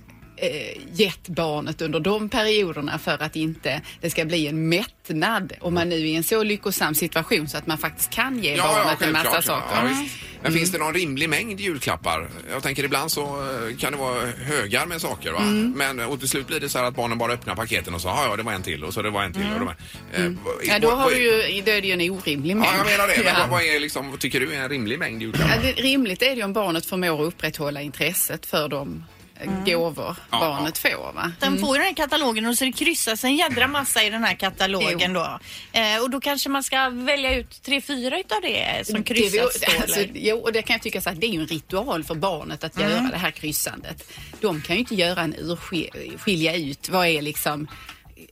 gett 0.92 1.28
barnet 1.28 1.82
under 1.82 2.00
de 2.00 2.28
perioderna 2.28 2.98
för 2.98 3.22
att 3.22 3.36
inte 3.36 3.80
det 4.00 4.10
ska 4.10 4.24
bli 4.24 4.46
en 4.46 4.68
mättnad 4.68 5.52
om 5.60 5.74
man 5.74 5.88
nu 5.88 5.94
är 5.94 6.04
i 6.04 6.14
en 6.16 6.22
så 6.24 6.42
lyckosam 6.42 6.94
situation 6.94 7.48
så 7.48 7.58
att 7.58 7.66
man 7.66 7.78
faktiskt 7.78 8.10
kan 8.10 8.38
ge 8.42 8.56
barnet 8.56 9.02
en 9.02 9.12
massa 9.12 9.42
saker. 9.42 9.76
Ja. 9.76 9.82
Men 9.82 10.52
Mm. 10.52 10.58
finns 10.58 10.72
det 10.72 10.78
någon 10.78 10.94
rimlig 10.94 11.28
mängd 11.28 11.60
julklappar? 11.60 12.28
Jag 12.50 12.62
tänker 12.62 12.84
ibland 12.84 13.12
så 13.12 13.22
eh, 13.22 13.76
kan 13.78 13.92
det 13.92 13.98
vara 13.98 14.26
högar 14.26 14.86
med 14.86 15.00
saker 15.00 15.32
va? 15.32 15.38
Mm. 15.40 15.72
Men 15.76 16.00
och 16.00 16.18
till 16.20 16.28
slut 16.28 16.46
blir 16.46 16.60
det 16.60 16.68
så 16.68 16.78
här 16.78 16.84
att 16.84 16.94
barnen 16.96 17.18
bara 17.18 17.32
öppnar 17.32 17.54
paketen 17.54 17.94
och 17.94 18.00
så 18.00 18.08
ja, 18.08 18.26
ja 18.30 18.36
det 18.36 18.42
var 18.42 18.52
en 18.52 18.62
till 18.62 18.84
och 18.84 18.94
så 18.94 19.02
det 19.02 19.10
var 19.10 19.22
en 19.22 19.32
till 19.32 19.46
och 19.54 19.58
det 19.58 19.64
var 19.64 19.76
eh, 20.14 20.22
vad- 20.22 20.24
Mm. 20.24 20.38
Ja, 20.64 20.78
då, 20.78 20.88
vad- 20.88 20.98
har 20.98 21.04
vad- 21.04 21.12
du 21.14 21.22
ju, 21.52 21.62
då 21.62 21.70
är 21.70 21.80
det 21.80 21.86
ju 21.88 21.92
en 21.92 22.10
orimlig 22.10 22.56
mängd. 22.56 22.68
Ja, 22.72 22.76
jag 22.78 22.86
menar 22.86 23.08
det. 23.08 23.16
Men 23.24 23.26
Ja. 23.34 23.40
vad- 23.40 23.48
vad 23.50 23.62
är 23.62 23.80
liksom, 23.80 24.10
vad 24.10 24.20
tycker 24.20 24.40
du 24.40 24.52
är 24.54 24.60
en 24.62 24.68
rimlig 24.68 24.98
mängd 24.98 25.22
julklappar? 25.22 25.54
Ja, 25.56 25.62
det, 25.76 25.82
rimligt 25.82 26.22
är 26.22 26.26
det 26.30 26.34
ju 26.36 26.44
om 26.44 26.52
barnet 26.52 26.86
förmår 26.86 27.20
att 27.22 27.26
upprätthålla 27.28 27.82
intresset 27.82 28.46
för 28.46 28.68
de 28.68 29.04
eh, 29.08 29.15
Mm. 29.40 29.64
gåvor 29.64 30.16
Ja, 30.30 30.38
barnet 30.38 30.78
får. 30.78 31.12
Va? 31.12 31.32
Den 31.40 31.58
får 31.58 31.76
ju 31.76 31.82
den 31.82 31.86
här 31.86 31.94
katalogen 31.94 32.46
och 32.46 32.58
så 32.58 32.64
det 32.64 32.72
kryssas 32.72 33.24
en 33.24 33.36
jädra 33.36 33.68
massa 33.68 34.04
i 34.04 34.10
den 34.10 34.24
här 34.24 34.34
katalogen 34.34 35.12
då. 35.12 35.38
Eh, 35.72 36.02
och 36.02 36.10
då 36.10 36.20
kanske 36.20 36.48
man 36.48 36.62
ska 36.62 36.88
välja 36.88 37.34
ut 37.34 37.62
tre, 37.62 37.80
fyra 37.80 38.20
utav 38.20 38.40
det 38.42 38.86
som 38.86 39.02
kryssats 39.02 39.60
det, 39.60 39.66
då, 39.66 39.82
alltså? 39.82 40.00
Jo, 40.14 40.38
och 40.38 40.52
det 40.52 40.62
kan 40.62 40.74
jag 40.74 40.82
tycka 40.82 41.00
så 41.00 41.10
att 41.10 41.20
det 41.20 41.26
är 41.26 41.30
ju 41.30 41.40
en 41.40 41.46
ritual 41.46 42.04
för 42.04 42.14
barnet 42.14 42.64
att 42.64 42.80
göra 42.80 43.08
det 43.12 43.18
här 43.18 43.30
kryssandet. 43.30 44.12
De 44.40 44.62
kan 44.62 44.76
ju 44.76 44.80
inte 44.80 44.94
göra 44.94 45.20
en 45.20 45.34
urskilja 45.38 46.56
ut 46.56 46.88
vad 46.88 47.06
är 47.06 47.22
liksom 47.22 47.68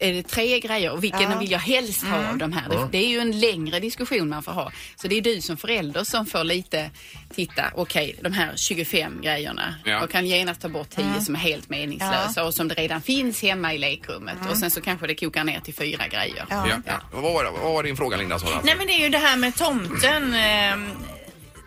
är 0.01 0.13
det 0.13 0.23
tre 0.23 0.61
grejer 0.61 0.93
och 0.93 1.05
vilken 1.05 1.31
Ja. 1.31 1.39
vill 1.39 1.51
jag 1.51 1.59
helst 1.59 2.03
ha 2.05 2.17
Mm. 2.19 2.31
av 2.31 2.39
de 2.39 2.53
här? 2.53 2.69
Det, 2.69 2.89
det 2.93 2.99
är 3.05 3.09
ju 3.09 3.19
en 3.19 3.41
längre 3.41 3.81
diskussion 3.81 4.29
man 4.29 4.43
får 4.43 4.53
ha. 4.53 4.73
Så 4.97 5.09
det 5.09 5.17
är 5.17 5.21
du 5.21 5.41
som 5.41 5.57
förälder 5.57 6.05
som 6.05 6.27
får 6.27 6.45
lite 6.45 6.91
titta, 7.35 7.63
okej 7.75 8.17
de 8.23 8.33
här 8.33 8.53
25 8.57 9.21
grejerna 9.23 9.75
Ja. 9.85 10.03
och 10.05 10.11
kan 10.11 10.27
genast 10.27 10.61
ta 10.61 10.69
bort 10.69 10.91
10 10.91 11.05
Mm. 11.05 11.21
som 11.21 11.35
är 11.35 11.39
helt 11.39 11.69
meningslösa 11.71 12.45
och 12.45 12.55
som 12.55 12.69
det 12.69 12.75
redan 12.75 13.03
finns 13.03 13.43
hemma 13.43 13.75
i 13.75 13.79
lekrummet 13.79 14.37
och 14.51 14.57
sen 14.57 14.71
så 14.71 14.81
kanske 14.81 15.07
det 15.07 15.15
kokar 15.15 15.45
ner 15.45 15.61
till 15.61 15.75
fyra 15.75 16.07
grejer. 16.09 16.45
Ja. 16.51 16.67
Ja. 16.71 16.77
Ja. 16.87 16.93
Vad, 17.13 17.23
var, 17.23 17.45
vad 17.63 17.73
var 17.73 17.83
din 17.83 17.97
fråga 17.97 18.17
Linda? 18.17 18.39
Du? 18.39 18.45
Nej 18.65 18.75
men 18.79 18.87
det 18.87 18.93
är 18.93 19.01
ju 19.01 19.09
det 19.09 19.19
här 19.19 19.37
med 19.37 19.57
tomten. 19.57 20.35
ehm, 20.35 20.91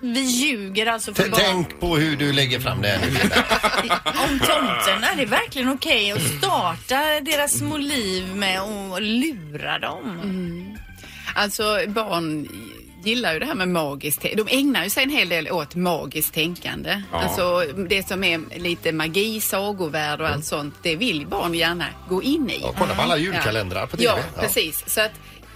Vi 0.01 0.19
ljuger 0.21 0.85
alltså 0.85 1.13
för 1.13 1.23
T- 1.23 1.29
barn. 1.29 1.41
Tänk 1.43 1.79
på 1.79 1.97
hur 1.97 2.15
du 2.17 2.33
lägger 2.33 2.59
fram 2.59 2.81
det 2.81 2.87
här 2.87 2.99
nu. 2.99 3.07
Om 4.05 4.39
tomten, 4.39 5.03
är 5.03 5.15
det 5.17 5.25
verkligen 5.25 5.69
okej 5.69 6.11
att 6.11 6.21
starta 6.21 7.19
deras 7.21 7.57
små 7.57 7.77
liv 7.77 8.35
med 8.35 8.61
att 8.61 9.01
lura 9.01 9.79
dem? 9.79 10.77
Alltså 11.35 11.77
barn 11.87 12.47
gillar 13.03 13.33
ju 13.33 13.39
det 13.39 13.45
här 13.45 13.55
med 13.55 13.67
magiskt 13.67 14.25
De 14.37 14.47
ägnar 14.49 14.83
ju 14.83 14.89
sig 14.89 15.03
en 15.03 15.09
hel 15.09 15.29
del 15.29 15.51
åt 15.51 15.75
magiskt 15.75 16.33
tänkande. 16.33 17.01
Ja. 17.11 17.17
Alltså 17.23 17.63
det 17.89 18.07
som 18.07 18.23
är 18.23 18.59
lite 18.59 18.91
magi, 18.91 19.41
sagovärld 19.41 20.21
och 20.21 20.27
allt 20.29 20.45
sånt, 20.45 20.75
det 20.83 20.95
vill 20.95 21.27
barn 21.27 21.53
gärna 21.53 21.85
gå 22.09 22.23
in 22.23 22.49
i. 22.49 22.59
Ja, 22.61 22.73
kolla 22.77 22.95
på 22.95 23.01
alla 23.01 23.17
julkalendrar 23.17 23.85
på 23.87 23.97
TV. 23.97 24.03
Ja, 24.09 24.17
Ja. 24.35 24.41
precis. 24.41 24.83
Så 24.87 25.01
att 25.01 25.11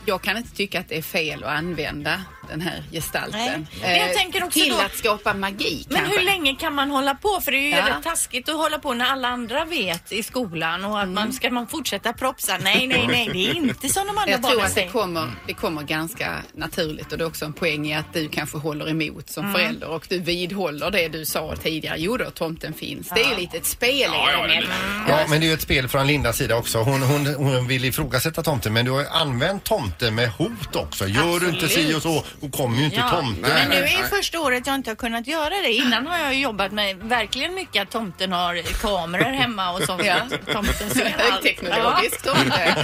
jag 0.06 0.22
kan 0.22 0.38
inte 0.38 0.56
tycka 0.56 0.80
att 0.80 0.90
det 0.90 0.98
är 0.98 1.02
fel 1.02 1.44
att 1.44 1.50
använda 1.58 2.22
den 2.52 2.62
här 2.62 2.84
gestalten. 2.92 3.40
Nej. 3.40 3.66
Men 3.82 3.92
jag 4.00 4.10
Eh, 4.10 4.16
tänker 4.16 4.44
också 4.44 4.60
till 4.60 4.70
då- 4.70 4.80
att 4.80 4.96
skapa 4.98 5.34
magi 5.34 5.86
Men 5.90 5.98
kanske. 5.98 6.18
hur 6.20 6.26
länge 6.26 6.56
kan 6.56 6.76
man 6.76 6.92
hålla 6.92 7.16
på? 7.16 7.42
För 7.42 7.52
det 7.52 7.58
är 7.58 7.62
ju 7.62 7.70
Ja. 7.90 8.02
taskigt 8.04 8.50
att 8.50 8.56
hålla 8.56 8.80
på 8.80 8.94
när 8.94 9.06
alla 9.06 9.28
andra 9.28 9.66
vet 9.66 10.12
i 10.12 10.24
skolan 10.24 10.86
och 10.86 10.98
att 11.00 11.04
Mm. 11.04 11.16
man 11.16 11.34
ska 11.34 11.50
man 11.52 11.68
fortsätta 11.68 12.14
propsa. 12.14 12.58
Nej, 12.64 12.88
nej, 12.88 13.08
nej, 13.08 13.30
det 13.34 13.48
är 13.50 13.56
inte 13.56 13.90
som 13.90 14.08
de 14.08 14.18
andra 14.18 14.32
Jag 14.32 14.44
tror 14.44 14.64
att 14.64 14.76
det 14.76 14.88
kommer, 14.88 15.32
det 15.48 15.54
kommer 15.54 15.82
ganska 15.84 16.42
naturligt 16.54 17.12
och 17.12 17.18
det 17.18 17.24
är 17.24 17.28
också 17.28 17.46
en 17.46 17.54
poäng 17.54 17.88
i 17.88 17.96
att 17.96 18.14
du 18.14 18.28
kanske 18.30 18.58
håller 18.58 18.90
emot 18.90 19.30
som 19.30 19.44
Mm. 19.44 19.54
förälder 19.56 19.88
och 19.90 20.06
du 20.10 20.20
vidhåller 20.20 20.92
det 20.92 21.08
du 21.08 21.26
sa 21.26 21.56
tidigare. 21.56 21.96
Jo 22.00 22.18
då, 22.18 22.30
tomten 22.32 22.74
finns. 22.74 23.10
Det 23.10 23.22
är 23.22 23.30
ju 23.30 23.36
lite 23.38 23.58
ett 23.58 23.66
spel 23.66 23.92
i 23.92 24.04
det 24.42 24.48
med. 24.48 24.64
Ja, 25.10 25.20
men 25.30 25.40
det 25.40 25.46
är 25.46 25.48
ju 25.48 25.54
ett 25.54 25.62
spel 25.62 25.88
från 25.88 26.08
Lindas 26.08 26.38
sida 26.38 26.56
också. 26.56 26.78
Hon, 26.78 27.02
hon, 27.02 27.26
hon 27.36 27.68
vill 27.68 27.86
ifrågasätta 27.86 28.44
tomten, 28.44 28.74
men 28.74 28.86
du 28.86 28.92
har 28.92 29.00
ju 29.00 29.08
använt 29.08 29.64
tomten 29.64 30.16
med 30.16 30.30
hot 30.30 30.76
också. 30.76 31.08
Gör 31.08 31.40
du 31.40 31.50
inte 31.50 31.68
si 31.68 31.94
och 31.94 32.02
så, 32.02 32.24
då 32.42 32.50
kommer 32.50 32.78
ju 32.78 32.86
inte 32.86 32.98
Ja, 32.98 33.10
tomten. 33.10 33.42
Men 33.54 33.70
nu 33.70 33.76
är 33.76 33.98
ju 33.98 34.04
första 34.04 34.40
året 34.40 34.68
jag 34.68 34.76
inte 34.76 34.90
har 34.90 34.96
kunnat 34.96 35.28
göra 35.28 35.50
det. 35.50 35.72
Innan 35.72 36.08
har 36.08 36.18
jag 36.18 36.36
jobbat 36.36 36.72
med 36.72 36.98
verkligen 36.98 37.54
mycket 37.54 37.82
att 37.82 37.90
tomten 37.92 38.32
har 38.32 38.62
kameror 38.82 39.32
hemma 39.32 39.72
och 39.72 39.84
sånt. 39.84 40.06
Ja. 40.06 40.16
Tomten 40.54 40.90
ser 40.90 41.06
allt. 41.20 41.32
Högteknologisk 41.34 42.22
tomte. 42.24 42.76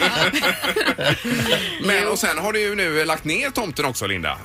Men 1.83 2.07
och 2.07 2.19
sen 2.19 2.37
har 2.37 2.53
du 2.53 2.59
ju 2.59 2.75
nu 2.75 3.05
lagt 3.05 3.23
ner 3.23 3.49
tomten 3.49 3.85
också 3.85 4.07
Linda. 4.07 4.31
Eh, 4.31 4.37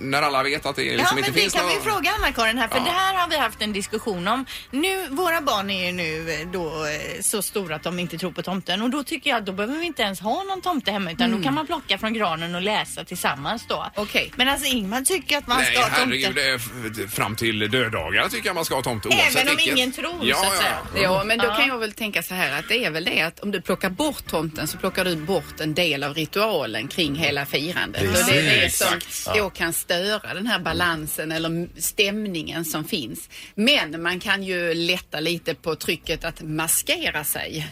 När 0.00 0.22
alla 0.22 0.42
vet 0.42 0.66
att 0.66 0.76
det 0.76 0.82
liksom 0.82 0.98
Ja, 0.98 1.10
inte 1.10 1.14
men 1.14 1.32
det 1.32 1.40
finns 1.40 1.54
kan 1.54 1.68
vi 1.68 1.74
någon... 1.74 1.82
fråga 1.84 2.10
Anna-Karin 2.18 2.58
här, 2.58 2.68
för 2.68 2.76
Ja. 2.78 2.84
det 2.84 2.90
här 2.90 3.14
har 3.14 3.28
vi 3.28 3.36
haft 3.38 3.62
en 3.62 3.72
diskussion 3.72 4.28
om. 4.28 4.46
Nu, 4.70 5.08
våra 5.08 5.40
barn 5.40 5.70
är 5.70 5.86
ju 5.86 5.92
nu 5.92 6.32
eh, 6.40 6.46
då 6.52 6.66
eh, 6.66 7.20
så 7.22 7.42
stora 7.42 7.76
att 7.76 7.82
de 7.82 7.98
inte 7.98 8.18
tror 8.18 8.32
på 8.32 8.42
tomten 8.42 8.82
och 8.82 8.90
då 8.90 9.04
tycker 9.04 9.30
jag 9.30 9.36
att 9.38 9.46
då 9.46 9.52
behöver 9.52 9.78
vi 9.78 9.86
inte 9.86 10.02
ens 10.02 10.20
ha 10.20 10.42
någon 10.42 10.60
tomte 10.62 10.90
hemma 10.92 11.10
utan 11.12 11.24
Mm. 11.26 11.38
då 11.40 11.44
kan 11.44 11.54
man 11.54 11.66
plocka 11.66 11.98
från 11.98 12.14
granen 12.14 12.54
och 12.54 12.62
läsa 12.62 13.04
tillsammans 13.04 13.64
då. 13.68 13.86
Okej. 13.94 14.32
Men 14.44 14.52
alltså 14.52 14.66
Ingmar 14.68 15.00
tycker 15.00 15.38
att 15.38 15.46
man 15.46 15.58
Nej, 15.58 15.72
ska 15.72 15.80
ha 15.82 15.88
herregud. 15.88 16.24
tomte. 16.24 16.40
det 16.40 16.48
är 16.50 16.54
f- 16.54 17.12
Fram 17.12 17.36
till 17.36 17.58
döddagar 17.70 18.28
tycker 18.28 18.46
jag 18.48 18.54
man 18.54 18.64
ska 18.64 18.74
ha 18.74 18.82
tomte 18.82 19.08
oavsett 19.08 19.36
Även 19.36 19.48
om 19.48 19.56
vilket. 19.56 19.76
ingen 19.76 19.92
tror, 19.92 20.14
ja, 20.22 20.36
så 20.36 20.44
att 20.46 20.52
ja, 20.54 20.58
säga. 20.60 20.78
ja. 20.94 21.00
Ja, 21.02 21.24
men 21.24 21.38
då 21.38 21.44
Ja. 21.44 21.54
kan 21.56 21.68
jag 21.68 21.78
väl 21.78 21.92
tänka 21.92 22.22
så 22.22 22.34
här 22.34 22.58
att 22.58 22.68
det 22.68 22.84
är 22.84 22.90
väl 22.90 23.04
det 23.04 23.20
att 23.20 23.40
om 23.40 23.50
du 23.50 23.60
plockar 23.60 23.90
bort 23.90 24.26
tomten 24.26 24.68
så 24.68 24.78
plockar 24.78 25.04
du 25.04 25.16
bort 25.16 25.60
en 25.60 25.74
del 25.74 26.04
av 26.04 26.14
ritualen 26.14 26.88
kring 26.88 27.14
hela 27.16 27.46
firandet. 27.46 28.02
Och 28.02 28.08
det 28.32 28.38
är 28.38 28.42
det 28.42 28.60
Precis. 28.60 29.22
som 29.22 29.36
då 29.38 29.50
kan 29.50 29.72
störa 29.72 30.34
den 30.34 30.46
här 30.46 30.58
balansen 30.58 31.32
eller 31.32 31.68
stämningen 31.80 32.64
som 32.64 32.84
finns. 32.84 33.28
Men 33.54 34.02
man 34.02 34.20
kan 34.20 34.42
ju 34.42 34.74
lätta 34.74 35.20
lite 35.20 35.54
på 35.54 35.76
trycket 35.76 36.24
att 36.24 36.42
maskera 36.42 37.24
sig. 37.24 37.66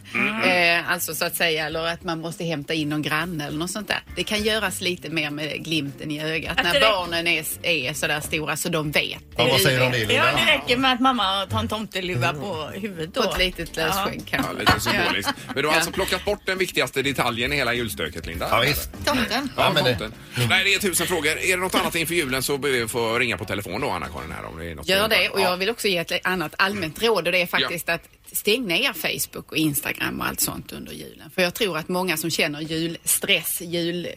Eh, 0.44 0.90
alltså 0.90 1.14
så 1.14 1.24
att 1.24 1.36
säga, 1.36 1.66
eller 1.66 1.86
att 1.86 2.04
man 2.04 2.20
måste 2.20 2.44
hämta 2.44 2.74
in 2.74 2.88
någon 2.88 3.02
granne 3.02 3.46
eller 3.46 3.58
något 3.58 3.70
sånt 3.70 3.88
där. 3.88 4.00
Det 4.16 4.24
kan 4.24 4.42
göras 4.42 4.80
lite 4.80 5.10
mer 5.10 5.30
med 5.30 5.64
glimten 5.64 6.10
i 6.10 6.22
ögat 6.22 6.58
Att 6.66 6.72
när 6.72 6.80
barnen 6.80 7.26
är, 7.26 7.44
är 7.62 7.92
sådär 7.92 8.20
stora 8.20 8.56
så 8.56 8.68
de 8.68 8.90
vet. 8.90 9.18
Ja, 9.36 9.46
vad 9.50 9.60
säger 9.60 9.86
om 9.86 9.92
det 9.92 9.98
Ja, 9.98 10.24
det 10.36 10.52
räcker 10.52 10.76
med 10.76 10.92
att 10.92 11.00
mamma 11.00 11.46
tar 11.50 11.58
en 11.58 11.68
tomteluva 11.68 12.32
på 12.32 12.70
huvudet 12.74 13.14
då. 13.14 13.22
På 13.22 13.30
ett 13.30 13.38
litet 13.38 13.76
lösskägg 13.76 14.22
Ja, 14.26 14.36
kanske. 14.36 14.54
lite 14.58 14.80
symboliskt. 14.80 15.32
Men 15.46 15.54
du 15.56 15.62
har 15.62 15.72
Ja. 15.74 15.76
alltså 15.76 15.92
plockat 15.92 16.24
bort 16.24 16.40
den 16.46 16.58
viktigaste 16.58 17.02
detaljen 17.02 17.52
i 17.52 17.56
hela 17.56 17.74
julstöket, 17.74 18.26
Linda? 18.26 18.48
Ja, 18.50 18.60
visst. 18.60 18.90
Tomten. 19.04 19.48
Ja, 19.56 19.62
Ja, 19.64 19.72
men 19.74 19.84
det- 19.84 19.90
tomten. 19.90 20.12
Nej, 20.48 20.64
det 20.64 20.74
är 20.74 20.78
tusen 20.78 21.06
frågor. 21.06 21.30
Är 21.38 21.56
det 21.56 21.62
något 21.62 21.74
annat 21.74 21.94
inför 21.94 22.14
julen 22.14 22.42
så 22.42 22.58
ber 22.58 22.68
vi 22.68 22.88
få 22.88 23.18
ringa 23.18 23.36
på 23.38 23.44
telefon 23.44 23.80
då, 23.80 23.90
Anna-Karin. 23.90 24.32
Här, 24.32 24.44
om 24.44 24.58
det 24.58 24.70
är 24.70 24.74
något 24.74 24.88
Gör 24.88 25.08
det 25.08 25.28
och 25.28 25.40
Ja. 25.40 25.44
jag 25.50 25.56
vill 25.56 25.70
också 25.70 25.88
ge 25.88 25.98
ett 25.98 26.12
annat 26.26 26.54
allmänt 26.58 27.02
råd 27.02 27.26
och 27.26 27.32
det 27.32 27.42
är 27.42 27.46
faktiskt 27.46 27.88
att 27.88 28.02
stäng 28.32 28.66
ner 28.66 28.92
Facebook 28.92 29.52
och 29.52 29.56
Instagram 29.56 30.20
och 30.20 30.26
allt 30.26 30.40
sånt 30.40 30.72
under 30.72 30.92
julen. 30.92 31.30
För 31.34 31.42
jag 31.42 31.54
tror 31.54 31.78
att 31.78 31.88
många 31.88 32.16
som 32.16 32.30
känner 32.30 32.60
julstress, 32.60 33.60
jul, 33.60 34.08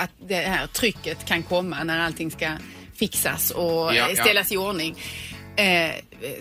att 0.00 0.10
det 0.28 0.34
här 0.34 0.66
trycket 0.66 1.24
kan 1.26 1.42
komma 1.42 1.84
när 1.84 1.98
allting 1.98 2.30
ska 2.30 2.50
fixas 2.96 3.50
och 3.50 3.64
Ja, 3.64 3.92
eh, 3.92 4.14
ja. 4.16 4.22
ställas 4.24 4.52
i 4.52 4.56
ordning. 4.56 4.94
Eh, 5.56 5.90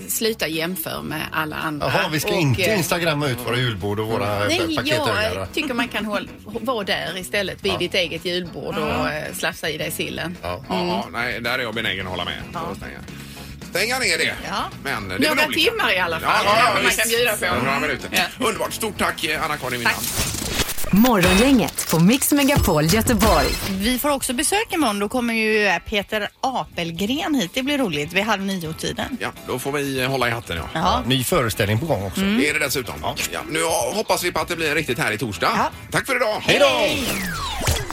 sluta 0.08 0.48
jämför 0.48 1.02
med 1.02 1.22
alla 1.32 1.56
andra. 1.56 1.88
Jaha, 1.88 2.10
vi 2.10 2.20
ska 2.20 2.30
Och, 2.30 2.42
inte 2.42 2.64
eh, 2.64 2.78
instagramma 2.78 3.28
ut 3.30 3.38
våra 3.46 3.58
julbord 3.58 4.00
och 4.00 4.08
våra 4.08 4.48
Nej, 4.48 4.76
pakethögar. 4.76 5.36
jag 5.36 5.54
tycker 5.54 5.74
man 5.74 5.88
kan 5.88 6.06
hålla, 6.06 6.28
vara 6.46 6.84
där 6.84 7.18
istället 7.18 7.66
vid 7.66 7.80
ditt 7.80 7.94
eget 7.94 8.26
julbord 8.26 8.78
och 8.78 9.10
eh, 9.10 9.34
slafsa 9.34 9.70
i 9.70 9.78
dig 9.78 9.92
sillen. 9.92 10.38
Ja. 10.42 10.66
Ja, 10.70 10.86
ja, 10.88 11.08
nej, 11.12 11.42
där 11.42 11.60
är 11.60 11.64
jag 11.64 11.76
benägen 11.76 12.06
att 12.06 12.12
hålla 12.12 12.26
med. 12.26 12.42
Så 12.54 12.60
Stänga. 13.74 14.00
ner 14.00 14.18
det. 14.18 14.24
Ja. 14.50 14.64
Men 14.84 15.08
det 15.08 15.16
är 15.16 15.20
väl 15.20 15.28
Några 15.30 15.48
olika. 15.48 15.70
timmar 15.72 15.94
i 15.96 16.00
alla 16.00 16.20
fall. 16.20 16.42
Ja, 16.46 16.56
ja, 16.68 16.74
man 16.74 16.84
visst. 16.86 17.00
kan 17.00 17.10
bjuda 17.10 17.38
på. 17.58 17.64
Några 17.66 17.80
minuter. 17.80 18.10
Ja. 18.12 18.46
Underbart. 18.48 18.74
Stort 18.74 18.98
tack 19.00 19.24
eh, 19.24 19.44
Anna-Karin 19.46 19.80
Winnan. 19.80 19.94
Morgongänget 20.92 21.88
på 21.92 22.00
Mix 22.00 22.32
Megapol 22.32 22.86
Göteborg. 22.86 23.46
Vi 23.70 24.00
får 24.00 24.10
också 24.10 24.34
besök 24.34 24.66
imorgon. 24.74 25.00
Då 25.00 25.10
kommer 25.10 25.34
ju 25.34 25.80
Peter 25.90 26.30
Apelgren 26.42 27.36
hit. 27.36 27.52
Det 27.54 27.64
blir 27.64 27.78
roligt 27.78 28.14
vid 28.14 28.24
halv 28.24 28.42
nio-tiden. 28.46 29.18
Ja, 29.20 29.32
då 29.48 29.60
får 29.60 29.72
vi 29.72 30.00
eh, 30.02 30.10
hålla 30.10 30.28
i 30.28 30.32
hatten 30.32 30.58
ja. 30.58 30.64
Ja. 30.74 31.04
Ny 31.06 31.24
föreställning 31.24 31.80
på 31.80 31.86
gång 31.86 32.04
också. 32.06 32.22
Det 32.22 32.50
är 32.50 32.54
det 32.54 32.60
dessutom. 32.60 32.96
Ja. 33.32 33.40
Nu 33.50 33.60
hoppas 33.94 34.24
vi 34.24 34.32
på 34.32 34.40
att 34.40 34.48
det 34.48 34.56
blir 34.56 34.70
en 34.70 34.76
riktigt 34.76 35.00
härlig 35.00 35.20
torsdag. 35.20 35.52
Ja. 35.58 35.70
Tack 35.92 36.06
för 36.06 36.16
idag. 36.16 36.42
Hej 36.42 36.60
då! 36.60 36.90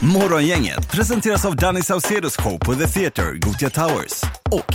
Morgongänget 0.07 0.91
presenteras 0.91 1.45
av 1.45 1.57
Danny 1.57 1.83
Saucedos 1.83 2.37
show 2.37 2.59
på 2.59 2.75
The 2.75 2.87
Theatre, 2.87 3.33
Gothia 3.39 3.71
Towers 3.71 4.23
och 4.51 4.75